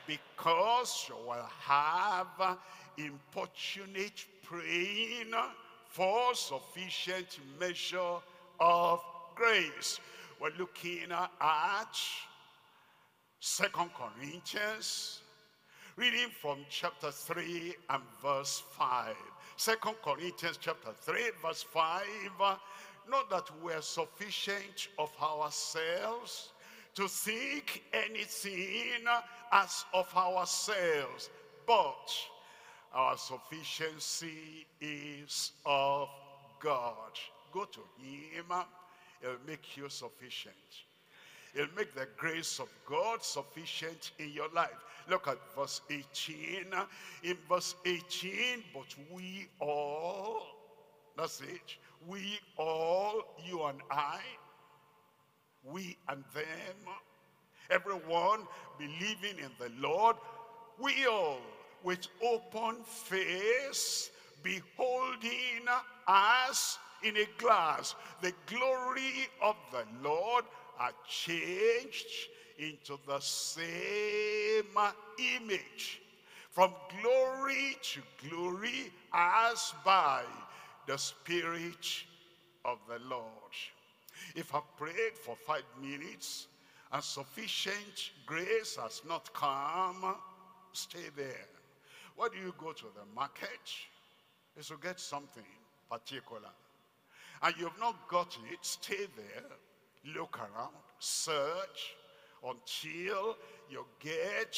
Because 0.06 1.06
you 1.10 1.16
will 1.16 1.50
have 1.60 2.58
importunate 2.98 4.26
praying 4.44 5.34
for 5.94 6.34
sufficient 6.34 7.38
measure 7.60 8.16
of 8.60 9.00
grace. 9.36 10.00
We're 10.42 10.50
looking 10.58 11.12
at 11.12 11.98
Second 13.40 13.92
Corinthians, 13.94 15.22
reading 15.96 16.30
from 16.42 16.66
chapter 16.68 17.12
3 17.12 17.76
and 17.92 18.02
verse 18.24 18.64
5. 18.72 19.16
Second 19.56 19.96
Corinthians 20.04 20.58
chapter 20.60 20.94
3 21.00 21.16
verse 21.44 21.62
5. 21.62 22.02
Not 23.08 23.30
that 23.30 23.48
we're 23.64 23.82
sufficient 23.84 24.88
of 24.98 25.12
ourselves 25.22 26.54
to 26.96 27.08
think 27.08 27.84
anything 27.94 29.06
as 29.52 29.86
of 29.94 30.12
ourselves, 30.18 31.30
but 31.68 32.10
our 32.94 33.18
sufficiency 33.18 34.68
is 34.80 35.52
of 35.66 36.10
God. 36.60 37.18
Go 37.52 37.66
to 37.66 37.80
him. 38.00 38.46
He'll 39.22 39.32
make 39.48 39.78
you 39.78 39.90
sufficient. 39.90 40.54
He'll 41.54 41.68
make 41.76 41.94
the 41.94 42.08
grace 42.18 42.60
of 42.60 42.68
God 42.88 43.24
sufficient 43.24 44.12
in 44.20 44.32
your 44.32 44.50
life. 44.54 44.84
Look 45.10 45.28
at 45.28 45.38
verse 45.56 45.82
18. 45.90 46.68
In 47.24 47.38
verse 47.50 47.76
18, 47.86 48.64
but 48.74 48.96
we 49.12 49.48
all, 49.60 50.42
that's 51.18 51.42
it, 51.42 51.78
we 52.08 52.40
all, 52.58 53.24
you 53.46 53.64
and 53.64 53.80
I, 53.92 54.20
we 55.64 55.98
and 56.10 56.24
them, 56.34 56.94
everyone 57.70 58.42
believing 58.78 59.38
in 59.38 59.52
the 59.60 59.72
Lord, 59.80 60.16
we 60.80 61.06
all 61.06 61.40
with 61.84 62.08
open 62.22 62.84
face, 62.84 64.12
beholding 64.42 65.66
as 66.08 66.78
in 67.04 67.18
a 67.18 67.28
glass 67.38 67.96
the 68.22 68.34
glory 68.48 69.28
of 69.42 69.56
the 69.72 69.84
Lord 70.02 70.46
are 70.80 70.94
changed 71.08 72.30
into 72.58 72.98
the 73.08 73.20
same 73.20 74.64
image 75.36 76.02
from 76.52 76.72
glory 77.02 77.76
to 77.82 78.02
glory 78.30 78.92
as 79.14 79.74
by 79.84 80.24
the 80.88 80.98
Spirit 80.98 82.04
of 82.64 82.78
the 82.88 83.00
Lord. 83.10 83.24
If 84.36 84.54
I 84.54 84.62
prayed 84.78 85.18
for 85.20 85.36
five 85.36 85.64
minutes 85.82 86.48
and 86.92 87.04
sufficient 87.04 88.12
grace 88.26 88.78
has 88.82 89.02
not 89.08 89.34
come, 89.34 90.16
stay 90.74 91.10
there. 91.16 91.48
Why 92.16 92.30
do 92.30 92.38
you 92.38 92.54
go 92.58 92.72
to 92.72 92.86
the 92.96 93.16
market? 93.16 93.50
Is 94.58 94.68
to 94.68 94.78
get 94.82 95.00
something 95.00 95.44
particular. 95.90 96.50
And 97.42 97.56
you've 97.60 97.80
not 97.80 98.08
got 98.08 98.38
it, 98.52 98.60
stay 98.62 99.08
there, 99.18 100.14
look 100.16 100.40
around, 100.40 100.74
search 101.00 101.96
until 102.44 103.38
you 103.70 103.86
get 104.00 104.58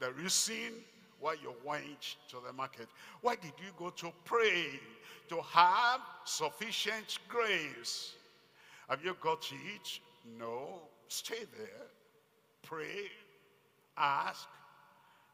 the 0.00 0.12
reason 0.12 0.74
why 1.20 1.34
you 1.42 1.54
went 1.64 2.16
to 2.28 2.36
the 2.46 2.52
market. 2.52 2.88
Why 3.20 3.36
did 3.36 3.52
you 3.58 3.72
go 3.76 3.90
to 3.90 4.12
pray? 4.24 4.80
To 5.28 5.40
have 5.42 6.00
sufficient 6.24 7.18
grace. 7.28 8.14
Have 8.88 9.04
you 9.04 9.16
got 9.20 9.46
it? 9.52 10.00
No. 10.38 10.80
Stay 11.08 11.44
there. 11.56 11.86
Pray. 12.62 13.10
Ask. 13.96 14.46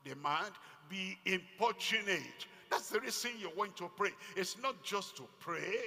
Demand 0.04 0.52
be 0.88 1.18
importunate. 1.24 2.46
That's 2.70 2.88
the 2.90 3.00
reason 3.00 3.30
you 3.38 3.50
want 3.56 3.76
to 3.76 3.90
pray. 3.96 4.10
It's 4.36 4.56
not 4.60 4.82
just 4.82 5.16
to 5.18 5.24
pray. 5.38 5.78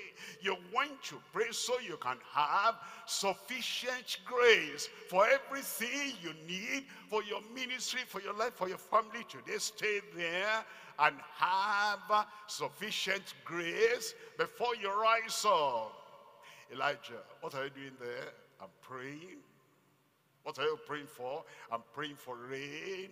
You 0.42 0.56
want 0.74 1.04
to 1.06 1.16
pray 1.34 1.48
so 1.52 1.74
you 1.80 1.98
can 1.98 2.18
have 2.32 2.76
sufficient 3.06 4.20
grace 4.26 4.88
for 5.10 5.28
everything 5.28 6.14
you 6.22 6.32
need 6.48 6.86
for 7.10 7.24
your 7.24 7.42
ministry, 7.54 8.02
for 8.08 8.22
your 8.22 8.34
life, 8.34 8.54
for 8.56 8.70
your 8.70 8.78
family 8.78 9.26
today. 9.28 9.58
Stay 9.58 10.00
there 10.16 10.64
and 11.00 11.16
have 11.36 12.26
sufficient 12.48 13.34
grace 13.44 14.16
before 14.38 14.76
you 14.82 14.90
rise 14.90 15.46
up. 15.46 15.94
Elijah, 16.72 17.22
what 17.42 17.54
are 17.56 17.66
you 17.66 17.70
doing 17.70 17.98
there? 18.00 18.30
I'm 18.62 18.70
praying. 18.82 19.38
What 20.44 20.58
are 20.60 20.66
you 20.66 20.80
praying 20.88 21.08
for? 21.08 21.44
I'm 21.72 21.84
praying 21.94 22.16
for 22.16 22.38
rain. 22.50 23.10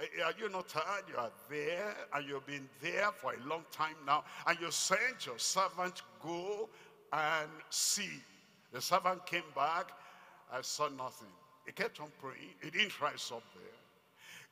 Eh, 0.00 0.22
are 0.24 0.32
you 0.38 0.48
not 0.48 0.68
tired? 0.68 1.04
You 1.08 1.16
are 1.18 1.30
there 1.48 1.94
and 2.14 2.26
you've 2.26 2.46
been 2.46 2.68
there 2.80 3.10
for 3.12 3.34
a 3.34 3.48
long 3.48 3.64
time 3.70 3.96
now. 4.06 4.24
And 4.46 4.58
you 4.60 4.70
sent 4.70 5.26
your 5.26 5.38
servant 5.38 6.02
go 6.22 6.68
and 7.12 7.50
see. 7.68 8.22
The 8.72 8.80
servant 8.80 9.26
came 9.26 9.42
back. 9.54 9.92
I 10.52 10.62
saw 10.62 10.88
nothing. 10.88 11.28
He 11.66 11.72
kept 11.72 12.00
on 12.00 12.08
praying. 12.20 12.54
He 12.62 12.70
didn't 12.70 13.00
rise 13.00 13.30
up 13.34 13.42
there. 13.54 13.64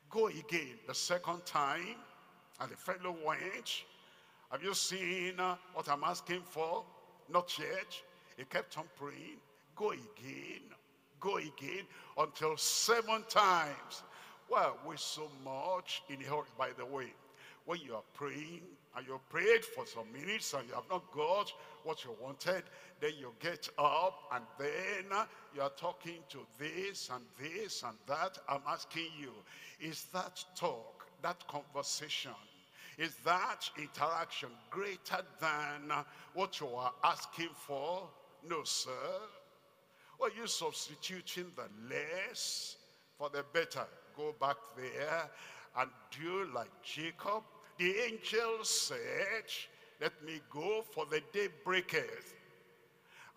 Go 0.09 0.27
again 0.27 0.77
the 0.87 0.93
second 0.93 1.45
time. 1.45 1.95
And 2.59 2.71
the 2.71 2.75
fellow 2.75 3.15
went. 3.25 3.83
Have 4.51 4.63
you 4.63 4.73
seen 4.73 5.39
uh, 5.39 5.55
what 5.73 5.89
I'm 5.89 6.03
asking 6.03 6.41
for? 6.43 6.83
Not 7.31 7.57
yet. 7.57 7.95
He 8.37 8.43
kept 8.43 8.77
on 8.77 8.85
praying. 8.97 9.39
Go 9.75 9.91
again. 9.91 10.61
Go 11.19 11.37
again 11.37 11.85
until 12.17 12.57
seven 12.57 13.23
times. 13.29 14.03
Why 14.49 14.63
are 14.63 14.73
we 14.85 14.97
so 14.97 15.29
much 15.45 16.01
in 16.09 16.21
a 16.21 16.29
hurry? 16.29 16.47
By 16.57 16.69
the 16.75 16.85
way, 16.85 17.13
when 17.65 17.79
you 17.81 17.93
are 17.93 18.03
praying 18.15 18.61
and 18.97 19.05
you 19.07 19.19
prayed 19.29 19.63
for 19.63 19.85
some 19.85 20.11
minutes 20.11 20.53
and 20.53 20.67
you 20.67 20.73
have 20.73 20.89
not 20.89 21.03
got 21.11 21.53
what 21.83 22.03
you 22.03 22.15
wanted, 22.19 22.63
then 22.99 23.11
you 23.19 23.31
get 23.39 23.69
up 23.77 24.23
and 24.33 24.43
then 24.57 25.05
you 25.55 25.61
are 25.61 25.71
talking 25.77 26.17
to 26.29 26.39
this 26.57 27.11
and 27.13 27.23
this 27.39 27.83
and 27.83 27.95
that. 28.07 28.39
I'm 28.49 28.61
asking 28.67 29.09
you, 29.19 29.31
is 29.79 30.05
that 30.13 30.43
talk, 30.55 31.05
that 31.21 31.47
conversation, 31.47 32.31
is 32.97 33.13
that 33.23 33.69
interaction 33.77 34.49
greater 34.71 35.23
than 35.39 35.93
what 36.33 36.59
you 36.59 36.69
are 36.69 36.93
asking 37.03 37.49
for? 37.53 38.09
No, 38.49 38.63
sir. 38.63 38.89
Are 40.19 40.29
you 40.35 40.47
substituting 40.47 41.51
the 41.55 41.69
less 41.87 42.77
for 43.17 43.29
the 43.29 43.45
better? 43.53 43.85
Go 44.19 44.35
back 44.37 44.57
there 44.75 45.29
and 45.77 45.89
do 46.11 46.45
like 46.53 46.69
Jacob. 46.83 47.43
The 47.77 47.95
angel 48.01 48.63
said, 48.63 49.47
let 50.01 50.11
me 50.25 50.41
go 50.49 50.83
for 50.91 51.05
the 51.05 51.21
day 51.31 51.47
breaketh. 51.63 52.33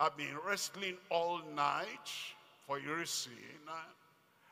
I've 0.01 0.17
been 0.17 0.37
wrestling 0.45 0.97
all 1.09 1.41
night 1.55 2.11
for 2.67 2.81
your 2.81 3.05
sin. 3.05 3.33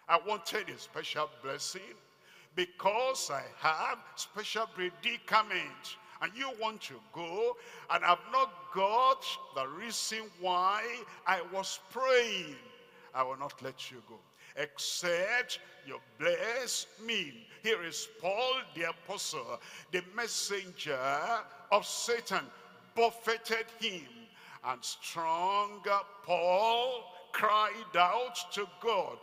I 0.09 0.20
wanted 0.24 0.68
a 0.68 0.78
special 0.78 1.28
blessing 1.43 1.97
because 2.55 3.31
I 3.33 3.43
have 3.59 3.99
special 4.14 4.66
predicament 4.66 5.97
and 6.22 6.31
you 6.37 6.53
want 6.61 6.81
to 6.83 6.95
go 7.12 7.57
and 7.91 8.05
I've 8.05 8.18
not 8.33 8.53
got 8.72 9.24
the 9.57 9.66
reason 9.66 10.18
why 10.41 10.85
I 11.26 11.41
was 11.53 11.81
praying, 11.91 12.55
I 13.14 13.24
will 13.24 13.39
not 13.39 13.61
let 13.62 13.91
you 13.91 14.01
go. 14.09 14.16
Except 14.61 15.58
you 15.86 15.98
bless 16.18 16.86
me. 17.04 17.46
Here 17.62 17.82
is 17.82 18.08
Paul 18.20 18.54
the 18.74 18.90
apostle, 18.90 19.61
the 19.90 20.02
messenger 20.14 20.98
of 21.72 21.86
Satan, 21.86 22.44
buffeted 22.94 23.66
him. 23.78 24.06
And 24.64 24.84
stronger 24.84 26.00
Paul 26.24 27.04
cried 27.32 27.96
out 27.96 28.36
to 28.52 28.66
God, 28.82 29.16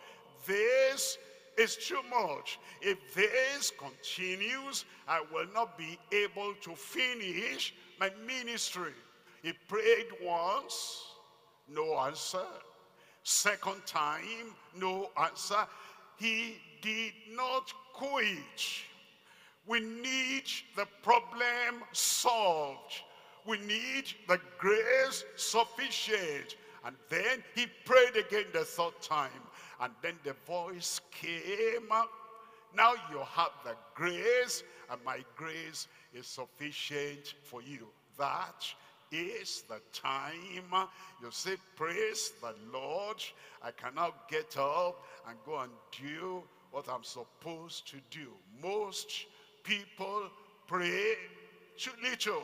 this 0.46 1.18
is 1.58 1.76
too 1.76 2.02
much. 2.10 2.60
If 2.82 2.98
this 3.14 3.72
continues, 3.72 4.86
I 5.08 5.22
will 5.32 5.48
not 5.54 5.78
be 5.78 6.00
able 6.12 6.54
to 6.62 6.76
finish 6.76 7.74
my 8.00 8.12
ministry. 8.26 8.94
He 9.44 9.54
prayed 9.68 10.08
once, 10.24 11.06
no 11.68 11.98
answer. 12.00 12.46
Second 13.30 13.86
time, 13.86 14.56
no 14.74 15.10
answer. 15.22 15.68
He 16.16 16.60
did 16.82 17.12
not 17.36 17.74
quit. 17.92 18.62
We 19.66 19.82
need 19.82 20.46
the 20.78 20.88
problem 21.04 21.84
solved. 21.92 23.02
We 23.46 23.58
need 23.58 24.06
the 24.30 24.40
grace 24.58 25.26
sufficient. 25.36 26.56
And 26.86 26.96
then 27.10 27.44
he 27.54 27.66
prayed 27.84 28.16
again 28.16 28.46
the 28.54 28.64
third 28.64 29.02
time. 29.02 29.44
And 29.82 29.92
then 30.02 30.16
the 30.24 30.36
voice 30.46 31.02
came 31.12 31.92
up. 31.92 32.10
Now 32.78 32.94
you 33.12 33.20
have 33.20 33.52
the 33.66 33.76
grace, 33.94 34.64
and 34.90 35.04
my 35.04 35.20
grace 35.36 35.90
is 36.14 36.28
sufficient 36.28 37.34
for 37.44 37.62
you. 37.62 37.88
That 38.18 38.66
is 39.12 39.64
the 39.68 39.82
time 39.94 40.34
you 41.22 41.32
say, 41.32 41.56
praise 41.76 42.32
the 42.42 42.54
Lord. 42.72 43.18
I 43.62 43.72
cannot 43.72 44.30
get 44.30 44.58
up 44.58 45.04
and 45.28 45.38
go 45.46 45.60
and 45.60 45.72
do 46.00 46.44
what 46.72 46.88
I'm 46.90 47.04
supposed 47.04 47.88
to 47.90 47.98
do. 48.10 48.28
Most 48.62 49.26
people 49.64 50.24
pray 50.68 51.16
too 51.78 51.92
little 52.04 52.44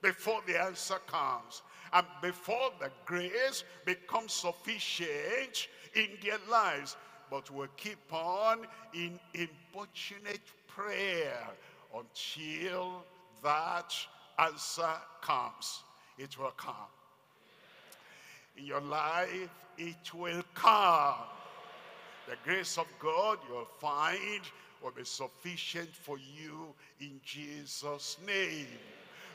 before 0.00 0.40
the 0.46 0.60
answer 0.60 0.98
comes. 1.06 1.62
And 1.92 2.06
before 2.22 2.70
the 2.80 2.90
grace 3.04 3.64
becomes 3.84 4.32
sufficient, 4.32 5.68
in 5.94 6.08
their 6.22 6.38
lives. 6.50 6.96
But 7.30 7.50
we'll 7.50 7.68
keep 7.76 8.12
on 8.12 8.66
in 8.94 9.18
importunate 9.34 10.40
prayer 10.66 11.48
until 11.94 13.04
that 13.42 13.94
answer 14.42 14.88
comes. 15.20 15.84
It 16.18 16.38
will 16.38 16.52
come. 16.56 16.74
In 18.56 18.66
your 18.66 18.80
life, 18.80 19.48
it 19.78 20.14
will 20.14 20.42
come. 20.54 21.14
The 22.28 22.36
grace 22.44 22.78
of 22.78 22.86
God 22.98 23.38
you'll 23.48 23.64
find 23.80 24.42
will 24.82 24.92
be 24.92 25.04
sufficient 25.04 25.94
for 25.94 26.18
you 26.18 26.74
in 27.00 27.20
Jesus' 27.24 28.18
name. 28.26 28.66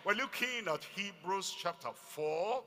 We're 0.06 0.14
looking 0.14 0.68
at 0.68 0.86
Hebrews 0.96 1.56
chapter 1.62 1.90
4, 1.94 2.64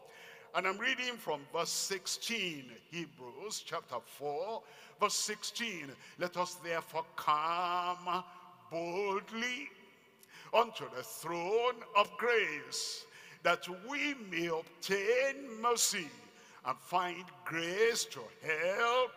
and 0.57 0.67
I'm 0.67 0.79
reading 0.79 1.17
from 1.17 1.41
verse 1.55 1.71
16, 1.71 2.65
Hebrews 2.91 3.63
chapter 3.65 3.97
4, 4.19 4.63
verse 5.01 5.15
16. 5.15 5.91
Let 6.19 6.37
us 6.37 6.57
therefore 6.57 7.05
come 7.17 8.25
boldly 8.71 9.71
unto 10.55 10.85
the 10.97 11.03
throne 11.03 11.77
of 11.97 12.11
grace, 12.17 13.07
that 13.43 13.67
we 13.89 14.15
may 14.31 14.47
obtain 14.47 15.61
mercy 15.61 16.09
and 16.67 16.79
find 16.79 17.25
grace 17.45 18.05
to 18.05 18.21
help 18.43 19.13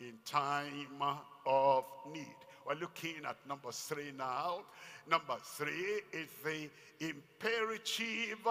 in 0.00 0.14
time 0.24 1.02
of 1.46 1.84
need. 2.12 2.36
We're 2.66 2.74
looking 2.74 3.16
at 3.28 3.36
number 3.48 3.70
three 3.70 4.12
now. 4.16 4.62
Number 5.08 5.36
three 5.42 6.00
is 6.12 6.28
the 6.44 6.68
imperative 7.00 8.46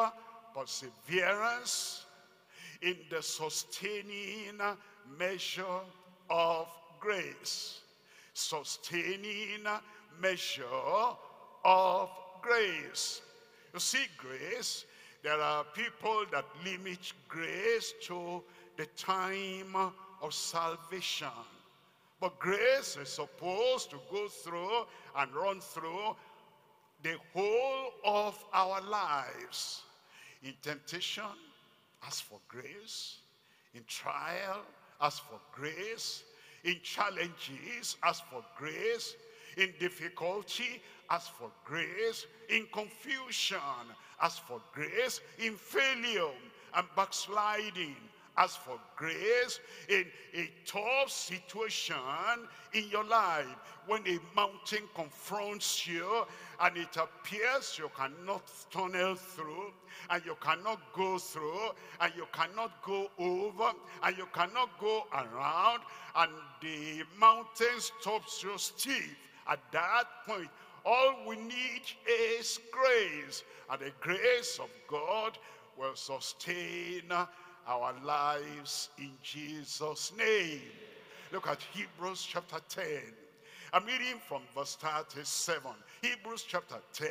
perseverance 0.56 2.06
in 2.82 2.98
the 3.10 3.22
sustaining 3.22 4.60
measure 5.18 5.82
of 6.30 6.68
grace. 7.00 7.82
Sustaining 8.34 9.66
measure 10.22 10.64
of 11.66 12.10
grace. 12.42 13.22
You 13.74 13.80
see, 13.80 14.06
grace, 14.18 14.86
there 15.24 15.42
are 15.42 15.66
people 15.74 16.24
that 16.32 16.46
limit 16.64 17.12
grace 17.28 17.94
to 18.04 18.42
the 18.78 18.86
time 18.96 19.76
of 20.22 20.34
salvation. 20.34 21.28
But 22.22 22.40
grace 22.40 22.98
is 23.02 23.10
supposed 23.10 23.90
to 23.90 23.98
go 24.12 24.28
through 24.28 24.86
and 25.18 25.34
run 25.34 25.60
through 25.60 26.16
the 27.04 27.16
whole 27.34 27.92
of 28.06 28.42
our 28.54 28.82
lives. 28.82 29.82
In 30.44 30.54
temptation, 30.62 31.24
ask 32.06 32.24
for 32.24 32.40
grace. 32.48 33.18
In 33.74 33.82
trial, 33.88 34.62
ask 35.02 35.24
for 35.24 35.40
grace. 35.52 36.24
In 36.64 36.76
challenges, 36.84 37.98
ask 38.04 38.24
for 38.26 38.44
grace. 38.58 39.16
In 39.58 39.74
difficulty, 39.80 40.82
ask 41.10 41.32
for 41.34 41.50
grace. 41.64 42.28
In 42.50 42.68
confusion, 42.74 43.58
ask 44.22 44.44
for 44.44 44.62
grace. 44.74 45.22
In 45.40 45.56
failure 45.56 46.32
and 46.76 46.86
backsliding, 46.96 47.96
ask 48.38 48.60
for 48.60 48.80
grace 48.98 49.60
in 49.88 50.06
a 50.34 50.50
tough 50.66 51.10
situation 51.10 51.96
in 52.74 52.84
your 52.90 53.06
life 53.06 53.46
when 53.88 54.02
a 54.08 54.20
mountain 54.36 54.84
confronts 54.94 55.88
you 55.88 56.26
and 56.62 56.76
it 56.76 56.98
appears 56.98 57.78
you 57.78 57.90
cannot 57.96 58.44
tunnel 58.72 59.16
through 59.16 59.72
and 60.10 60.22
you 60.26 60.36
cannot 60.42 60.80
go 60.94 61.18
through 61.18 61.70
and 62.02 62.12
you 62.16 62.28
cannot 62.34 62.82
go 62.84 63.08
over 63.20 63.72
and 64.04 64.18
you 64.18 64.28
cannot 64.34 64.70
go 64.80 65.06
around 65.14 65.80
and 66.18 66.32
the 66.62 67.04
mountain 67.18 67.80
stops 67.80 68.44
you 68.44 68.58
stiff 68.58 69.16
at 69.48 69.60
that 69.72 70.06
point 70.28 70.50
all 70.86 71.16
we 71.28 71.36
need 71.36 71.82
is 72.08 72.60
grace 72.72 73.44
and 73.72 73.82
the 73.82 73.92
grace 74.00 74.60
of 74.62 74.70
God 74.88 75.38
will 75.78 75.96
sustain 75.96 77.04
our 77.68 77.94
lives 78.04 78.90
in 78.98 79.12
Jesus 79.22 80.14
name 80.18 80.62
look 81.32 81.48
at 81.48 81.60
Hebrews 81.74 82.26
chapter 82.30 82.60
10 82.70 82.86
I'm 83.76 83.86
reading 83.88 84.22
from 84.26 84.44
verse 84.56 84.78
37. 84.80 85.70
Hebrews 86.02 86.46
chapter 86.48 86.78
10, 86.94 87.10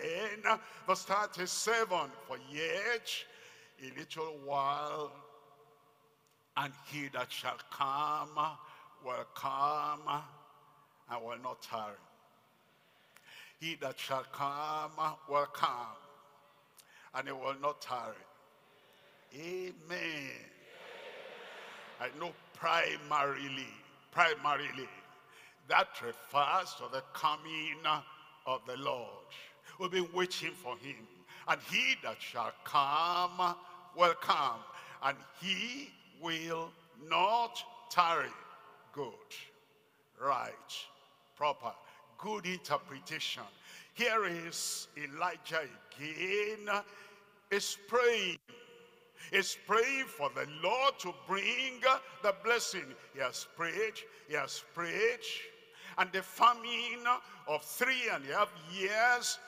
verse 0.86 1.02
37. 1.04 1.86
For 2.26 2.38
yet 2.50 3.12
a 3.82 3.98
little 3.98 4.38
while, 4.46 5.12
and 6.56 6.72
he 6.86 7.08
that 7.08 7.30
shall 7.30 7.58
come 7.70 8.30
will 9.04 9.26
come 9.34 10.22
and 11.10 11.22
will 11.22 11.36
not 11.42 11.60
tarry. 11.60 11.98
He 13.64 13.76
that 13.76 13.98
shall 13.98 14.26
come 14.30 14.90
will 15.26 15.46
come, 15.46 15.96
and 17.14 17.26
he 17.26 17.32
will 17.32 17.56
not 17.62 17.80
tarry. 17.80 18.12
Amen. 19.34 20.30
I 21.98 22.08
know 22.20 22.32
primarily, 22.52 23.72
primarily, 24.10 24.88
that 25.68 25.88
refers 26.04 26.74
to 26.74 26.84
the 26.92 27.02
coming 27.14 27.78
of 28.44 28.60
the 28.66 28.76
Lord. 28.76 29.08
We've 29.80 29.90
been 29.90 30.08
waiting 30.12 30.52
for 30.52 30.76
him. 30.76 30.96
And 31.48 31.58
he 31.70 31.94
that 32.02 32.20
shall 32.20 32.52
come 32.64 33.56
will 33.96 34.14
come. 34.20 34.60
And 35.02 35.16
he 35.40 35.88
will 36.20 36.70
not 37.08 37.62
tarry. 37.90 38.28
Good. 38.92 39.08
Right. 40.22 40.52
Proper. 41.34 41.72
Good 42.18 42.46
interpretation. 42.46 43.42
Here 43.94 44.26
is 44.26 44.88
Elijah 44.96 45.62
again. 45.98 46.68
Is 47.50 47.76
praying 47.86 48.38
is 49.32 49.56
praying 49.66 50.04
for 50.06 50.30
the 50.34 50.46
Lord 50.62 50.98
to 51.00 51.14
bring 51.26 51.80
the 52.22 52.34
blessing. 52.44 52.84
He 53.14 53.20
has 53.20 53.46
prayed, 53.56 53.94
he 54.28 54.34
has 54.34 54.62
prayed, 54.74 55.20
and 55.98 56.10
the 56.12 56.22
famine 56.22 57.04
of 57.48 57.62
three 57.62 58.08
and 58.12 58.24
a 58.30 58.34
half 58.34 58.52
years 58.72 59.38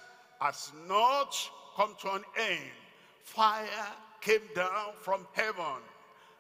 has 0.41 0.73
not 0.89 1.37
come 1.77 1.95
to 2.01 2.13
an 2.13 2.23
end. 2.39 2.61
Fire 3.23 3.67
came 4.21 4.41
down 4.55 4.93
from 5.01 5.27
heaven. 5.33 5.83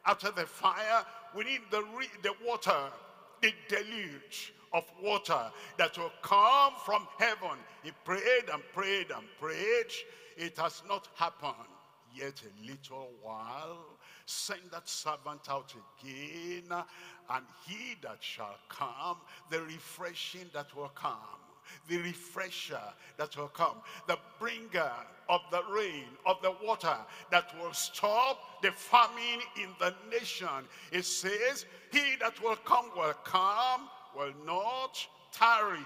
After 0.04 0.30
the 0.30 0.46
fire, 0.46 1.04
we 1.34 1.44
need 1.44 1.60
the, 1.70 1.84
the 2.22 2.32
water, 2.46 2.90
the 3.42 3.52
deluge 3.68 4.52
of 4.76 4.84
water 5.02 5.50
that 5.78 5.96
will 5.96 6.12
come 6.22 6.74
from 6.84 7.08
heaven. 7.18 7.58
He 7.82 7.90
prayed 8.04 8.48
and 8.52 8.62
prayed 8.74 9.10
and 9.10 9.26
prayed. 9.40 9.90
It 10.36 10.58
has 10.58 10.82
not 10.86 11.08
happened. 11.14 11.54
Yet 12.14 12.40
a 12.42 12.66
little 12.66 13.10
while, 13.22 13.98
send 14.24 14.60
that 14.72 14.88
servant 14.88 15.50
out 15.50 15.74
again, 16.00 16.72
and 17.30 17.44
he 17.66 17.96
that 18.02 18.18
shall 18.20 18.56
come, 18.70 19.18
the 19.50 19.60
refreshing 19.60 20.48
that 20.54 20.74
will 20.74 20.92
come 20.94 21.40
the 21.88 21.98
refresher 21.98 22.80
that 23.16 23.36
will 23.36 23.48
come, 23.48 23.76
the 24.06 24.18
bringer 24.38 24.90
of 25.28 25.40
the 25.50 25.62
rain, 25.72 26.04
of 26.24 26.40
the 26.42 26.54
water 26.64 26.96
that 27.30 27.52
will 27.60 27.72
stop 27.72 28.62
the 28.62 28.70
famine 28.72 29.40
in 29.56 29.68
the 29.78 29.94
nation. 30.10 30.48
It 30.92 31.04
says, 31.04 31.66
he 31.92 32.16
that 32.20 32.40
will 32.42 32.56
come 32.56 32.90
will 32.96 33.14
come, 33.24 33.88
will 34.16 34.32
not 34.46 35.06
tarry. 35.32 35.84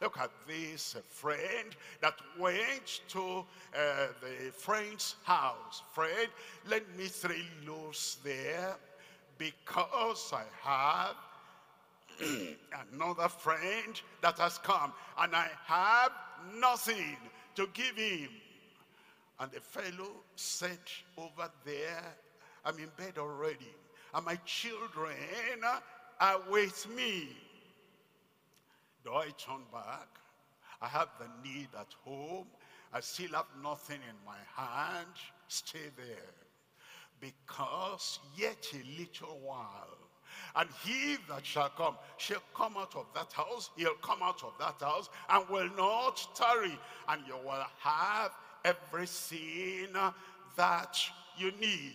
Look 0.00 0.18
at 0.18 0.30
this 0.48 0.96
friend 1.10 1.76
that 2.00 2.14
went 2.38 3.02
to 3.08 3.44
uh, 3.74 4.06
the 4.22 4.50
friend's 4.50 5.16
house. 5.24 5.82
Friend, 5.92 6.28
let 6.68 6.96
me 6.96 7.04
three 7.04 7.44
loaves 7.66 8.16
there 8.24 8.76
because 9.36 10.32
I 10.32 10.44
have 10.62 11.16
another 12.92 13.28
friend 13.28 14.00
that 14.22 14.38
has 14.38 14.56
come 14.58 14.92
and 15.18 15.34
I 15.34 15.48
have 15.66 16.12
nothing 16.58 17.16
to 17.56 17.68
give 17.74 17.96
him. 17.96 18.30
And 19.38 19.50
the 19.52 19.60
fellow 19.60 20.12
said 20.36 20.78
over 21.18 21.50
there, 21.66 22.04
I'm 22.64 22.78
in 22.78 22.90
bed 22.96 23.18
already 23.18 23.74
and 24.14 24.24
my 24.24 24.36
children 24.46 25.14
are 26.20 26.40
with 26.50 26.86
me. 26.94 27.28
Do 29.04 29.14
I 29.14 29.26
turn 29.38 29.62
back? 29.72 30.08
I 30.82 30.88
have 30.88 31.08
the 31.18 31.48
need 31.48 31.68
at 31.78 31.92
home. 32.04 32.46
I 32.92 33.00
still 33.00 33.32
have 33.32 33.46
nothing 33.62 34.00
in 34.08 34.16
my 34.26 34.38
hand. 34.56 35.08
Stay 35.48 35.90
there. 35.96 36.34
Because 37.20 38.18
yet 38.36 38.66
a 38.72 39.00
little 39.00 39.38
while, 39.44 39.98
and 40.56 40.68
he 40.84 41.16
that 41.28 41.44
shall 41.44 41.68
come 41.70 41.96
shall 42.16 42.42
come 42.54 42.76
out 42.76 42.94
of 42.96 43.06
that 43.14 43.32
house. 43.32 43.70
He'll 43.76 43.94
come 43.96 44.20
out 44.22 44.42
of 44.42 44.52
that 44.58 44.80
house 44.80 45.08
and 45.28 45.48
will 45.48 45.70
not 45.76 46.26
tarry. 46.34 46.78
And 47.08 47.22
you 47.26 47.34
will 47.44 47.64
have 47.80 48.32
everything 48.64 49.88
that 50.56 50.98
you 51.36 51.52
need. 51.60 51.92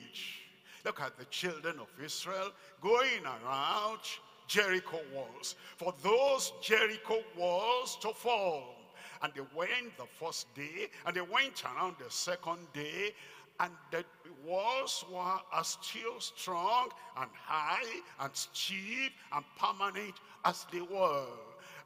Look 0.83 1.01
at 1.01 1.17
the 1.17 1.25
children 1.25 1.79
of 1.79 1.87
Israel 2.03 2.51
going 2.81 3.23
around 3.25 3.99
Jericho 4.47 4.99
walls. 5.13 5.55
For 5.77 5.93
those 6.01 6.53
Jericho 6.61 7.21
walls 7.37 7.97
to 8.01 8.09
fall. 8.13 8.75
And 9.21 9.33
they 9.33 9.41
went 9.55 9.97
the 9.97 10.05
first 10.19 10.53
day, 10.53 10.87
and 11.05 11.15
they 11.15 11.21
went 11.21 11.63
around 11.63 11.95
the 11.97 12.11
second 12.11 12.59
day, 12.73 13.13
and 13.59 13.71
the 13.91 14.03
walls 14.45 15.05
were 15.11 15.39
as 15.53 15.77
still 15.81 16.19
strong 16.19 16.89
and 17.17 17.29
high 17.33 18.01
and 18.19 18.35
steep 18.35 19.13
and 19.31 19.45
permanent 19.57 20.15
as 20.43 20.65
they 20.71 20.81
were. 20.81 21.27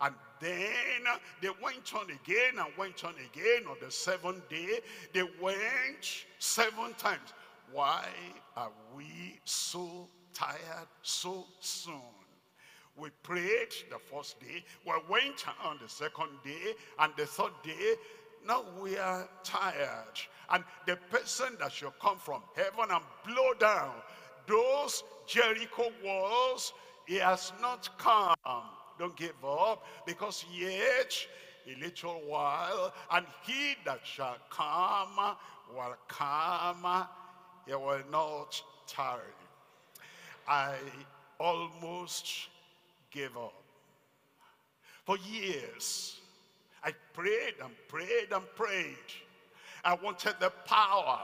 And 0.01 0.15
then 0.39 1.03
they 1.41 1.49
went 1.61 1.93
on 1.93 2.07
again 2.09 2.57
and 2.57 2.67
went 2.77 3.03
on 3.03 3.13
again 3.13 3.67
on 3.69 3.77
the 3.81 3.91
seventh 3.91 4.47
day. 4.49 4.79
They 5.13 5.23
went 5.41 6.25
seven 6.39 6.93
times. 6.97 7.33
Why 7.71 8.05
are 8.57 8.71
we 8.95 9.39
so 9.43 10.07
tired 10.33 10.87
so 11.03 11.45
soon? 11.59 12.18
We 12.99 13.09
prayed 13.23 13.73
the 13.89 13.99
first 13.99 14.39
day. 14.39 14.63
We 14.85 14.93
went 15.09 15.45
on 15.63 15.79
the 15.81 15.89
second 15.89 16.29
day 16.43 16.73
and 16.99 17.13
the 17.17 17.25
third 17.25 17.53
day. 17.63 17.95
Now 18.45 18.63
we 18.81 18.97
are 18.97 19.29
tired. 19.43 20.19
And 20.49 20.63
the 20.85 20.97
person 21.09 21.55
that 21.59 21.71
shall 21.71 21.93
come 22.01 22.17
from 22.17 22.41
heaven 22.55 22.89
and 22.91 23.03
blow 23.25 23.53
down 23.59 23.93
those 24.47 25.03
Jericho 25.27 25.91
walls, 26.03 26.73
he 27.05 27.15
has 27.15 27.53
not 27.61 27.89
come. 27.97 28.35
Don't 28.97 29.15
give 29.15 29.45
up, 29.45 29.85
because 30.05 30.43
yet 30.51 31.15
a 31.67 31.79
little 31.79 32.21
while, 32.25 32.93
and 33.11 33.25
he 33.43 33.75
that 33.85 33.99
shall 34.03 34.37
come 34.49 35.35
will 35.73 35.95
come, 36.07 37.05
he 37.65 37.73
will 37.73 38.01
not 38.11 38.61
tarry. 38.87 39.21
I 40.47 40.75
almost 41.39 42.49
gave 43.11 43.35
up. 43.37 43.63
For 45.05 45.17
years, 45.17 46.19
I 46.83 46.93
prayed 47.13 47.55
and 47.63 47.73
prayed 47.87 48.31
and 48.31 48.43
prayed. 48.55 48.95
I 49.83 49.95
wanted 49.95 50.35
the 50.39 50.51
power, 50.65 51.21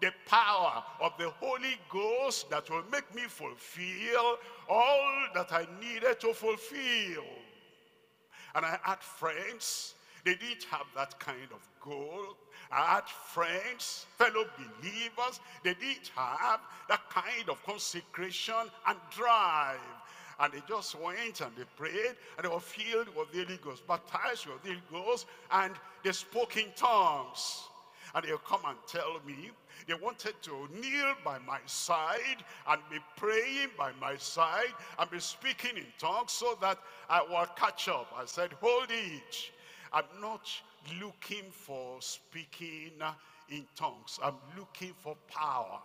the 0.00 0.12
power 0.26 0.82
of 1.00 1.12
the 1.18 1.30
Holy 1.30 1.76
Ghost 1.88 2.50
that 2.50 2.68
will 2.68 2.84
make 2.90 3.14
me 3.14 3.22
fulfill 3.22 4.36
all 4.68 5.26
that 5.34 5.52
I 5.52 5.66
needed 5.80 6.20
to 6.20 6.34
fulfill. 6.34 7.24
And 8.54 8.64
I 8.64 8.78
had 8.82 9.00
friends, 9.00 9.94
they 10.24 10.34
didn't 10.34 10.64
have 10.70 10.86
that 10.94 11.18
kind 11.18 11.48
of 11.52 11.66
goal. 11.80 12.36
I 12.70 12.94
had 12.94 13.08
friends, 13.08 14.06
fellow 14.16 14.44
believers, 14.56 15.40
they 15.62 15.74
didn't 15.74 16.10
have 16.14 16.60
that 16.88 17.08
kind 17.10 17.48
of 17.48 17.62
consecration 17.64 18.70
and 18.86 18.98
drive. 19.10 19.78
And 20.40 20.52
they 20.52 20.62
just 20.68 21.00
went 21.00 21.40
and 21.40 21.50
they 21.56 21.64
prayed 21.76 22.16
and 22.36 22.44
they 22.44 22.48
were 22.48 22.60
filled 22.60 23.08
with 23.16 23.32
the 23.32 23.44
Holy 23.44 23.58
Ghost, 23.58 23.86
baptized 23.86 24.46
with 24.46 24.62
the 24.62 24.70
Holy 24.70 25.04
Ghost, 25.04 25.26
and 25.50 25.74
they 26.02 26.12
spoke 26.12 26.56
in 26.56 26.66
tongues 26.76 27.64
and 28.14 28.24
they'll 28.24 28.38
come 28.38 28.60
and 28.66 28.78
tell 28.86 29.20
me 29.26 29.50
they 29.86 29.94
wanted 29.94 30.34
to 30.42 30.68
kneel 30.72 31.14
by 31.24 31.38
my 31.40 31.58
side 31.66 32.42
and 32.68 32.80
be 32.90 32.98
praying 33.16 33.68
by 33.76 33.92
my 34.00 34.16
side 34.16 34.72
and 34.98 35.10
be 35.10 35.20
speaking 35.20 35.76
in 35.76 35.86
tongues 35.98 36.32
so 36.32 36.56
that 36.60 36.78
I 37.10 37.22
will 37.22 37.46
catch 37.56 37.88
up. 37.88 38.12
I 38.16 38.24
said, 38.24 38.52
hold 38.60 38.86
it. 38.90 39.50
I'm 39.92 40.04
not 40.20 40.48
looking 41.00 41.50
for 41.50 42.00
speaking 42.00 42.92
in 43.50 43.64
tongues. 43.76 44.18
I'm 44.22 44.36
looking 44.56 44.92
for 45.02 45.16
power 45.28 45.80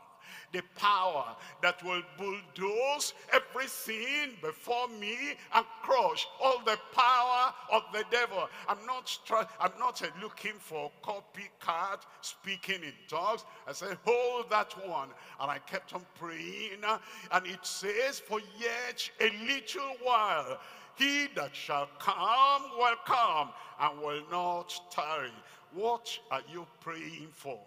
the 0.52 0.62
power 0.76 1.36
that 1.62 1.84
will 1.84 2.02
bulldoze 2.18 3.14
everything 3.34 4.36
before 4.42 4.88
me 4.88 5.36
and 5.54 5.66
crush 5.82 6.28
all 6.42 6.62
the 6.66 6.78
power 6.94 7.54
of 7.72 7.84
the 7.94 8.04
devil. 8.12 8.48
I'm 8.68 8.86
not 8.86 9.18
I'm 9.60 9.72
not 9.80 10.02
uh, 10.02 10.08
looking 10.22 10.54
for 10.60 10.92
copycat 11.04 12.02
speaking 12.22 12.84
in 12.84 12.94
tongues. 13.08 13.46
I 13.68 13.74
said, 13.74 13.98
hold 14.06 14.50
that 14.50 14.74
one. 14.88 15.10
And 15.40 15.52
I 15.52 15.60
kept 15.60 15.94
on 15.94 16.06
praying. 16.20 16.84
Uh, 16.84 17.00
and 17.32 17.46
it 17.46 17.66
says, 17.66 18.20
for 18.20 18.40
yet 18.60 19.10
a 19.22 19.30
little 19.46 19.96
while, 20.04 20.60
he 20.96 21.28
that 21.36 21.56
shall 21.56 21.88
come 22.00 22.64
will 22.78 22.96
come 23.06 23.50
and 23.80 24.00
will 24.00 24.24
not 24.30 24.74
tarry. 24.92 25.32
What 25.74 26.18
are 26.32 26.42
you 26.52 26.68
praying 26.82 27.30
for? 27.32 27.60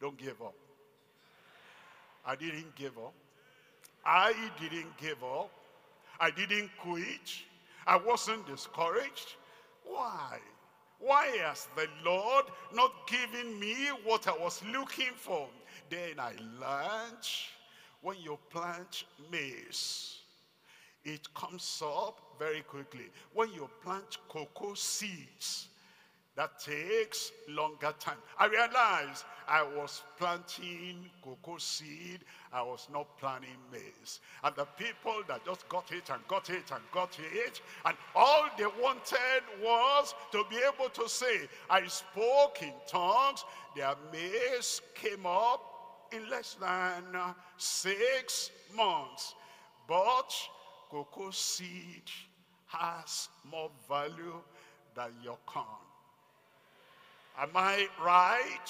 Don't 0.00 0.18
give 0.18 0.42
up. 0.42 0.54
I 2.24 2.36
didn't 2.36 2.74
give 2.76 2.96
up. 2.98 3.14
I 4.04 4.32
didn't 4.60 4.96
give 4.98 5.22
up. 5.22 5.50
I 6.18 6.30
didn't 6.30 6.70
quit. 6.78 7.32
I 7.86 7.96
wasn't 7.96 8.46
discouraged. 8.46 9.34
Why? 9.84 10.38
Why 10.98 11.26
has 11.44 11.66
the 11.76 11.88
Lord 12.04 12.44
not 12.74 12.92
given 13.06 13.58
me 13.58 13.74
what 14.04 14.28
I 14.28 14.36
was 14.36 14.62
looking 14.70 15.14
for? 15.16 15.48
Then 15.88 16.18
I 16.18 16.32
learned 16.60 17.26
when 18.02 18.16
you 18.20 18.38
plant 18.50 19.04
maize, 19.30 20.18
it 21.04 21.32
comes 21.34 21.82
up 21.84 22.20
very 22.38 22.60
quickly. 22.62 23.10
When 23.34 23.50
you 23.52 23.68
plant 23.82 24.18
cocoa 24.28 24.74
seeds, 24.74 25.68
that 26.36 26.60
takes 26.60 27.32
longer 27.48 27.92
time. 27.98 28.16
I 28.38 28.46
realized 28.46 29.24
I 29.50 29.64
was 29.64 30.04
planting 30.16 31.10
cocoa 31.24 31.58
seed. 31.58 32.20
I 32.52 32.62
was 32.62 32.86
not 32.92 33.18
planting 33.18 33.58
maize. 33.72 34.20
And 34.44 34.54
the 34.54 34.64
people 34.64 35.22
that 35.26 35.44
just 35.44 35.68
got 35.68 35.90
it 35.90 36.08
and 36.08 36.20
got 36.28 36.48
it 36.50 36.70
and 36.72 36.82
got 36.92 37.18
it, 37.18 37.60
and 37.84 37.96
all 38.14 38.44
they 38.56 38.66
wanted 38.80 39.42
was 39.60 40.14
to 40.30 40.44
be 40.48 40.56
able 40.58 40.88
to 40.90 41.08
say, 41.08 41.48
I 41.68 41.84
spoke 41.88 42.62
in 42.62 42.72
tongues. 42.86 43.44
Their 43.74 43.94
maize 44.12 44.80
came 44.94 45.26
up 45.26 45.60
in 46.12 46.30
less 46.30 46.54
than 46.54 47.02
six 47.56 48.52
months. 48.76 49.34
But 49.88 50.32
cocoa 50.90 51.32
seed 51.32 52.08
has 52.68 53.28
more 53.50 53.70
value 53.88 54.40
than 54.94 55.10
your 55.24 55.38
corn. 55.44 55.66
Am 57.36 57.50
I 57.56 57.88
right? 58.00 58.68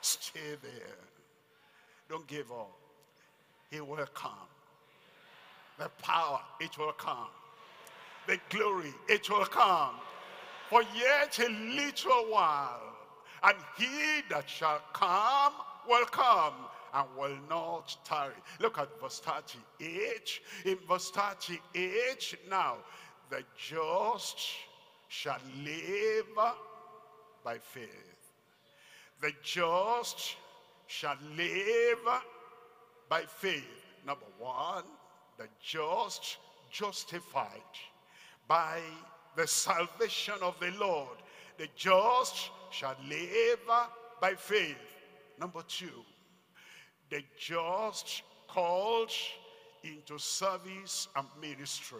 Stay 0.00 0.56
there. 0.62 0.96
Don't 2.08 2.26
give 2.26 2.50
up. 2.50 2.76
He 3.70 3.80
will 3.80 4.06
come. 4.14 4.48
The 5.78 5.88
power, 6.02 6.40
it 6.60 6.76
will 6.76 6.92
come. 6.92 7.28
The 8.26 8.38
glory, 8.50 8.92
it 9.08 9.30
will 9.30 9.46
come. 9.46 9.94
For 10.68 10.82
yet 10.94 11.38
a 11.38 11.48
little 11.48 12.26
while, 12.30 12.80
and 13.42 13.56
he 13.76 14.22
that 14.28 14.48
shall 14.48 14.80
come 14.92 15.52
will 15.88 16.04
come 16.06 16.54
and 16.94 17.06
will 17.18 17.38
not 17.48 17.96
tarry. 18.04 18.34
Look 18.60 18.78
at 18.78 19.00
verse 19.00 19.20
38. 19.20 20.40
In 20.66 20.78
verse 20.88 21.10
38, 21.10 22.36
now, 22.48 22.76
the 23.30 23.42
just 23.56 24.38
shall 25.08 25.40
live 25.64 26.26
by 27.44 27.58
faith. 27.58 28.19
The 29.20 29.32
just 29.42 30.36
shall 30.86 31.16
live 31.36 31.98
by 33.08 33.22
faith. 33.22 33.64
Number 34.06 34.26
one, 34.38 34.84
the 35.36 35.46
just 35.62 36.38
justified 36.70 37.60
by 38.48 38.80
the 39.36 39.46
salvation 39.46 40.34
of 40.42 40.58
the 40.58 40.70
Lord. 40.78 41.18
The 41.58 41.68
just 41.76 42.50
shall 42.70 42.96
live 43.08 43.60
by 44.20 44.34
faith. 44.34 44.76
Number 45.38 45.62
two, 45.68 46.04
the 47.10 47.22
just 47.38 48.22
called 48.48 49.10
into 49.82 50.18
service 50.18 51.08
and 51.16 51.26
ministry 51.40 51.98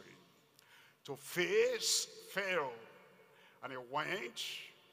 to 1.05 1.17
face 1.17 2.07
Pharaoh. 2.33 2.73
And 3.63 3.73
he 3.73 3.79
went, 3.91 4.43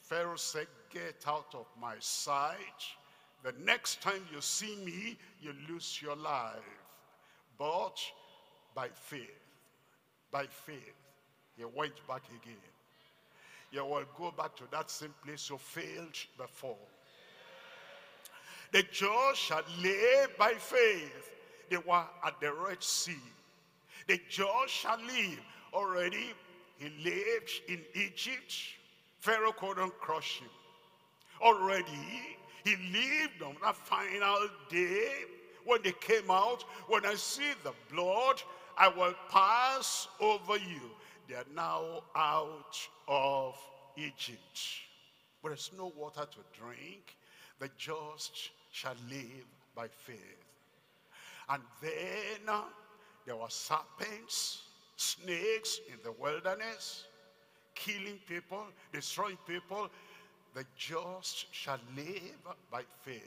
Pharaoh 0.02 0.36
said, 0.36 0.68
get 0.92 1.24
out 1.28 1.54
of 1.54 1.66
my 1.80 1.96
sight. 2.00 2.58
The 3.44 3.54
next 3.64 4.02
time 4.02 4.22
you 4.34 4.42
see 4.42 4.76
me, 4.84 5.18
you 5.42 5.54
lose 5.70 6.02
your 6.02 6.16
life. 6.16 6.56
But 7.58 7.98
by 8.76 8.90
faith, 8.94 9.22
by 10.32 10.46
faith, 10.46 10.96
he 11.56 11.66
went 11.66 11.96
back 12.08 12.24
again. 12.30 12.56
You 13.72 13.86
will 13.86 14.06
go 14.18 14.32
back 14.32 14.56
to 14.58 14.64
that 14.72 14.90
same 14.90 15.14
place 15.24 15.50
you 15.50 15.58
failed 15.58 16.16
before. 16.38 16.78
The 18.72 18.84
just 18.92 19.40
shall 19.40 19.64
live 19.82 20.38
by 20.38 20.54
faith. 20.54 21.32
They 21.70 21.78
were 21.78 22.04
at 22.26 22.40
the 22.40 22.54
Red 22.54 22.84
Sea. 22.84 23.18
The 24.08 24.20
just 24.30 24.74
shall 24.74 25.00
live. 25.00 25.40
Already, 25.74 26.34
he 26.78 26.90
lived 27.04 27.52
in 27.68 27.82
Egypt. 27.94 28.54
Pharaoh 29.20 29.52
couldn't 29.52 29.98
crush 30.00 30.40
him. 30.40 30.50
Already, 31.42 32.38
he 32.64 32.76
lived 32.92 33.42
on 33.44 33.56
that 33.64 33.76
final 33.76 34.50
day 34.70 35.10
when 35.66 35.82
they 35.84 35.94
came 35.94 36.30
out. 36.30 36.64
When 36.88 37.06
I 37.06 37.16
see 37.16 37.52
the 37.64 37.74
blood, 37.94 38.42
I 38.78 38.90
will 38.90 39.14
pass 39.30 40.08
over 40.20 40.58
you. 40.58 40.82
They 41.28 41.36
are 41.36 41.46
now 41.56 42.04
out 42.16 42.78
of 43.08 43.58
Egypt. 43.98 44.60
But 45.42 45.50
there's 45.50 45.72
no 45.78 45.92
water 45.98 46.26
to 46.26 46.60
drink. 46.60 47.16
The 47.60 47.70
just 47.78 48.52
shall 48.72 48.96
live 49.10 49.46
by 49.76 49.88
faith. 49.88 50.18
And 51.50 51.62
then 51.82 52.48
uh, 52.48 52.62
there 53.26 53.36
were 53.36 53.50
serpents, 53.50 54.64
snakes 54.96 55.80
in 55.88 56.00
the 56.04 56.12
wilderness, 56.12 57.06
killing 57.76 58.20
people, 58.28 58.66
destroying 58.92 59.38
people. 59.48 59.90
The 60.54 60.66
just 60.78 61.54
shall 61.54 61.80
live 61.96 62.38
by 62.72 62.84
faith. 63.04 63.22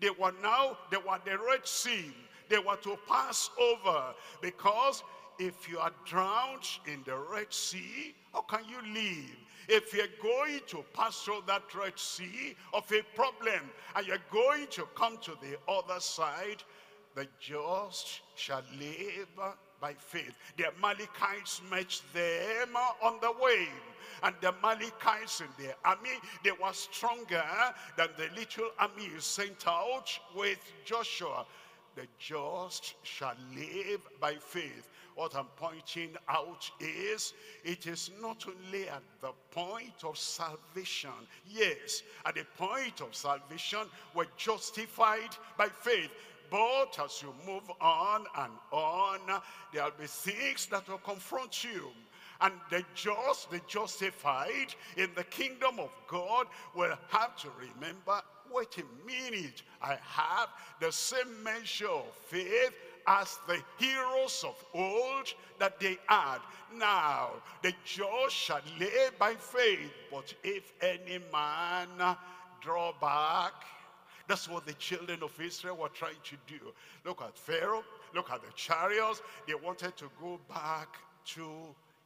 They 0.00 0.10
were 0.10 0.34
now, 0.42 0.78
they 0.90 0.96
were 0.96 1.20
the 1.24 1.38
Red 1.38 1.66
Sea. 1.66 2.12
They 2.48 2.58
were 2.58 2.76
to 2.82 2.98
pass 3.08 3.50
over 3.60 4.14
because 4.40 5.02
if 5.38 5.68
you 5.68 5.78
are 5.78 5.92
drowned 6.04 6.66
in 6.86 7.02
the 7.06 7.16
Red 7.16 7.52
Sea, 7.52 8.14
how 8.32 8.42
can 8.42 8.60
you 8.68 8.92
live? 8.92 9.36
If 9.68 9.94
you're 9.94 10.06
going 10.22 10.60
to 10.68 10.84
pass 10.92 11.22
through 11.22 11.42
that 11.46 11.72
Red 11.74 11.98
Sea 11.98 12.56
of 12.74 12.90
a 12.92 13.02
problem 13.14 13.70
and 13.94 14.06
you're 14.06 14.18
going 14.30 14.66
to 14.70 14.86
come 14.96 15.18
to 15.18 15.32
the 15.40 15.56
other 15.70 16.00
side, 16.00 16.62
the 17.14 17.26
just 17.38 18.20
shall 18.34 18.62
live 18.78 19.28
by 19.80 19.94
faith. 19.94 20.34
The 20.56 20.66
Amalekites 20.68 21.62
met 21.70 22.00
them 22.12 22.76
uh, 22.76 23.06
on 23.06 23.18
the 23.20 23.32
way. 23.42 23.68
And 24.22 24.34
the 24.40 24.48
Amalekites 24.48 25.40
in 25.40 25.46
their 25.58 25.74
army, 25.84 26.10
they 26.44 26.50
were 26.50 26.72
stronger 26.72 27.42
uh, 27.42 27.72
than 27.96 28.08
the 28.18 28.28
little 28.36 28.70
army 28.78 29.08
sent 29.18 29.66
out 29.66 30.18
with 30.36 30.58
Joshua. 30.84 31.46
The 31.96 32.06
just 32.18 32.94
shall 33.02 33.34
live 33.54 34.00
by 34.20 34.34
faith. 34.34 34.88
What 35.16 35.34
I'm 35.34 35.48
pointing 35.56 36.16
out 36.28 36.70
is, 36.78 37.34
it 37.64 37.86
is 37.86 38.10
not 38.22 38.46
only 38.46 38.88
at 38.88 39.02
the 39.20 39.32
point 39.50 40.04
of 40.04 40.16
salvation. 40.16 41.10
Yes, 41.46 42.02
at 42.24 42.36
the 42.36 42.44
point 42.56 43.00
of 43.00 43.14
salvation, 43.14 43.80
we're 44.14 44.26
justified 44.36 45.36
by 45.58 45.68
faith. 45.68 46.10
But 46.50 46.98
as 47.04 47.22
you 47.22 47.32
move 47.46 47.70
on 47.80 48.24
and 48.36 48.52
on, 48.72 49.20
there'll 49.72 49.92
be 49.98 50.06
things 50.06 50.66
that 50.66 50.88
will 50.88 50.98
confront 50.98 51.64
you. 51.64 51.90
And 52.40 52.54
the 52.70 52.82
just, 52.94 53.50
the 53.50 53.60
justified 53.66 54.74
in 54.96 55.10
the 55.14 55.24
kingdom 55.24 55.78
of 55.78 55.90
God 56.08 56.46
will 56.74 56.96
have 57.10 57.36
to 57.42 57.48
remember, 57.58 58.22
wait 58.52 58.78
a 58.78 59.06
minute, 59.06 59.62
I 59.82 59.98
have 60.02 60.48
the 60.80 60.90
same 60.90 61.42
measure 61.42 61.88
of 61.88 62.14
faith 62.14 62.72
as 63.06 63.38
the 63.46 63.60
heroes 63.78 64.44
of 64.46 64.64
old 64.74 65.32
that 65.58 65.78
they 65.80 65.98
had. 66.06 66.38
Now, 66.74 67.30
the 67.62 67.74
just 67.84 68.34
shall 68.34 68.62
live 68.78 69.18
by 69.18 69.34
faith, 69.34 69.92
but 70.10 70.32
if 70.42 70.72
any 70.80 71.18
man 71.32 72.16
draw 72.60 72.92
back, 73.00 73.52
that's 74.30 74.48
what 74.48 74.64
the 74.64 74.74
children 74.74 75.18
of 75.24 75.32
Israel 75.40 75.76
were 75.76 75.88
trying 75.88 76.14
to 76.22 76.36
do. 76.46 76.72
Look 77.04 77.20
at 77.20 77.36
Pharaoh, 77.36 77.82
look 78.14 78.30
at 78.30 78.40
the 78.40 78.52
chariots. 78.54 79.22
They 79.48 79.54
wanted 79.54 79.96
to 79.96 80.04
go 80.22 80.38
back 80.48 80.86
to 81.34 81.50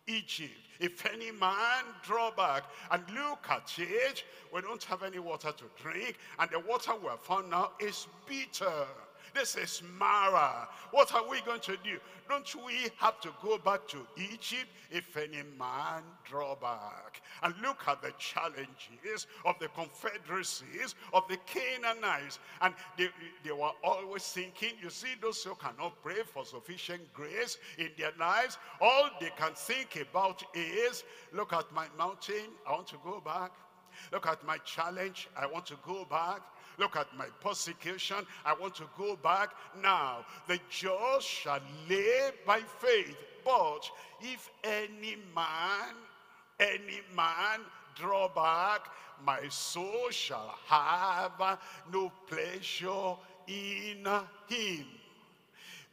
Egypt. 0.07 0.55
If 0.81 1.05
any 1.05 1.31
man 1.33 1.85
draw 2.03 2.31
back 2.31 2.65
and 2.91 3.03
look 3.15 3.45
at 3.51 3.71
it, 3.77 4.25
we 4.55 4.63
don't 4.63 4.83
have 4.85 5.03
any 5.03 5.19
water 5.19 5.53
to 5.53 5.65
drink, 5.83 6.17
and 6.39 6.49
the 6.51 6.61
water 6.61 6.93
we 7.01 7.09
have 7.09 7.21
found 7.21 7.51
now 7.51 7.73
is 7.79 8.07
bitter. 8.27 8.87
This 9.35 9.57
is 9.57 9.83
Marah. 9.99 10.69
What 10.93 11.13
are 11.13 11.29
we 11.29 11.41
going 11.41 11.61
to 11.63 11.77
do? 11.83 11.99
Don't 12.29 12.55
we 12.65 12.89
have 12.99 13.21
to 13.21 13.31
go 13.43 13.59
back 13.59 13.87
to 13.89 14.07
Egypt 14.17 14.69
if 14.93 15.17
any 15.17 15.43
man 15.59 16.05
draw 16.25 16.55
back? 16.55 17.21
And 17.43 17.53
look 17.61 17.83
at 17.89 18.01
the 18.01 18.13
challenges 18.17 19.27
of 19.45 19.57
the 19.59 19.67
confederacies 19.69 20.95
of 21.13 21.25
the 21.29 21.37
Canaanites. 21.47 22.39
And 22.63 22.75
they, 22.97 23.09
they 23.45 23.51
were 23.51 23.73
always 23.83 24.23
thinking, 24.23 24.75
you 24.81 24.89
see, 24.89 25.15
those 25.21 25.43
who 25.43 25.57
cannot 25.57 26.01
pray 26.03 26.23
for 26.25 26.45
sufficient 26.45 27.13
grace 27.13 27.59
in 27.77 27.91
their 27.99 28.13
lives, 28.19 28.57
all 28.81 29.11
they 29.21 29.31
can 29.37 29.55
think 29.55 29.99
about 30.01 30.45
is, 30.55 31.03
look 31.33 31.53
at 31.53 31.73
my 31.73 31.87
mountain, 31.99 32.53
I 32.69 32.73
want 32.73 32.87
to 32.89 32.99
go 33.05 33.21
back. 33.21 33.51
Look 34.13 34.27
at 34.27 34.45
my 34.45 34.59
challenge, 34.59 35.29
I 35.37 35.47
want 35.47 35.67
to 35.67 35.77
go 35.85 36.05
back. 36.05 36.41
Look 36.79 36.97
at 36.97 37.07
my 37.17 37.27
persecution. 37.41 38.27
I 38.45 38.55
want 38.55 38.75
to 38.77 38.85
go 38.99 39.17
back 39.17 39.51
now. 39.81 40.25
The 40.47 40.59
just 40.69 41.27
shall 41.27 41.61
live 41.89 42.35
by 42.47 42.61
faith. 42.61 43.17
But 43.45 43.91
if 44.21 44.51
any 44.63 45.17
man, 45.35 45.95
any 46.59 47.01
man 47.15 47.61
draw 47.95 48.29
back, 48.29 48.89
my 49.25 49.49
soul 49.49 50.11
shall 50.11 50.59
have 50.67 51.59
no 51.93 52.11
pleasure 52.29 53.17
in 53.47 54.07
him 54.49 54.87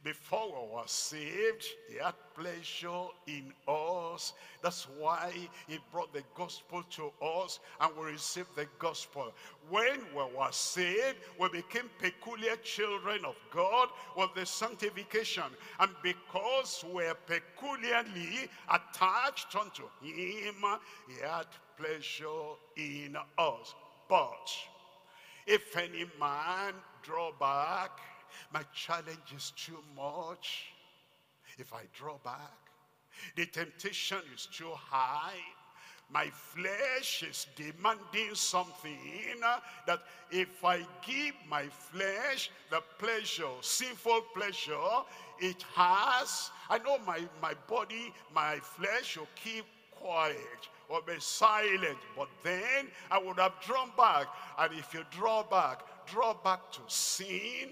before 0.04 0.48
we 0.48 0.74
were 0.74 0.86
saved, 0.86 1.64
he 1.88 1.98
had 1.98 2.14
pleasure 2.34 3.06
in 3.26 3.52
us. 3.68 4.32
That's 4.62 4.88
why 4.98 5.32
he 5.68 5.78
brought 5.92 6.12
the 6.12 6.24
gospel 6.34 6.82
to 6.90 7.12
us 7.24 7.60
and 7.80 7.96
we 7.96 8.12
received 8.12 8.56
the 8.56 8.66
gospel. 8.78 9.32
When 9.70 10.00
we 10.14 10.22
were 10.36 10.50
saved, 10.50 11.18
we 11.38 11.48
became 11.50 11.88
peculiar 12.00 12.56
children 12.56 13.24
of 13.24 13.36
God 13.52 13.90
with 14.16 14.34
the 14.34 14.44
sanctification. 14.44 15.44
And 15.78 15.90
because 16.02 16.84
we're 16.92 17.14
peculiarly 17.14 18.48
attached 18.68 19.54
unto 19.54 19.84
him, 20.00 20.64
he 21.08 21.24
had 21.24 21.46
pleasure 21.78 22.56
in 22.76 23.16
us. 23.38 23.74
But 24.08 24.50
if 25.46 25.76
any 25.76 26.06
man 26.18 26.74
draw 27.02 27.30
back, 27.38 28.00
my 28.52 28.62
challenge 28.74 29.32
is 29.36 29.52
too 29.56 29.78
much. 29.96 30.72
If 31.58 31.72
I 31.72 31.82
draw 31.94 32.18
back, 32.24 32.58
the 33.36 33.46
temptation 33.46 34.18
is 34.34 34.48
too 34.50 34.72
high. 34.74 35.38
my 36.12 36.26
flesh 36.26 37.24
is 37.28 37.46
demanding 37.56 38.34
something 38.34 39.40
that 39.86 40.00
if 40.30 40.64
I 40.64 40.78
give 41.06 41.34
my 41.48 41.64
flesh 41.68 42.50
the 42.70 42.82
pleasure, 42.98 43.48
sinful 43.60 44.20
pleasure, 44.34 44.74
it 45.40 45.64
has, 45.74 46.50
I 46.68 46.78
know 46.78 46.98
my, 47.06 47.20
my 47.40 47.54
body, 47.66 48.12
my 48.34 48.58
flesh 48.58 49.16
will 49.16 49.28
keep 49.34 49.64
quiet 49.90 50.68
or 50.88 51.00
be 51.02 51.14
silent, 51.18 51.96
but 52.16 52.28
then 52.42 52.88
I 53.10 53.18
would 53.18 53.38
have 53.38 53.54
drawn 53.66 53.90
back. 53.96 54.26
And 54.58 54.72
if 54.74 54.92
you 54.92 55.04
draw 55.10 55.42
back, 55.42 55.80
draw 56.06 56.34
back 56.34 56.70
to 56.72 56.80
sin, 56.88 57.70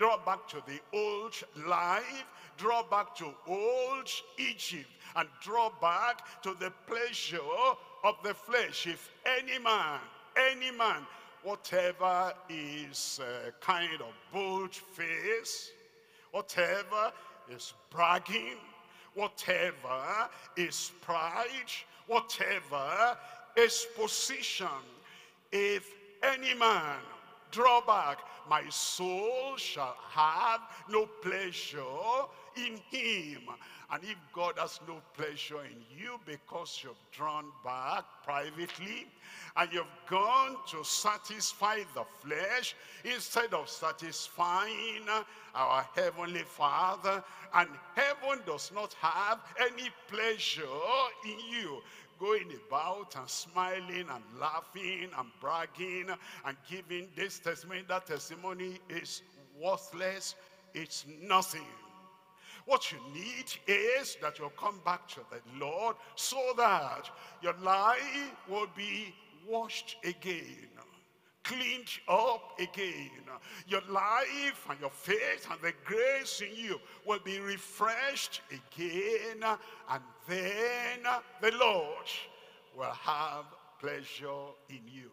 draw 0.00 0.16
back 0.24 0.48
to 0.48 0.62
the 0.66 0.80
old 0.94 1.34
life, 1.68 2.24
draw 2.56 2.82
back 2.82 3.14
to 3.14 3.26
old 3.46 4.08
Egypt, 4.38 4.88
and 5.14 5.28
draw 5.42 5.70
back 5.78 6.42
to 6.42 6.56
the 6.58 6.72
pleasure 6.86 7.38
of 8.02 8.14
the 8.24 8.32
flesh. 8.32 8.86
If 8.86 9.10
any 9.26 9.58
man, 9.58 10.00
any 10.52 10.70
man, 10.70 11.06
whatever 11.42 12.32
is 12.48 13.20
uh, 13.22 13.50
kind 13.60 14.00
of 14.00 14.14
bold 14.32 14.74
face, 14.74 15.70
whatever 16.30 17.12
is 17.50 17.74
bragging, 17.90 18.56
whatever 19.12 20.30
is 20.56 20.92
pride, 21.02 21.72
whatever 22.06 23.18
is 23.54 23.86
position, 23.94 24.80
if 25.52 25.92
any 26.22 26.54
man 26.54 26.96
draw 27.50 27.80
back, 27.80 28.18
my 28.48 28.62
soul 28.68 29.56
shall 29.56 29.96
have 30.10 30.60
no 30.88 31.06
pleasure 31.06 31.84
in 32.56 32.78
him. 32.90 33.42
And 33.92 34.04
if 34.04 34.16
God 34.32 34.54
has 34.58 34.80
no 34.86 35.00
pleasure 35.16 35.62
in 35.64 35.82
you 35.96 36.20
because 36.24 36.80
you've 36.82 36.94
drawn 37.10 37.46
back 37.64 38.04
privately 38.24 39.08
and 39.56 39.72
you've 39.72 39.86
gone 40.08 40.56
to 40.68 40.84
satisfy 40.84 41.78
the 41.94 42.04
flesh 42.20 42.76
instead 43.04 43.52
of 43.52 43.68
satisfying 43.68 45.06
our 45.56 45.84
Heavenly 45.96 46.44
Father, 46.44 47.24
and 47.54 47.68
heaven 47.96 48.40
does 48.46 48.70
not 48.72 48.94
have 48.94 49.40
any 49.58 49.90
pleasure 50.08 50.62
in 51.24 51.38
you, 51.50 51.82
going 52.20 52.52
about 52.68 53.16
and 53.18 53.28
smiling 53.28 54.06
and 54.08 54.24
laughing 54.38 55.08
and 55.18 55.28
bragging 55.40 56.06
and 56.44 56.56
giving 56.68 57.08
this 57.16 57.38
testimony, 57.38 57.82
that 57.88 58.06
testimony 58.06 58.78
is 58.88 59.22
worthless, 59.60 60.34
it's 60.74 61.06
nothing. 61.22 61.66
What 62.66 62.92
you 62.92 62.98
need 63.14 63.46
is 63.66 64.16
that 64.20 64.38
you'll 64.38 64.50
come 64.50 64.80
back 64.84 65.08
to 65.08 65.20
the 65.30 65.40
Lord 65.58 65.96
so 66.14 66.52
that 66.58 67.10
your 67.42 67.54
life 67.62 68.36
will 68.48 68.68
be 68.76 69.14
washed 69.48 69.96
again 70.04 70.68
cleaned 71.50 71.88
up 72.08 72.58
again. 72.60 73.10
Your 73.66 73.82
life 73.88 74.66
and 74.68 74.80
your 74.80 74.90
faith 74.90 75.46
and 75.50 75.60
the 75.60 75.72
grace 75.84 76.42
in 76.42 76.54
you 76.54 76.80
will 77.04 77.18
be 77.24 77.40
refreshed 77.40 78.40
again. 78.50 79.42
And 79.90 80.02
then 80.28 81.00
the 81.40 81.50
Lord 81.58 82.06
will 82.76 82.92
have 82.92 83.46
pleasure 83.80 84.52
in 84.68 84.80
you. 84.86 85.10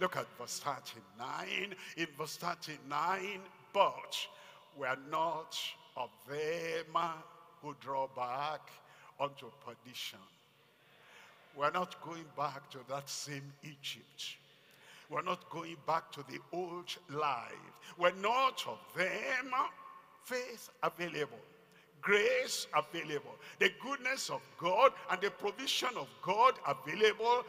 Look 0.00 0.16
at 0.16 0.26
verse 0.38 0.60
39. 0.60 1.74
In 1.96 2.06
verse 2.16 2.36
39, 2.36 3.40
but 3.72 4.16
we 4.78 4.86
are 4.86 4.98
not 5.10 5.58
of 5.96 6.10
them 6.28 7.02
who 7.60 7.74
draw 7.80 8.06
back 8.16 8.70
unto 9.18 9.46
perdition. 9.66 10.18
We're 11.56 11.72
not 11.72 12.00
going 12.02 12.24
back 12.36 12.70
to 12.70 12.78
that 12.88 13.08
same 13.10 13.52
Egypt. 13.62 14.36
We're 15.10 15.22
not 15.22 15.50
going 15.50 15.76
back 15.86 16.12
to 16.12 16.22
the 16.30 16.38
old 16.52 16.96
life. 17.10 17.52
We're 17.98 18.14
not 18.22 18.64
of 18.68 18.78
them. 18.96 19.50
Faith 20.22 20.70
available. 20.82 21.40
Grace 22.00 22.68
available. 22.74 23.34
The 23.58 23.72
goodness 23.82 24.30
of 24.30 24.40
God 24.56 24.92
and 25.10 25.20
the 25.20 25.30
provision 25.30 25.90
of 25.96 26.06
God 26.22 26.54
available. 26.66 27.44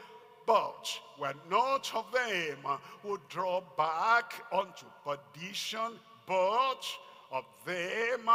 But 0.47 0.89
we're 1.19 1.33
not 1.51 1.91
of 1.93 2.11
them 2.11 2.57
who 3.03 3.19
draw 3.29 3.61
back 3.77 4.33
unto 4.51 4.87
perdition, 5.05 5.99
but 6.25 6.81
of 7.31 7.45
them 7.65 8.27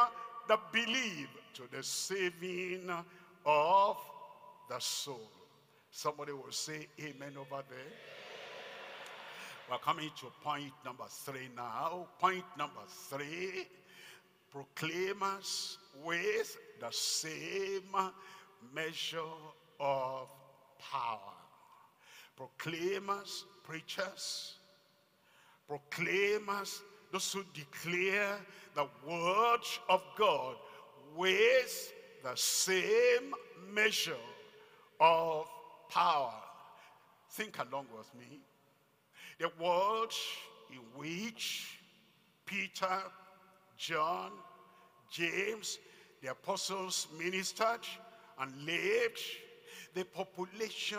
that 0.48 0.72
believe 0.72 1.28
to 1.54 1.62
the 1.72 1.82
saving 1.82 2.88
of 3.44 3.96
the 4.68 4.78
soul. 4.78 5.30
Somebody 5.90 6.32
will 6.32 6.52
say 6.52 6.86
amen 7.00 7.34
over 7.36 7.62
there. 7.68 8.15
We're 9.68 9.78
coming 9.78 10.10
to 10.20 10.26
point 10.44 10.72
number 10.84 11.06
three 11.08 11.48
now. 11.56 12.06
Point 12.20 12.44
number 12.56 12.82
three, 12.86 13.66
proclaimers 14.52 15.78
with 16.04 16.56
the 16.78 16.90
same 16.92 18.12
measure 18.72 19.18
of 19.80 20.28
power. 20.78 21.34
Proclaimers, 22.36 23.44
preachers, 23.64 24.54
proclaimers, 25.66 26.82
those 27.10 27.32
who 27.32 27.42
declare 27.52 28.38
the 28.76 28.86
word 29.04 29.64
of 29.88 30.00
God 30.16 30.56
with 31.16 31.92
the 32.22 32.36
same 32.36 33.34
measure 33.74 34.14
of 35.00 35.48
power. 35.90 36.34
Think 37.30 37.58
along 37.58 37.86
with 37.96 38.14
me. 38.14 38.38
The 39.38 39.50
world 39.60 40.12
in 40.70 40.80
which 40.94 41.78
Peter, 42.46 43.02
John, 43.76 44.32
James, 45.10 45.78
the 46.22 46.30
apostles 46.30 47.08
ministered 47.18 47.86
and 48.40 48.52
lived, 48.64 49.20
the 49.94 50.04
population 50.04 50.98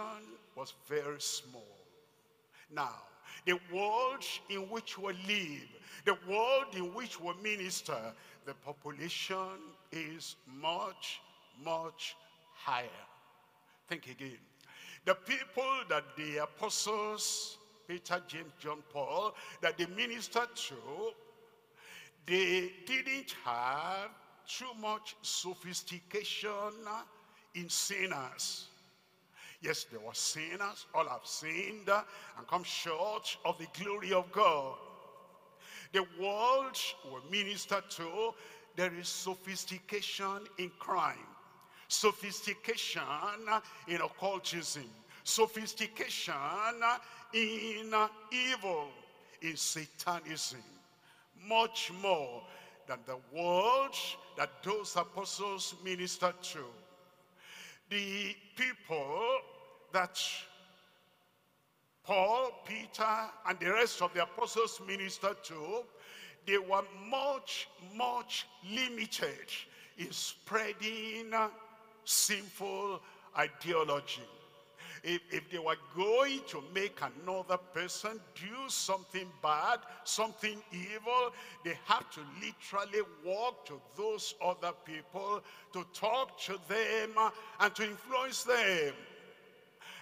was 0.55 0.73
very 0.87 1.19
small. 1.19 1.77
Now, 2.73 2.95
the 3.45 3.59
world 3.73 4.23
in 4.49 4.61
which 4.69 4.97
we 4.97 5.13
live, 5.27 5.67
the 6.05 6.17
world 6.29 6.75
in 6.75 6.93
which 6.93 7.19
we 7.19 7.33
minister, 7.41 8.13
the 8.45 8.53
population 8.53 9.59
is 9.91 10.35
much, 10.61 11.21
much 11.63 12.15
higher. 12.53 12.87
Think 13.87 14.07
again. 14.07 14.37
The 15.05 15.15
people 15.15 15.63
that 15.89 16.03
the 16.17 16.37
apostles, 16.37 17.57
Peter, 17.87 18.21
James, 18.27 18.51
John, 18.59 18.83
Paul, 18.91 19.33
that 19.61 19.77
they 19.77 19.85
ministered 19.85 20.53
to, 20.55 20.75
they 22.25 22.71
didn't 22.85 23.35
have 23.45 24.09
too 24.47 24.73
much 24.79 25.15
sophistication 25.21 26.73
in 27.55 27.69
sinners. 27.69 28.67
Yes, 29.61 29.85
there 29.85 29.99
were 29.99 30.13
sinners, 30.13 30.85
all 30.93 31.07
have 31.07 31.25
sinned 31.25 31.89
and 31.89 32.47
come 32.47 32.63
short 32.63 33.37
of 33.45 33.57
the 33.57 33.67
glory 33.81 34.13
of 34.13 34.31
God. 34.31 34.75
The 35.93 36.05
world 36.21 36.77
will 37.05 37.23
minister 37.31 37.81
to, 37.89 38.33
there 38.75 38.93
is 38.93 39.07
sophistication 39.07 40.41
in 40.59 40.69
crime, 40.77 41.15
sophistication 41.87 43.01
in 43.87 44.01
occultism, 44.01 44.85
sophistication 45.27 46.33
in 47.33 47.93
evil, 48.31 48.87
in 49.41 49.57
satanism, 49.57 50.63
much 51.45 51.91
more 52.01 52.41
than 52.87 52.99
the 53.05 53.17
world 53.37 53.93
that 54.37 54.49
those 54.63 54.95
apostles 54.95 55.75
ministered 55.83 56.41
to. 56.41 56.63
The 57.89 58.35
people 58.55 59.39
that 59.91 60.17
Paul, 62.05 62.63
Peter, 62.65 63.05
and 63.49 63.59
the 63.59 63.73
rest 63.73 64.01
of 64.01 64.13
the 64.13 64.23
apostles 64.23 64.79
ministered 64.87 65.43
to, 65.43 65.83
they 66.45 66.57
were 66.57 66.85
much, 67.09 67.67
much 67.93 68.47
limited 68.71 69.51
in 69.97 70.11
spreading 70.13 71.33
sinful 72.05 73.01
ideology 73.37 74.23
if, 75.03 75.21
if 75.31 75.49
they 75.49 75.59
were 75.59 75.77
going 75.95 76.41
to 76.47 76.63
make 76.73 76.99
another 77.01 77.57
person 77.57 78.19
do 78.35 78.55
something 78.67 79.27
bad, 79.41 79.79
something 80.03 80.61
evil, 80.71 81.33
they 81.63 81.77
have 81.85 82.09
to 82.11 82.21
literally 82.41 83.07
walk 83.25 83.65
to 83.65 83.79
those 83.97 84.35
other 84.43 84.71
people 84.85 85.41
to 85.73 85.85
talk 85.93 86.39
to 86.41 86.57
them 86.67 87.11
and 87.59 87.75
to 87.75 87.83
influence 87.83 88.43
them. 88.43 88.93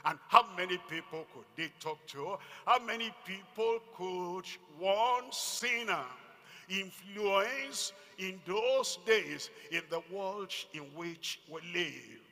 And 0.05 0.19
how 0.27 0.45
many 0.55 0.77
people 0.89 1.25
could 1.33 1.45
they 1.55 1.71
talk 1.79 2.05
to? 2.07 2.37
How 2.65 2.79
many 2.79 3.11
people 3.25 3.79
could 3.97 4.45
one 4.77 5.31
sinner 5.31 6.05
influence 6.69 7.91
in 8.19 8.39
those 8.45 8.99
days 9.05 9.49
in 9.71 9.81
the 9.89 10.01
world 10.11 10.53
in 10.73 10.81
which 10.95 11.39
we 11.49 11.61
live? 11.73 12.24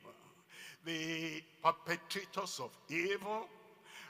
The 0.84 1.42
perpetrators 1.62 2.60
of 2.60 2.70
evil, 2.88 3.48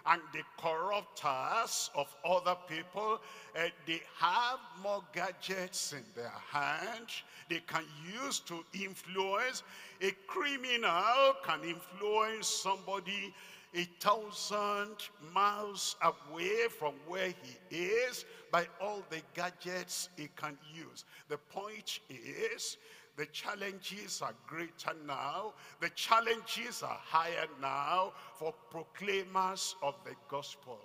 and 0.06 0.20
the 0.32 0.42
corrupters 0.58 1.90
of 1.94 2.14
other 2.28 2.56
people, 2.68 3.20
uh, 3.56 3.68
they 3.86 4.02
have 4.18 4.58
more 4.82 5.02
gadgets 5.14 5.94
in 5.94 6.04
their 6.14 6.32
hand 6.50 7.08
they 7.48 7.60
can 7.66 7.84
use 8.22 8.40
to 8.40 8.64
influence. 8.72 9.62
A 10.00 10.10
criminal 10.26 11.34
can 11.44 11.62
influence 11.64 12.46
somebody 12.46 13.34
a 13.74 13.84
thousand 14.00 14.96
miles 15.32 15.96
away 16.02 16.68
from 16.68 16.94
where 17.08 17.34
he 17.42 17.76
is 17.76 18.24
by 18.52 18.66
all 18.80 19.02
the 19.10 19.20
gadgets 19.34 20.08
he 20.16 20.28
can 20.36 20.56
use. 20.72 21.04
The 21.28 21.38
point 21.38 22.00
is, 22.08 22.76
the 23.16 23.26
challenges 23.26 24.20
are 24.22 24.34
greater 24.46 24.94
now. 25.06 25.54
The 25.80 25.90
challenges 25.90 26.82
are 26.82 26.98
higher 27.00 27.46
now 27.60 28.12
for 28.34 28.52
proclaimers 28.70 29.76
of 29.82 29.94
the 30.04 30.14
gospel. 30.28 30.80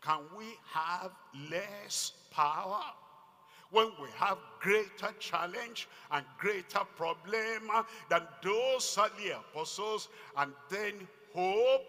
Can 0.00 0.20
we 0.36 0.46
have 0.72 1.10
less 1.50 2.12
power? 2.30 2.82
When 3.70 3.90
we 4.00 4.08
have 4.16 4.38
greater 4.60 5.12
challenge 5.18 5.88
and 6.12 6.24
greater 6.38 6.84
problem 6.96 7.70
than 8.08 8.22
those 8.42 8.96
early 8.98 9.30
apostles 9.30 10.08
and 10.36 10.52
then 10.70 11.08
hope 11.34 11.82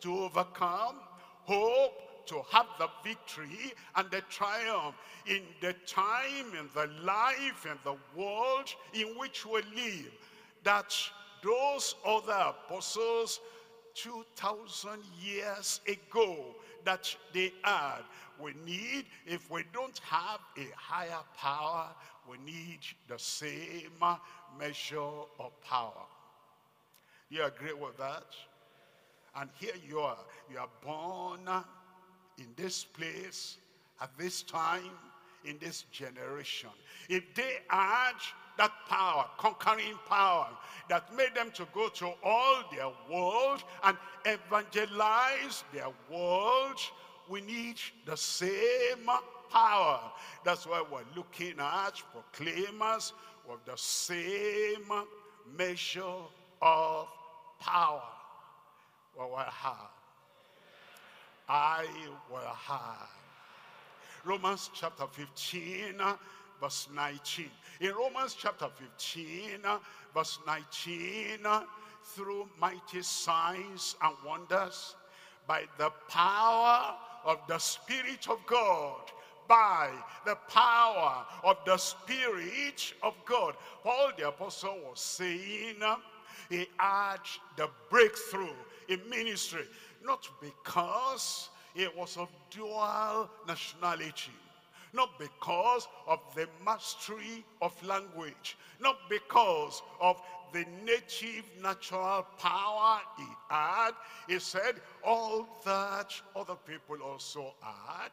to 0.00 0.18
overcome, 0.24 0.96
hope 1.44 1.92
to 2.28 2.42
have 2.50 2.66
the 2.78 2.88
victory 3.02 3.72
and 3.96 4.10
the 4.10 4.22
triumph 4.30 4.94
in 5.26 5.42
the 5.60 5.74
time, 5.86 6.46
in 6.58 6.68
the 6.74 6.88
life, 7.02 7.66
in 7.66 7.78
the 7.84 7.96
world 8.16 8.68
in 8.94 9.08
which 9.18 9.44
we 9.46 9.62
live. 9.74 10.12
That 10.64 10.94
those 11.42 11.94
other 12.06 12.52
apostles 12.66 13.40
2,000 13.94 15.00
years 15.20 15.80
ago 15.88 16.54
that 16.84 17.14
they 17.32 17.52
had. 17.62 18.02
We 18.40 18.54
need, 18.64 19.06
if 19.26 19.50
we 19.50 19.64
don't 19.72 19.98
have 19.98 20.40
a 20.56 20.66
higher 20.76 21.24
power, 21.36 21.88
we 22.30 22.36
need 22.44 22.78
the 23.08 23.18
same 23.18 23.90
measure 24.58 24.96
of 25.40 25.60
power. 25.64 26.06
You 27.30 27.44
agree 27.44 27.72
with 27.72 27.96
that? 27.98 28.26
And 29.36 29.50
here 29.58 29.74
you 29.86 29.98
are. 30.00 30.18
You 30.50 30.58
are 30.58 30.68
born 30.84 31.48
in 32.38 32.46
this 32.56 32.84
place, 32.84 33.58
at 34.00 34.10
this 34.18 34.42
time, 34.42 34.90
in 35.44 35.58
this 35.60 35.82
generation. 35.92 36.70
If 37.08 37.34
they 37.34 37.58
had 37.68 38.14
that 38.56 38.72
power, 38.88 39.26
conquering 39.38 39.98
power, 40.08 40.48
that 40.88 41.14
made 41.14 41.34
them 41.34 41.50
to 41.54 41.66
go 41.72 41.88
to 41.88 42.12
all 42.24 42.62
their 42.72 42.90
world 43.10 43.62
and 43.84 43.96
evangelize 44.24 45.64
their 45.72 45.88
world, 46.10 46.78
we 47.28 47.40
need 47.40 47.76
the 48.06 48.16
same 48.16 49.08
power. 49.50 50.00
That's 50.44 50.66
why 50.66 50.82
we're 50.90 51.00
looking 51.16 51.58
at 51.58 52.02
proclaimers 52.12 53.12
with 53.48 53.64
the 53.64 53.76
same 53.76 54.90
measure 55.56 56.02
of 56.60 57.08
power. 57.60 58.02
Well, 59.16 59.30
will 59.30 59.36
have. 59.38 59.97
I 61.48 61.86
will 62.30 62.40
have. 62.40 63.08
Romans 64.24 64.70
chapter 64.74 65.06
15, 65.10 65.94
verse 66.60 66.88
19. 66.94 67.46
In 67.80 67.92
Romans 67.94 68.36
chapter 68.38 68.68
15, 68.76 69.60
verse 70.14 70.38
19, 70.46 71.38
through 72.04 72.48
mighty 72.60 73.02
signs 73.02 73.96
and 74.02 74.14
wonders, 74.26 74.96
by 75.46 75.64
the 75.78 75.90
power 76.08 76.94
of 77.24 77.38
the 77.48 77.58
Spirit 77.58 78.28
of 78.28 78.38
God, 78.46 79.00
by 79.48 79.90
the 80.26 80.34
power 80.50 81.24
of 81.42 81.56
the 81.64 81.78
Spirit 81.78 82.92
of 83.02 83.14
God. 83.24 83.54
Paul 83.82 84.12
the 84.18 84.28
Apostle 84.28 84.78
was 84.90 85.00
saying 85.00 85.76
he 86.50 86.66
had 86.78 87.20
the 87.56 87.70
breakthrough 87.88 88.54
in 88.88 89.00
ministry, 89.08 89.64
not 90.04 90.28
because 90.40 91.50
he 91.74 91.86
was 91.96 92.16
of 92.16 92.28
dual 92.50 93.30
nationality, 93.46 94.32
not 94.92 95.18
because 95.18 95.86
of 96.06 96.20
the 96.34 96.48
mastery 96.64 97.44
of 97.62 97.72
language, 97.84 98.56
not 98.80 98.96
because 99.08 99.82
of 100.00 100.20
the 100.52 100.64
native 100.84 101.44
natural 101.62 102.26
power 102.38 103.00
he 103.16 103.26
had. 103.50 103.90
He 104.26 104.38
said 104.38 104.80
all 105.04 105.46
that 105.64 106.12
other 106.34 106.56
people 106.66 106.96
also 107.04 107.54
had. 107.60 108.10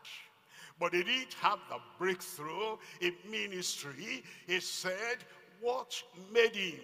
But 0.80 0.94
he 0.94 1.04
didn't 1.04 1.34
have 1.36 1.60
the 1.70 1.78
breakthrough 1.98 2.78
in 3.00 3.14
ministry. 3.30 4.24
He 4.48 4.60
said 4.60 5.24
what 5.62 6.02
made 6.34 6.56
him 6.56 6.80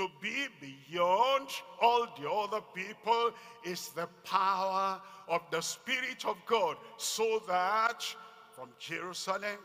to 0.00 0.08
be 0.22 0.46
beyond 0.62 1.46
all 1.82 2.06
the 2.18 2.30
other 2.30 2.62
people 2.74 3.32
is 3.64 3.90
the 3.90 4.08
power 4.24 4.98
of 5.28 5.42
the 5.50 5.60
Spirit 5.60 6.24
of 6.24 6.38
God 6.46 6.78
so 6.96 7.42
that 7.46 8.02
from 8.50 8.70
Jerusalem 8.78 9.58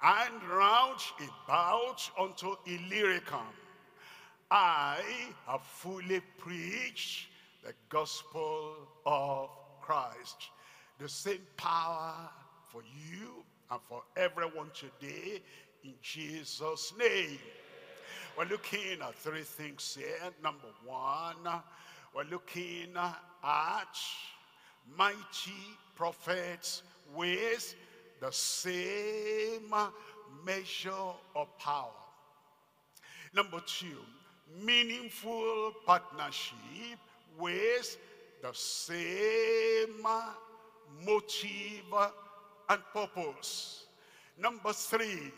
and 0.00 0.34
round 0.48 1.00
about 1.18 2.08
unto 2.16 2.54
Illyricum. 2.66 3.48
I 4.48 5.00
have 5.48 5.62
fully 5.62 6.20
preached 6.38 7.26
the 7.64 7.74
gospel 7.88 8.76
of 9.04 9.50
Christ. 9.80 10.50
The 11.00 11.08
same 11.08 11.42
power 11.56 12.14
for 12.68 12.82
you 13.10 13.44
and 13.72 13.80
for 13.88 14.04
everyone 14.16 14.70
today 14.72 15.42
in 15.82 15.94
Jesus' 16.00 16.92
name. 16.96 17.38
We're 18.38 18.44
looking 18.46 19.02
at 19.02 19.14
three 19.16 19.42
things 19.42 19.96
here. 19.98 20.30
Number 20.42 20.68
one, 20.86 21.62
we're 22.14 22.24
looking 22.30 22.96
at 22.96 23.98
mighty 24.96 25.76
prophets 25.94 26.82
with 27.14 27.74
the 28.20 28.30
same 28.30 29.74
measure 30.44 31.12
of 31.36 31.58
power. 31.58 31.90
Number 33.34 33.60
two, 33.66 33.98
meaningful 34.64 35.72
partnership 35.84 36.98
with 37.38 37.98
the 38.42 38.52
same 38.52 40.02
motive 41.04 42.10
and 42.68 42.80
purpose. 42.92 43.84
Number 44.38 44.72
three, 44.72 45.32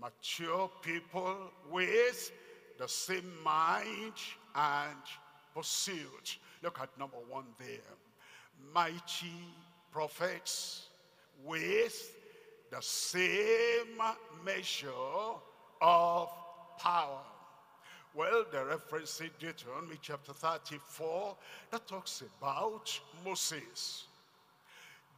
mature 0.00 0.70
people 0.82 1.52
with 1.70 2.32
the 2.78 2.88
same 2.88 3.30
mind 3.42 4.14
and 4.54 5.02
pursuit. 5.54 6.38
Look 6.62 6.80
at 6.80 6.96
number 6.98 7.18
one 7.28 7.46
there. 7.58 7.96
Mighty 8.74 9.32
prophets 9.92 10.86
with 11.44 12.16
the 12.70 12.80
same 12.80 14.00
measure 14.44 14.88
of 15.80 16.30
power. 16.78 17.20
Well, 18.14 18.44
the 18.50 18.64
reference 18.64 19.20
in 19.20 19.30
Deuteronomy 19.38 19.96
chapter 20.00 20.32
34 20.32 21.36
that 21.70 21.86
talks 21.86 22.22
about 22.22 22.98
Moses. 23.24 24.04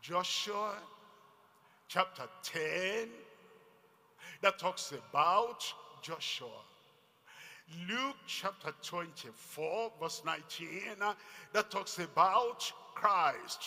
Joshua 0.02 0.74
chapter 1.88 2.24
10 2.42 3.08
that 4.42 4.58
talks 4.58 4.92
about 4.92 5.64
Joshua. 6.02 6.48
Luke 7.88 8.16
chapter 8.26 8.72
24 8.82 9.92
verse 10.00 10.22
19 10.26 10.70
that 11.52 11.70
talks 11.70 11.98
about 11.98 12.70
Christ. 12.94 13.62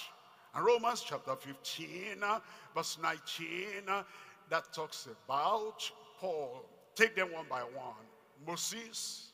And 0.56 0.66
Romans 0.66 1.04
chapter 1.06 1.36
15 1.36 2.24
verse 2.76 2.98
19 3.02 3.86
that 4.50 4.74
talks 4.74 5.08
about 5.08 5.90
Paul. 6.20 6.66
Take 6.96 7.16
them 7.16 7.32
one 7.32 7.46
by 7.50 7.62
one. 7.62 8.06
Moses, 8.46 9.32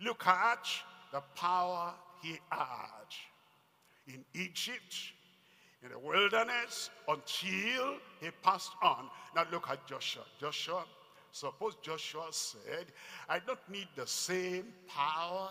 look 0.00 0.26
at 0.26 0.66
the 1.12 1.20
power 1.34 1.94
he 2.22 2.38
had 2.50 3.08
in 4.06 4.24
Egypt, 4.34 4.94
in 5.82 5.90
the 5.90 5.98
wilderness, 5.98 6.90
until 7.06 7.98
he 8.20 8.30
passed 8.42 8.72
on. 8.82 9.08
Now 9.34 9.46
look 9.52 9.68
at 9.70 9.86
Joshua. 9.86 10.24
Joshua, 10.40 10.84
suppose 11.30 11.76
Joshua 11.82 12.26
said, 12.30 12.86
I 13.28 13.38
don't 13.38 13.60
need 13.70 13.88
the 13.94 14.06
same 14.06 14.72
power 14.88 15.50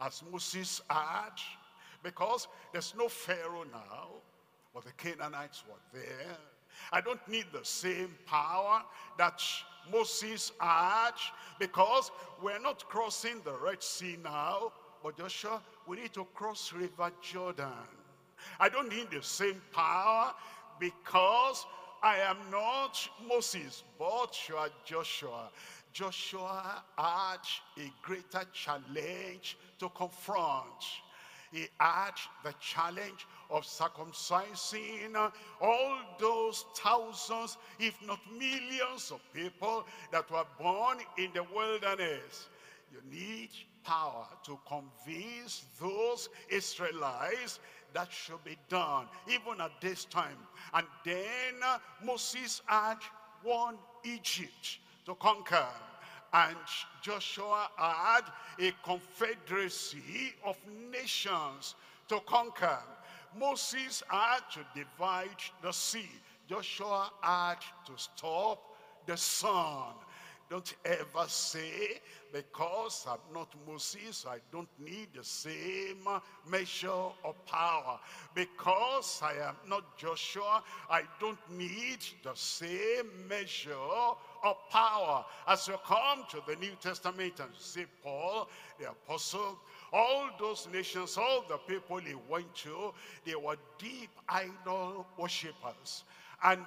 as 0.00 0.22
Moses 0.30 0.80
had, 0.88 1.38
because 2.02 2.48
there's 2.72 2.94
no 2.96 3.08
Pharaoh 3.08 3.64
now, 3.72 4.08
but 4.74 4.84
the 4.84 4.92
Canaanites 4.92 5.64
were 5.68 6.00
there. 6.00 6.36
I 6.92 7.00
don't 7.00 7.26
need 7.28 7.46
the 7.52 7.64
same 7.64 8.14
power 8.26 8.82
that 9.18 9.40
Moses 9.92 10.52
had 10.58 11.12
because 11.58 12.10
we're 12.42 12.58
not 12.58 12.88
crossing 12.88 13.40
the 13.44 13.54
Red 13.54 13.82
Sea 13.82 14.18
now, 14.22 14.72
but 15.02 15.16
Joshua, 15.16 15.62
we 15.86 15.98
need 15.98 16.12
to 16.14 16.26
cross 16.34 16.72
River 16.72 17.12
Jordan. 17.20 17.68
I 18.60 18.68
don't 18.68 18.88
need 18.88 19.10
the 19.10 19.22
same 19.22 19.60
power 19.72 20.34
because 20.78 21.64
I 22.02 22.18
am 22.18 22.36
not 22.50 23.08
Moses, 23.26 23.82
but 23.98 24.36
you 24.48 24.56
are 24.56 24.68
Joshua. 24.84 25.50
Joshua 25.92 26.82
had 26.98 27.38
a 27.78 27.90
greater 28.02 28.44
challenge 28.52 29.56
to 29.78 29.88
confront. 29.90 30.84
He 31.52 31.68
had 31.78 32.14
the 32.42 32.52
challenge 32.60 33.26
of 33.48 33.62
circumcising 33.62 35.14
all 35.60 35.96
those 36.18 36.64
thousands, 36.76 37.56
if 37.78 37.94
not 38.04 38.18
millions 38.36 39.12
of 39.12 39.20
people 39.32 39.86
that 40.10 40.28
were 40.32 40.46
born 40.60 40.98
in 41.16 41.30
the 41.32 41.44
wilderness. 41.54 42.48
You 42.92 43.00
need 43.08 43.50
power 43.84 44.26
to 44.44 44.58
convince 44.66 45.64
those 45.80 46.28
Israelites 46.48 47.60
that 47.94 48.12
should 48.12 48.42
be 48.44 48.58
done, 48.68 49.06
even 49.28 49.60
at 49.60 49.80
this 49.80 50.04
time. 50.04 50.36
And 50.74 50.86
then 51.04 51.54
uh, 51.64 51.78
Moses 52.04 52.60
had 52.66 52.98
one 53.42 53.76
Egypt 54.04 54.78
to 55.06 55.14
conquer. 55.14 55.66
And 56.32 56.56
Joshua 57.00 57.68
had 57.76 58.22
a 58.58 58.72
confederacy 58.84 60.34
of 60.44 60.56
nations 60.90 61.76
to 62.08 62.18
conquer. 62.26 62.78
Moses 63.38 64.02
had 64.08 64.40
to 64.54 64.60
divide 64.74 65.28
the 65.62 65.72
sea. 65.72 66.10
Joshua 66.48 67.10
had 67.20 67.58
to 67.86 67.92
stop 67.96 68.60
the 69.06 69.16
sun. 69.16 69.94
Don't 70.50 70.74
ever 70.84 71.26
say, 71.26 72.00
because 72.32 73.06
I'm 73.08 73.32
not 73.32 73.48
Moses, 73.66 74.26
I 74.28 74.38
don't 74.52 74.68
need 74.78 75.08
the 75.14 75.24
same 75.24 76.06
measure 76.50 76.90
of 76.90 77.46
power. 77.46 77.98
Because 78.34 79.20
I 79.22 79.32
am 79.48 79.56
not 79.68 79.96
Joshua, 79.96 80.62
I 80.90 81.02
don't 81.18 81.38
need 81.50 81.98
the 82.22 82.34
same 82.34 83.26
measure 83.28 83.72
of 83.72 84.56
power. 84.70 85.24
As 85.48 85.66
you 85.66 85.76
come 85.86 86.24
to 86.30 86.42
the 86.46 86.56
New 86.56 86.72
Testament 86.80 87.40
and 87.40 87.50
see 87.58 87.86
Paul, 88.02 88.48
the 88.78 88.90
apostle, 88.90 89.58
all 89.92 90.28
those 90.38 90.68
nations, 90.72 91.16
all 91.16 91.44
the 91.48 91.56
people 91.56 91.98
he 91.98 92.14
went 92.28 92.54
to, 92.56 92.92
they 93.24 93.34
were 93.34 93.56
deep 93.78 94.10
idol 94.28 95.06
worshippers. 95.16 96.04
And 96.42 96.64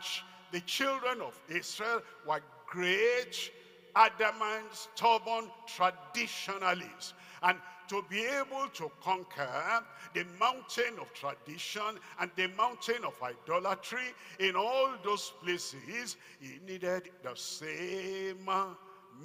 the 0.51 0.61
children 0.61 1.21
of 1.21 1.39
Israel 1.49 2.01
were 2.27 2.41
great 2.69 3.51
adamant, 3.97 4.67
stubborn 4.71 5.49
traditionalists. 5.65 7.13
And 7.41 7.57
to 7.89 8.03
be 8.09 8.25
able 8.25 8.67
to 8.73 8.91
conquer 9.01 9.83
the 10.13 10.25
mountain 10.39 10.99
of 10.99 11.11
tradition 11.13 11.99
and 12.19 12.29
the 12.35 12.47
mountain 12.49 13.03
of 13.05 13.15
idolatry 13.23 14.13
in 14.39 14.55
all 14.55 14.89
those 15.03 15.33
places, 15.43 16.17
he 16.39 16.59
needed 16.67 17.09
the 17.23 17.35
same 17.35 18.49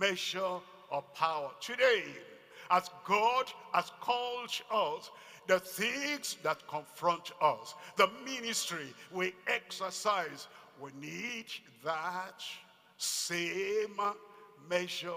measure 0.00 0.58
of 0.90 1.14
power. 1.14 1.50
Today, 1.60 2.04
as 2.70 2.88
God 3.04 3.46
has 3.72 3.90
called 4.00 4.50
us, 4.70 5.10
the 5.48 5.58
things 5.58 6.36
that 6.44 6.66
confront 6.68 7.32
us, 7.42 7.74
the 7.96 8.08
ministry 8.24 8.94
we 9.12 9.34
exercise, 9.48 10.46
we 10.80 10.90
need 11.00 11.46
that 11.84 12.42
same 12.96 14.00
measure 14.68 15.10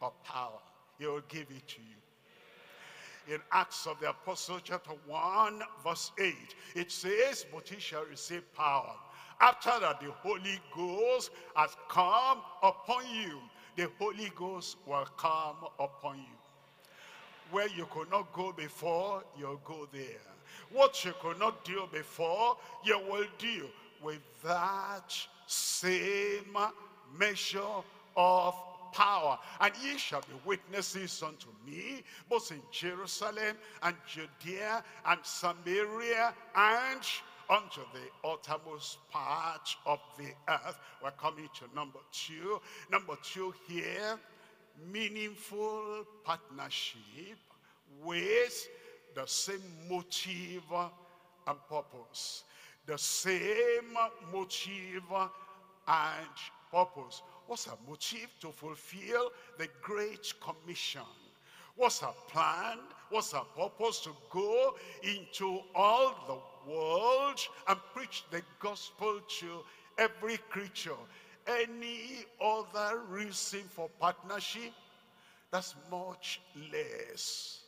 of 0.00 0.24
power. 0.24 0.58
He 0.98 1.06
will 1.06 1.22
give 1.28 1.46
it 1.50 1.66
to 1.68 1.80
you. 1.80 3.34
In 3.34 3.40
Acts 3.52 3.86
of 3.86 4.00
the 4.00 4.10
Apostle 4.10 4.58
chapter 4.62 4.92
1 5.06 5.62
verse 5.84 6.10
8, 6.18 6.34
it 6.74 6.90
says, 6.90 7.46
but 7.52 7.68
he 7.68 7.80
shall 7.80 8.04
receive 8.04 8.42
power. 8.54 8.94
After 9.40 9.70
that 9.80 10.00
the 10.00 10.10
Holy 10.10 10.60
Ghost 10.74 11.30
has 11.54 11.76
come 11.88 12.38
upon 12.62 13.04
you, 13.12 13.38
the 13.76 13.88
Holy 13.98 14.30
Ghost 14.36 14.76
will 14.86 15.06
come 15.16 15.56
upon 15.78 16.18
you. 16.18 16.36
Where 17.50 17.68
you 17.68 17.86
could 17.90 18.10
not 18.10 18.32
go 18.32 18.52
before, 18.52 19.22
you'll 19.38 19.60
go 19.64 19.88
there. 19.92 20.02
What 20.72 21.04
you 21.04 21.12
could 21.20 21.38
not 21.38 21.64
do 21.64 21.88
before, 21.92 22.56
you 22.84 22.98
will 23.10 23.26
do 23.38 23.66
with 24.02 24.20
that 24.42 25.14
same 25.46 26.56
measure 27.18 27.60
of 28.16 28.54
power. 28.92 29.38
And 29.60 29.72
ye 29.82 29.98
shall 29.98 30.20
be 30.20 30.34
witnesses 30.44 31.22
unto 31.22 31.48
me, 31.66 32.02
both 32.28 32.50
in 32.50 32.62
Jerusalem 32.70 33.56
and 33.82 33.96
Judea 34.06 34.84
and 35.06 35.20
Samaria 35.22 36.34
and 36.54 37.00
unto 37.50 37.80
the 37.92 38.28
uttermost 38.28 38.98
part 39.10 39.76
of 39.86 39.98
the 40.18 40.32
earth. 40.48 40.78
We're 41.02 41.10
coming 41.12 41.48
to 41.58 41.74
number 41.74 41.98
two. 42.12 42.60
Number 42.90 43.16
two 43.22 43.54
here, 43.68 44.18
meaningful 44.90 46.06
partnership 46.24 47.38
with 48.02 48.68
the 49.14 49.26
same 49.26 49.60
motive 49.90 50.62
and 51.46 51.58
purpose. 51.68 52.44
The 52.86 52.98
same 52.98 53.96
motive 54.32 55.02
and 55.88 56.26
purpose. 56.70 57.22
What's 57.46 57.66
her 57.66 57.76
motive? 57.88 58.28
To 58.40 58.48
fulfill 58.52 59.30
the 59.58 59.68
Great 59.80 60.32
Commission. 60.40 61.02
What's 61.76 62.00
her 62.00 62.14
plan? 62.28 62.78
What's 63.10 63.32
her 63.32 63.44
purpose? 63.56 64.00
To 64.00 64.10
go 64.30 64.76
into 65.02 65.60
all 65.74 66.14
the 66.26 66.70
world 66.70 67.40
and 67.68 67.78
preach 67.94 68.24
the 68.30 68.42
gospel 68.60 69.20
to 69.40 69.64
every 69.98 70.36
creature. 70.50 70.90
Any 71.46 72.24
other 72.40 73.00
reason 73.08 73.62
for 73.68 73.88
partnership? 73.98 74.72
That's 75.50 75.74
much 75.90 76.40
less. 76.72 77.60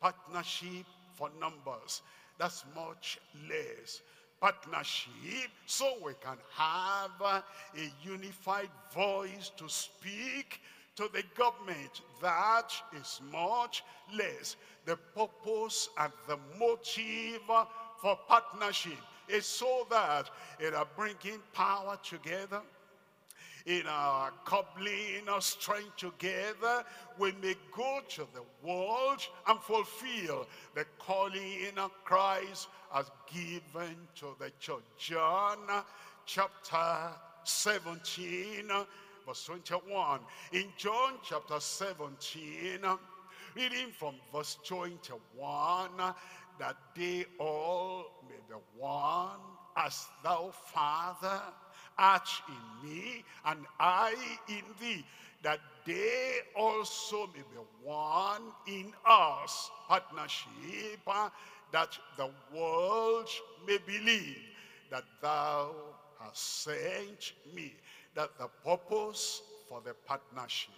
Partnership 0.00 0.86
for 1.14 1.30
numbers. 1.40 2.02
That's 2.38 2.64
much 2.74 3.18
less 3.48 4.00
partnership 4.40 5.50
so 5.66 5.94
we 6.04 6.12
can 6.22 6.36
have 6.54 7.20
a 7.20 7.42
unified 8.02 8.70
voice 8.94 9.50
to 9.56 9.68
speak 9.68 10.60
to 10.96 11.08
the 11.12 11.22
government. 11.36 12.02
That 12.22 12.72
is 13.00 13.20
much 13.32 13.84
less. 14.14 14.56
The 14.84 14.96
purpose 15.14 15.88
and 15.98 16.12
the 16.26 16.38
motive 16.58 17.42
for 18.00 18.18
partnership 18.28 18.98
is 19.28 19.46
so 19.46 19.86
that 19.90 20.30
it 20.58 20.74
are 20.74 20.88
bringing 20.96 21.40
power 21.52 21.98
together 22.02 22.62
in 23.68 23.82
our 23.86 24.32
coupling 24.46 25.28
our 25.28 25.42
strength 25.42 25.96
together, 25.96 26.84
we 27.18 27.32
may 27.42 27.54
go 27.76 28.00
to 28.08 28.26
the 28.32 28.42
world 28.66 29.20
and 29.46 29.60
fulfill 29.60 30.46
the 30.74 30.86
calling 30.98 31.76
of 31.76 31.92
Christ 32.02 32.68
has 32.92 33.10
given 33.32 33.96
to 34.16 34.34
the 34.38 34.50
church. 34.58 34.82
John 34.98 35.58
chapter 36.26 37.12
17, 37.44 38.70
verse 39.26 39.44
21. 39.44 40.20
In 40.52 40.66
John 40.76 41.14
chapter 41.22 41.60
17, 41.60 42.80
reading 43.54 43.90
from 43.92 44.14
verse 44.32 44.58
21, 44.64 45.90
that 46.58 46.76
they 46.96 47.24
all 47.38 48.04
may 48.28 48.36
be 48.48 48.54
one 48.76 49.40
as 49.76 50.06
thou, 50.24 50.50
Father, 50.50 51.40
art 51.98 52.28
in 52.48 52.88
me, 52.88 53.24
and 53.44 53.60
I 53.78 54.14
in 54.48 54.62
thee, 54.80 55.04
that 55.42 55.60
they 55.86 56.38
also 56.56 57.28
may 57.28 57.40
be 57.40 57.60
one 57.82 58.42
in 58.66 58.92
us. 59.06 59.70
Partnership, 59.88 61.00
that 61.72 61.98
the 62.16 62.30
world 62.54 63.28
may 63.66 63.78
believe 63.78 64.38
that 64.90 65.04
thou 65.20 65.74
hast 66.18 66.62
sent 66.62 67.32
me. 67.54 67.74
That 68.14 68.30
the 68.38 68.48
purpose 68.64 69.42
for 69.68 69.80
the 69.84 69.94
partnership. 70.06 70.74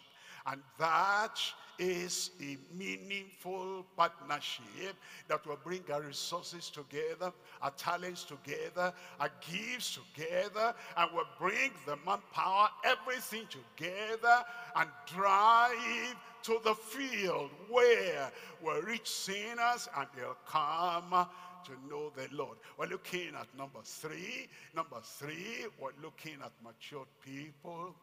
And 0.46 0.60
that 0.78 1.38
is 1.78 2.30
a 2.42 2.58
meaningful 2.76 3.86
partnership 3.96 4.94
that 5.28 5.46
will 5.46 5.58
bring 5.62 5.82
our 5.92 6.02
resources 6.02 6.70
together, 6.70 7.32
our 7.62 7.70
talents 7.72 8.24
together, 8.24 8.92
our 9.18 9.30
gifts 9.50 9.98
together, 10.14 10.74
and 10.96 11.10
will 11.14 11.28
bring 11.38 11.70
the 11.86 11.96
manpower, 12.04 12.68
everything 12.84 13.44
together, 13.48 14.44
and 14.76 14.88
drive 15.06 16.16
to 16.42 16.58
the 16.64 16.74
field 16.74 17.50
where 17.68 18.30
we'll 18.62 18.82
reach 18.82 19.08
sinners 19.08 19.88
and 19.96 20.06
they'll 20.16 20.36
come 20.46 21.26
to 21.64 21.72
know 21.88 22.10
the 22.16 22.28
Lord. 22.32 22.58
We're 22.78 22.86
looking 22.86 23.34
at 23.38 23.46
number 23.56 23.80
three. 23.84 24.48
Number 24.74 24.98
three, 25.02 25.66
we're 25.80 25.90
looking 26.02 26.38
at 26.42 26.52
matured 26.64 27.08
people 27.24 27.94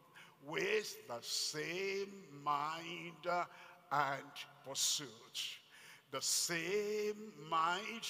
with 0.46 0.96
the 1.08 1.18
same 1.20 2.12
mind 2.44 3.26
and 3.92 4.22
pursuit. 4.66 5.08
The 6.10 6.20
same 6.20 7.32
mind 7.50 8.06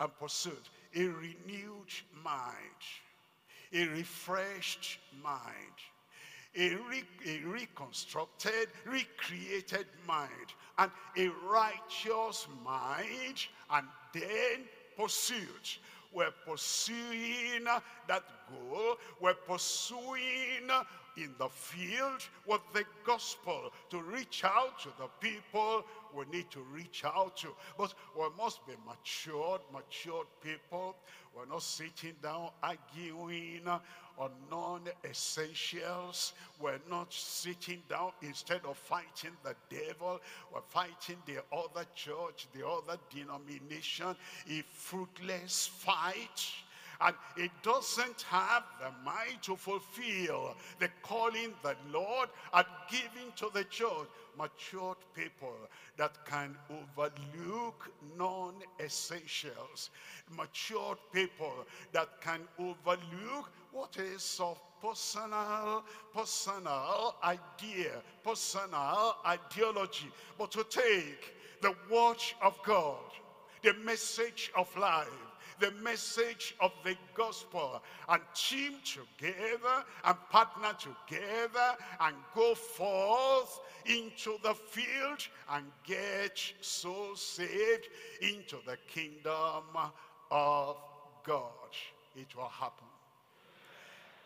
and 0.00 0.18
pursuit. 0.18 0.68
A 0.94 1.04
renewed 1.04 1.92
mind. 2.22 2.80
A 3.72 3.86
refreshed 3.88 4.98
mind 5.22 5.93
a, 6.56 6.76
re 6.88 7.02
a 7.26 7.40
reconstructed, 7.46 8.68
recreated 8.84 9.86
mind, 10.06 10.54
and 10.78 10.90
a 11.16 11.28
righteous 11.46 12.46
mind, 12.64 13.46
and 13.70 13.86
then 14.12 14.64
pursuit. 14.96 15.78
We're 16.12 16.30
pursuing 16.46 17.64
that 18.06 18.22
goal. 18.48 18.96
We're 19.20 19.34
pursuing 19.34 20.70
in 21.16 21.34
the 21.38 21.48
field 21.48 22.22
with 22.46 22.60
the 22.72 22.84
gospel 23.04 23.72
to 23.90 24.00
reach 24.00 24.44
out 24.44 24.78
to 24.80 24.88
the 24.98 25.08
people 25.20 25.84
we 26.14 26.24
need 26.36 26.50
to 26.50 26.60
reach 26.72 27.04
out 27.04 27.36
to. 27.38 27.48
But 27.76 27.94
we 28.18 28.24
must 28.36 28.66
be 28.66 28.74
matured, 28.86 29.60
matured 29.72 30.26
people. 30.42 30.96
We're 31.36 31.46
not 31.46 31.62
sitting 31.62 32.14
down 32.22 32.50
arguing 32.62 33.62
on 34.18 34.30
non-essentials. 34.50 36.34
We're 36.60 36.78
not 36.88 37.12
sitting 37.12 37.82
down 37.88 38.12
instead 38.22 38.60
of 38.64 38.76
fighting 38.76 39.36
the 39.42 39.54
devil. 39.68 40.20
We're 40.52 40.60
fighting 40.68 41.16
the 41.26 41.42
other 41.52 41.84
church, 41.94 42.46
the 42.54 42.66
other 42.66 42.98
denomination. 43.12 44.14
A 44.48 44.62
fruitless 44.72 45.66
fight. 45.66 46.52
And 47.00 47.14
it 47.36 47.50
doesn't 47.62 48.22
have 48.22 48.64
the 48.80 48.90
mind 49.04 49.42
to 49.42 49.56
fulfill 49.56 50.56
the 50.78 50.88
calling 51.02 51.52
that 51.62 51.76
Lord 51.92 52.28
had 52.52 52.66
given 52.90 53.32
to 53.36 53.50
the 53.52 53.64
church. 53.64 54.08
Matured 54.36 54.96
people 55.14 55.56
that 55.96 56.24
can 56.26 56.56
overlook 56.68 57.88
non-essentials. 58.18 59.90
Matured 60.36 60.98
people 61.12 61.66
that 61.92 62.20
can 62.20 62.40
overlook 62.58 63.50
what 63.70 63.96
is 63.96 64.40
of 64.42 64.60
personal, 64.80 65.84
personal 66.12 67.16
idea, 67.24 68.02
personal 68.22 69.16
ideology, 69.26 70.10
but 70.38 70.50
to 70.50 70.64
take 70.64 71.34
the 71.62 71.74
word 71.90 72.18
of 72.42 72.58
God, 72.64 72.98
the 73.62 73.72
message 73.84 74.52
of 74.54 74.74
life, 74.76 75.08
the 75.60 75.70
message 75.82 76.54
of 76.60 76.72
the 76.84 76.96
gospel 77.14 77.82
and 78.08 78.22
team 78.34 78.74
together 78.84 79.84
and 80.04 80.16
partner 80.30 80.74
together 80.78 81.76
and 82.00 82.16
go 82.34 82.54
forth 82.54 83.60
into 83.86 84.36
the 84.42 84.54
field 84.54 85.26
and 85.52 85.64
get 85.86 86.40
souls 86.60 87.20
saved 87.20 87.88
into 88.20 88.56
the 88.66 88.76
kingdom 88.88 89.64
of 90.30 90.76
God. 91.24 91.50
It 92.16 92.34
will 92.36 92.44
happen. 92.44 92.86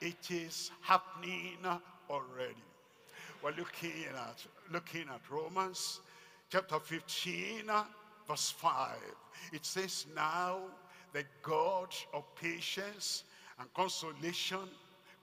It 0.01 0.31
is 0.31 0.71
happening 0.81 1.57
already. 2.09 2.55
We're 3.43 3.53
looking 3.53 4.05
at, 4.15 4.45
looking 4.73 5.03
at 5.03 5.21
Romans 5.31 6.01
chapter 6.51 6.79
15, 6.79 7.71
verse 8.27 8.51
5. 8.51 8.97
It 9.53 9.65
says, 9.65 10.07
Now 10.15 10.61
the 11.13 11.25
God 11.43 11.95
of 12.13 12.25
patience 12.35 13.25
and 13.59 13.73
consolation 13.75 14.69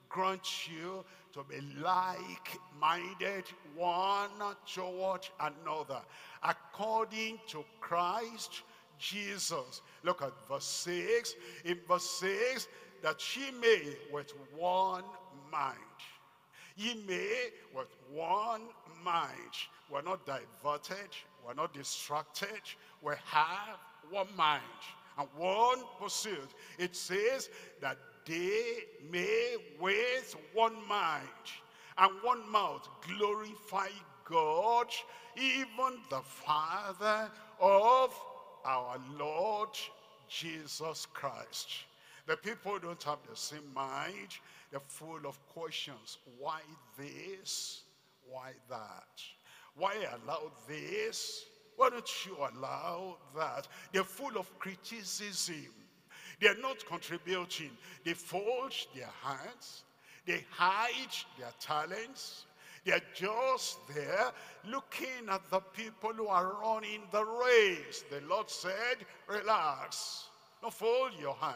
grant 0.09 0.69
you 0.69 1.03
to 1.33 1.43
be 1.49 1.59
like-minded 1.81 3.43
one 3.75 4.29
toward 4.65 5.27
another 5.39 6.01
according 6.43 7.39
to 7.47 7.63
Christ 7.81 8.61
Jesus. 8.97 9.81
Look 10.03 10.21
at 10.21 10.31
verse 10.47 10.65
6. 10.65 11.35
In 11.65 11.79
verse 11.87 12.09
6, 12.21 12.67
that 13.03 13.21
ye 13.35 13.51
may 13.59 13.95
with 14.11 14.31
one 14.55 15.03
mind. 15.51 15.77
Ye 16.77 16.95
may 17.07 17.49
with 17.75 17.93
one 18.13 18.61
mind. 19.03 19.29
We're 19.91 20.01
not 20.01 20.25
diverted. 20.25 21.09
We're 21.45 21.53
not 21.53 21.73
distracted. 21.73 22.61
We 23.01 23.13
have 23.25 23.77
one 24.09 24.27
mind 24.35 24.61
and 25.17 25.27
one 25.37 25.79
pursuit. 25.99 26.49
It 26.77 26.95
says 26.95 27.49
that 27.81 27.97
they 28.25 28.83
may 29.11 29.55
with 29.79 30.35
one 30.53 30.75
mind 30.87 31.27
and 31.97 32.11
one 32.23 32.49
mouth 32.49 32.87
glorify 33.07 33.89
God, 34.25 34.87
even 35.37 35.99
the 36.09 36.21
Father 36.21 37.29
of 37.59 38.13
our 38.65 38.97
Lord 39.17 39.69
Jesus 40.27 41.05
Christ. 41.13 41.69
The 42.25 42.35
people 42.35 42.79
don't 42.79 43.01
have 43.03 43.19
the 43.29 43.35
same 43.35 43.71
mind. 43.73 44.29
They're 44.71 44.79
full 44.87 45.19
of 45.25 45.39
questions. 45.53 46.17
Why 46.39 46.61
this? 46.97 47.83
Why 48.27 48.53
that? 48.69 49.21
Why 49.75 49.93
allow 50.23 50.51
this? 50.67 51.45
Why 51.77 51.89
don't 51.89 52.25
you 52.25 52.37
allow 52.37 53.17
that? 53.35 53.67
They're 53.91 54.03
full 54.03 54.37
of 54.37 54.57
criticism. 54.59 55.67
They're 56.39 56.57
not 56.57 56.85
contributing. 56.85 57.71
They 58.03 58.13
fold 58.13 58.73
their 58.95 59.09
hands. 59.23 59.83
They 60.25 60.45
hide 60.51 61.15
their 61.37 61.51
talents. 61.59 62.45
They're 62.83 63.01
just 63.15 63.79
there 63.93 64.31
looking 64.65 65.29
at 65.29 65.49
the 65.49 65.59
people 65.59 66.13
who 66.13 66.27
are 66.27 66.53
running 66.61 67.01
the 67.11 67.25
race. 67.25 68.03
The 68.09 68.21
Lord 68.27 68.49
said, 68.49 69.05
relax. 69.27 70.27
Don't 70.61 70.73
fold 70.73 71.11
your 71.19 71.35
hand. 71.35 71.55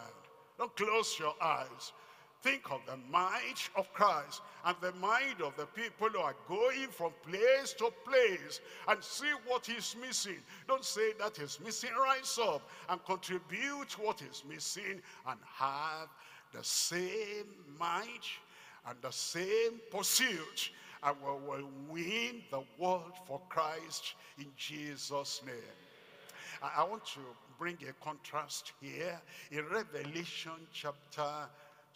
Don't 0.57 0.75
close 0.75 1.17
your 1.19 1.35
eyes. 1.41 1.93
Think 2.41 2.71
of 2.71 2.79
the 2.85 2.97
might 3.11 3.69
of 3.75 3.91
Christ 3.93 4.41
and 4.63 4.75
the 4.79 4.93
mind 4.93 5.41
of 5.43 5.55
the 5.57 5.65
people 5.65 6.07
who 6.07 6.19
are 6.19 6.35
going 6.47 6.87
from 6.89 7.11
place 7.29 7.73
to 7.73 7.91
place 8.05 8.61
and 8.87 9.03
see 9.03 9.31
what 9.45 9.67
is 9.67 9.95
missing. 10.01 10.37
Don't 10.67 10.85
say 10.85 11.11
that 11.19 11.37
is 11.39 11.59
missing. 11.63 11.89
Rise 11.99 12.39
up 12.41 12.69
and 12.87 13.03
contribute 13.03 13.99
what 13.99 14.21
is 14.21 14.43
missing 14.49 15.01
and 15.27 15.39
have 15.43 16.07
the 16.53 16.63
same 16.63 17.45
might 17.77 18.07
and 18.87 18.97
the 19.01 19.11
same 19.11 19.81
pursuit 19.91 20.71
and 21.03 21.15
we 21.21 21.31
will 21.47 21.69
win 21.89 22.41
the 22.51 22.63
world 22.77 23.13
for 23.25 23.41
Christ 23.49 24.15
in 24.37 24.47
Jesus' 24.55 25.41
name. 25.45 25.55
I 26.61 26.83
want 26.83 27.05
to 27.05 27.21
bring 27.57 27.77
a 27.87 27.93
contrast 28.03 28.73
here 28.81 29.19
in 29.51 29.65
Revelation 29.67 30.51
chapter 30.73 31.47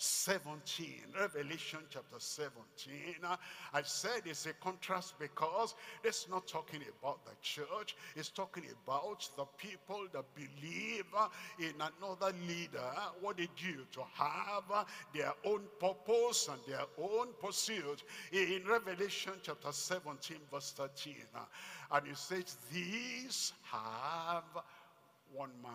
17 0.04 0.86
revelation 1.20 1.80
chapter 1.90 2.18
17 2.18 3.16
i 3.74 3.82
said 3.84 4.22
it's 4.26 4.46
a 4.46 4.54
contrast 4.54 5.14
because 5.20 5.76
it's 6.04 6.28
not 6.30 6.48
talking 6.48 6.82
about 7.00 7.24
the 7.26 7.32
church 7.42 7.96
it's 8.16 8.30
talking 8.30 8.64
about 8.86 9.28
the 9.38 9.46
people 9.58 10.06
that 10.14 10.26
believe 10.36 11.06
in 11.60 11.74
another 11.76 12.36
leader. 12.48 12.92
What 13.22 13.38
they 13.38 13.48
do 13.62 13.86
to 13.94 14.02
have 14.14 14.86
their 15.14 15.34
own 15.46 15.62
purpose 15.80 16.50
and 16.50 16.60
their 16.68 16.86
own 16.98 17.28
pursuit? 17.42 18.04
In 18.32 18.64
revelation 18.68 19.34
chapter 19.42 19.72
17 19.72 20.38
verse 20.52 20.74
13 20.76 21.16
and 21.92 22.08
it 22.08 22.18
says 22.18 22.58
these 22.72 23.54
have 23.64 24.44
one 25.34 25.52
mind 25.62 25.74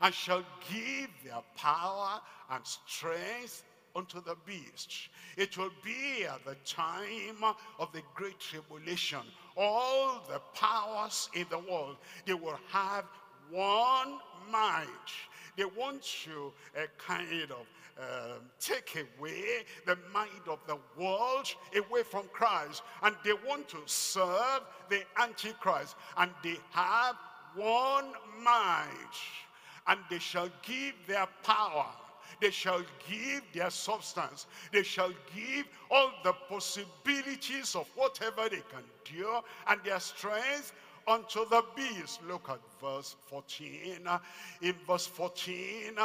and 0.00 0.14
shall 0.14 0.44
give 0.70 1.10
their 1.24 1.42
power 1.56 2.20
and 2.50 2.62
strength 2.64 3.64
unto 3.94 4.22
the 4.22 4.36
beast. 4.44 5.08
It 5.36 5.56
will 5.56 5.72
be 5.82 6.24
at 6.24 6.44
the 6.44 6.56
time 6.64 7.54
of 7.78 7.92
the 7.92 8.02
great 8.14 8.38
tribulation. 8.38 9.20
All 9.56 10.22
the 10.28 10.40
powers 10.54 11.30
in 11.34 11.46
the 11.50 11.58
world, 11.58 11.96
they 12.26 12.34
will 12.34 12.58
have 12.70 13.04
one 13.50 14.18
mind. 14.50 14.88
They 15.56 15.64
want 15.64 16.02
to 16.24 16.52
uh, 16.76 16.86
kind 16.98 17.50
of 17.50 17.66
um, 17.98 18.40
take 18.60 19.06
away 19.18 19.64
the 19.86 19.96
mind 20.12 20.46
of 20.48 20.58
the 20.66 20.76
world 21.00 21.46
away 21.74 22.02
from 22.02 22.28
Christ. 22.32 22.82
And 23.02 23.16
they 23.24 23.32
want 23.32 23.68
to 23.70 23.78
serve 23.86 24.60
the 24.90 25.02
Antichrist. 25.18 25.96
And 26.18 26.30
they 26.42 26.56
have 26.72 27.16
one 27.54 28.12
mind 28.42 28.92
and 29.88 29.98
they 30.10 30.18
shall 30.18 30.48
give 30.62 30.94
their 31.06 31.26
power 31.42 31.86
they 32.40 32.50
shall 32.50 32.82
give 33.08 33.42
their 33.54 33.70
substance 33.70 34.46
they 34.72 34.82
shall 34.82 35.12
give 35.34 35.66
all 35.90 36.10
the 36.24 36.32
possibilities 36.48 37.74
of 37.74 37.88
whatever 37.94 38.48
they 38.48 38.62
can 38.70 38.84
do 39.04 39.40
and 39.68 39.80
their 39.84 40.00
strength 40.00 40.72
unto 41.06 41.48
the 41.48 41.62
beast. 41.74 42.20
Look 42.26 42.48
at 42.48 42.60
verse 42.80 43.16
14. 43.26 44.08
In 44.62 44.74
verse 44.86 45.06
14, 45.06 45.98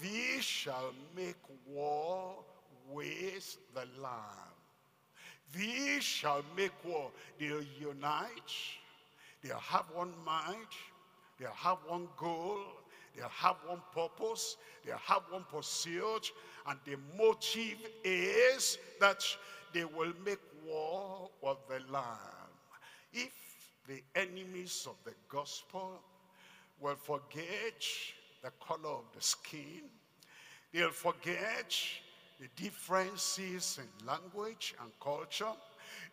these 0.00 0.44
shall 0.44 0.92
make 1.16 1.36
war 1.66 2.34
with 2.90 3.56
the 3.74 3.86
Lamb. 4.00 4.54
These 5.54 6.02
shall 6.02 6.42
make 6.56 6.72
war. 6.84 7.10
They'll 7.38 7.62
unite. 7.80 8.52
They'll 9.42 9.58
have 9.58 9.86
one 9.94 10.12
mind. 10.24 10.66
They'll 11.38 11.50
have 11.50 11.78
one 11.86 12.08
goal. 12.16 12.58
They'll 13.16 13.28
have 13.28 13.56
one 13.66 13.80
purpose. 13.94 14.56
They'll 14.84 14.98
have 14.98 15.22
one 15.30 15.44
pursuit. 15.50 16.32
And 16.66 16.78
the 16.84 16.96
motive 17.16 17.78
is 18.04 18.78
that 19.00 19.24
they 19.72 19.84
will 19.84 20.12
make 20.24 20.40
war 20.64 21.30
with 21.42 21.58
the 21.68 21.92
Lamb. 21.92 22.50
If 23.12 23.32
the 23.88 24.02
enemies 24.14 24.86
of 24.88 24.96
the 25.04 25.14
gospel 25.28 26.00
will 26.80 26.96
forget 26.96 27.84
the 28.42 28.50
color 28.60 28.90
of 28.90 29.04
the 29.14 29.22
skin, 29.22 29.82
they'll 30.72 30.90
forget 30.90 31.74
the 32.38 32.48
differences 32.54 33.78
in 33.80 34.06
language 34.06 34.74
and 34.82 34.90
culture, 35.00 35.54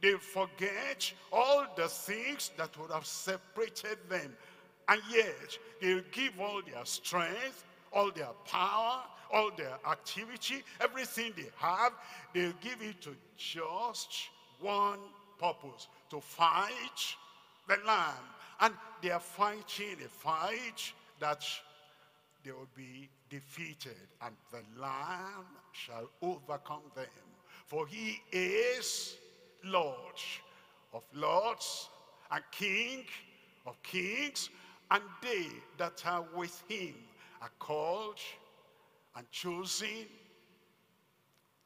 They'll 0.01 0.17
forget 0.17 1.11
all 1.31 1.65
the 1.75 1.87
things 1.87 2.51
that 2.57 2.77
would 2.77 2.91
have 2.91 3.05
separated 3.05 3.97
them. 4.09 4.35
And 4.89 5.01
yet, 5.11 5.57
they'll 5.81 6.03
give 6.11 6.39
all 6.39 6.61
their 6.61 6.85
strength, 6.85 7.65
all 7.91 8.11
their 8.11 8.29
power, 8.45 9.01
all 9.31 9.51
their 9.57 9.77
activity, 9.89 10.63
everything 10.79 11.33
they 11.35 11.49
have, 11.57 11.93
they'll 12.33 12.53
give 12.61 12.81
it 12.81 13.01
to 13.01 13.15
just 13.35 14.29
one 14.59 14.99
purpose, 15.39 15.87
to 16.09 16.21
fight 16.21 17.15
the 17.67 17.77
Lamb. 17.85 18.13
And 18.61 18.73
they 19.01 19.09
are 19.09 19.19
fighting 19.19 19.97
a 20.05 20.07
fight 20.07 20.93
that 21.19 21.43
they 22.43 22.51
will 22.51 22.69
be 22.75 23.09
defeated, 23.29 23.95
and 24.21 24.35
the 24.51 24.61
Lamb 24.79 25.45
shall 25.71 26.09
overcome 26.21 26.83
them. 26.95 27.05
For 27.65 27.87
he 27.87 28.21
is 28.31 29.15
Lord 29.63 30.19
of 30.93 31.03
lords 31.13 31.89
and 32.31 32.43
King 32.51 33.05
of 33.65 33.81
kings, 33.81 34.49
and 34.93 35.03
they 35.21 35.47
that 35.77 36.01
are 36.05 36.23
with 36.35 36.63
him 36.69 36.93
are 37.41 37.51
called 37.59 38.19
and 39.17 39.29
chosen 39.31 39.87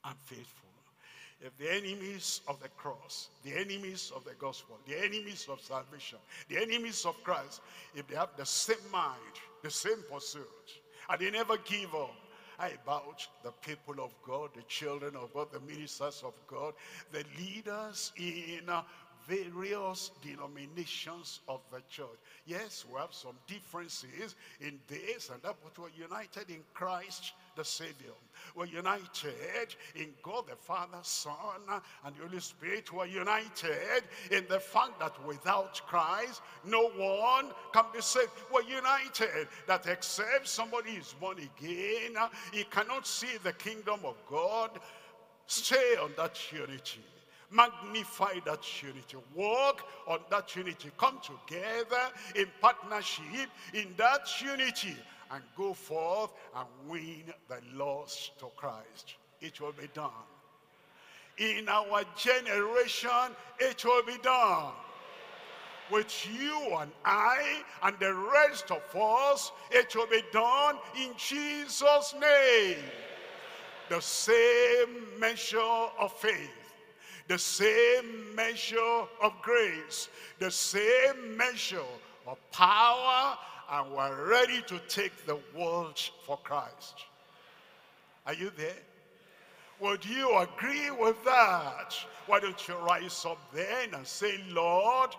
and 0.05 0.15
faithful. 0.23 0.69
If 1.39 1.55
the 1.57 1.71
enemies 1.71 2.41
of 2.47 2.59
the 2.59 2.69
cross, 2.69 3.29
the 3.43 3.53
enemies 3.53 4.11
of 4.15 4.23
the 4.23 4.33
gospel, 4.39 4.79
the 4.87 4.97
enemies 4.97 5.47
of 5.51 5.61
salvation, 5.61 6.17
the 6.49 6.57
enemies 6.57 7.05
of 7.05 7.21
Christ, 7.23 7.61
if 7.93 8.07
they 8.07 8.15
have 8.15 8.29
the 8.37 8.45
same 8.45 8.77
mind, 8.91 9.21
the 9.61 9.69
same 9.69 10.03
pursuit, 10.11 10.43
and 11.09 11.19
they 11.19 11.29
never 11.29 11.57
give 11.57 11.93
up, 11.93 12.15
I 12.57 12.69
about 12.69 13.27
the 13.43 13.51
people 13.51 14.03
of 14.03 14.15
God, 14.25 14.49
the 14.55 14.63
children 14.63 15.15
of 15.15 15.31
God, 15.31 15.51
the 15.51 15.59
ministers 15.59 16.23
of 16.25 16.33
God, 16.47 16.73
the 17.11 17.23
leaders 17.37 18.11
in 18.17 18.67
various 19.27 20.11
denominations 20.21 21.41
of 21.47 21.61
the 21.71 21.81
church. 21.89 22.07
Yes, 22.45 22.85
we 22.91 22.99
have 22.99 23.13
some 23.13 23.35
differences 23.45 24.35
in 24.61 24.79
this 24.87 25.29
and 25.29 25.41
that, 25.41 25.55
but 25.63 25.77
we're 25.77 25.89
united 25.97 26.49
in 26.49 26.63
Christ 26.73 27.33
the 27.55 27.65
Savior. 27.65 28.13
We're 28.55 28.65
united 28.65 29.75
in 29.95 30.09
God 30.23 30.45
the 30.47 30.55
Father, 30.55 30.99
Son, 31.01 31.41
and 32.05 32.15
the 32.15 32.27
Holy 32.27 32.39
Spirit. 32.39 32.93
We're 32.93 33.07
united 33.07 34.03
in 34.31 34.45
the 34.47 34.59
fact 34.59 34.99
that 34.99 35.13
without 35.25 35.81
Christ, 35.87 36.41
no 36.65 36.89
one 36.89 37.51
can 37.73 37.85
be 37.93 38.01
saved. 38.01 38.31
We're 38.53 38.61
united 38.61 39.47
that 39.67 39.87
except 39.87 40.47
somebody 40.47 40.91
is 40.91 41.15
born 41.19 41.37
again, 41.37 42.15
he 42.53 42.63
cannot 42.65 43.07
see 43.07 43.37
the 43.43 43.53
kingdom 43.53 43.99
of 44.05 44.15
God. 44.29 44.71
Stay 45.47 45.95
on 46.01 46.11
that 46.17 46.37
unity 46.51 47.01
magnify 47.51 48.33
that 48.45 48.63
unity 48.81 49.17
walk 49.35 49.87
on 50.07 50.19
that 50.29 50.55
unity 50.55 50.91
come 50.97 51.19
together 51.21 52.11
in 52.35 52.45
partnership 52.61 53.49
in 53.73 53.93
that 53.97 54.27
unity 54.41 54.95
and 55.31 55.43
go 55.57 55.73
forth 55.73 56.31
and 56.55 56.67
win 56.87 57.23
the 57.49 57.59
lost 57.75 58.37
to 58.39 58.45
Christ. 58.55 59.15
It 59.41 59.59
will 59.61 59.73
be 59.73 59.87
done. 59.93 60.09
In 61.37 61.69
our 61.69 62.03
generation, 62.15 63.35
it 63.59 63.83
will 63.85 64.03
be 64.03 64.17
done. 64.23 64.71
With 65.91 66.27
you 66.33 66.75
and 66.79 66.91
I 67.05 67.61
and 67.83 67.95
the 67.99 68.13
rest 68.13 68.71
of 68.71 68.81
us, 68.99 69.51
it 69.71 69.95
will 69.95 70.07
be 70.07 70.23
done 70.33 70.77
in 70.99 71.11
Jesus' 71.17 72.13
name. 72.19 72.77
The 73.89 74.01
same 74.01 75.19
measure 75.19 75.57
of 75.99 76.11
faith 76.13 76.66
the 77.27 77.37
same 77.37 78.35
measure 78.35 79.03
of 79.21 79.33
grace, 79.41 80.09
the 80.39 80.51
same 80.51 81.35
measure 81.35 81.81
of 82.25 82.37
power 82.51 83.37
and 83.69 83.91
we're 83.91 84.29
ready 84.29 84.61
to 84.67 84.79
take 84.87 85.25
the 85.25 85.37
world 85.55 85.99
for 86.25 86.37
Christ. 86.37 87.05
Are 88.25 88.33
you 88.33 88.51
there? 88.57 88.75
Would 89.79 90.05
you 90.05 90.37
agree 90.37 90.89
with 90.89 91.23
that? 91.25 91.93
Why 92.25 92.39
don't 92.39 92.67
you 92.67 92.75
rise 92.75 93.25
up 93.25 93.37
then 93.53 93.93
and 93.93 94.07
say, 94.07 94.39
Lord, 94.49 95.11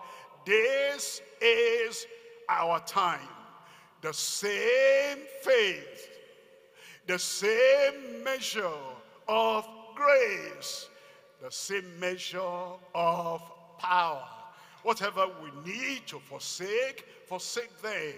this 0.45 1.21
is 1.41 2.05
our 2.49 2.79
time. 2.81 3.19
The 4.01 4.13
same 4.13 5.19
faith, 5.41 6.09
the 7.07 7.19
same 7.19 8.23
measure 8.23 8.67
of 9.27 9.67
grace, 9.95 10.89
the 11.41 11.51
same 11.51 11.99
measure 11.99 12.39
of 12.95 13.41
power. 13.77 14.23
Whatever 14.83 15.27
we 15.43 15.71
need 15.71 16.07
to 16.07 16.19
forsake, 16.19 17.05
forsake 17.27 17.81
them 17.81 18.13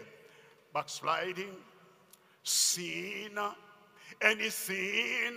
backsliding, 0.74 1.56
sin, 2.44 3.38
anything 4.22 5.36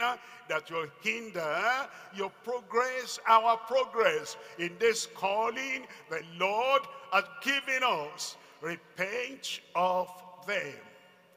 that 0.48 0.70
will 0.70 0.86
hinder 1.02 1.88
your 2.14 2.30
progress, 2.42 3.18
our 3.26 3.56
progress 3.56 4.36
in 4.58 4.70
this 4.78 5.06
calling 5.14 5.86
the 6.10 6.22
Lord 6.38 6.82
has 7.12 7.24
given 7.42 7.82
us. 7.82 8.36
Repent 8.60 9.60
of 9.74 10.08
them 10.46 10.74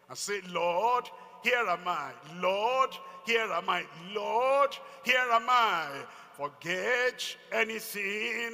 and 0.09 0.17
say, 0.17 0.39
Lord, 0.49 1.09
here 1.43 1.65
am 1.67 1.79
I. 1.85 2.11
Lord, 2.39 2.91
here 3.25 3.49
am 3.51 3.69
I. 3.69 3.83
Lord, 4.13 4.69
here 5.03 5.27
am 5.31 5.45
I. 5.49 5.89
Forget 6.37 7.35
anything 7.51 8.53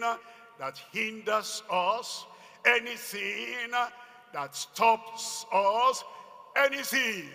that 0.58 0.78
hinders 0.92 1.64
us, 1.70 2.26
anything 2.66 3.72
that 4.34 4.56
stops 4.56 5.46
us, 5.54 6.04
anything 6.56 7.30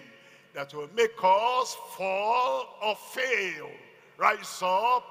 that 0.55 0.73
will 0.75 0.89
make 0.97 1.13
us 1.23 1.77
fall 1.97 2.67
or 2.83 2.97
fail. 2.97 3.69
Rise 4.17 4.61
up 4.63 5.05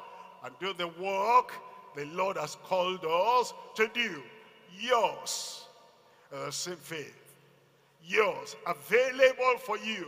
and 0.44 0.54
do 0.60 0.74
the 0.74 0.88
work 1.02 1.54
the 1.96 2.06
Lord 2.06 2.38
has 2.38 2.58
called 2.64 3.06
us 3.06 3.54
to 3.76 3.88
do. 3.94 4.22
Yours, 4.80 5.66
the 6.32 6.52
same 6.52 6.76
faith. 6.76 7.14
Yours, 8.04 8.56
available 8.66 9.58
for 9.66 9.78
you. 9.78 10.08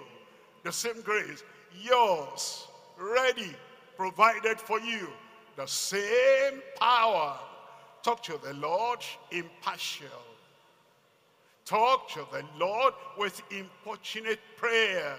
The 0.64 0.72
same 0.72 1.02
grace. 1.02 1.44
Yours, 1.82 2.68
ready, 2.98 3.56
provided 4.00 4.58
for 4.62 4.80
you. 4.80 5.10
The 5.58 5.66
same 5.66 6.62
power. 6.80 7.38
Talk 8.02 8.24
to 8.24 8.40
the 8.42 8.54
Lord 8.54 9.00
impartial 9.30 10.08
Talk 11.70 12.10
to 12.14 12.26
the 12.32 12.44
Lord 12.58 12.96
with 13.16 13.44
importunate 13.52 14.40
prayer. 14.58 15.16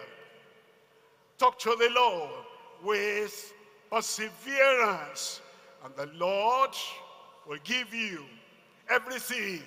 Talk 1.39 1.61
to 1.61 1.77
the 1.79 1.89
Lord 1.95 2.45
with 2.83 3.53
perseverance. 3.89 5.43
And 5.85 5.95
the 5.95 6.13
Lord 6.19 6.75
will 7.47 7.61
give 7.63 7.95
you 7.95 8.25
everything 8.89 9.63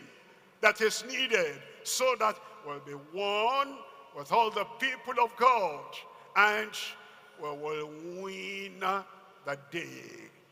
that 0.60 0.81
is 0.81 1.06
needed 1.10 1.56
so 1.84 2.18
that 2.19 2.35
we'll 2.68 2.80
be 2.80 2.91
one 3.18 3.77
with 4.18 4.34
all 4.34 4.52
the 4.52 4.65
people 4.77 5.23
of 5.23 5.34
God 5.38 5.85
and 6.35 6.72
we 7.44 7.49
will 7.49 7.90
win 8.22 8.80
the 8.80 9.57
day. 9.70 10.43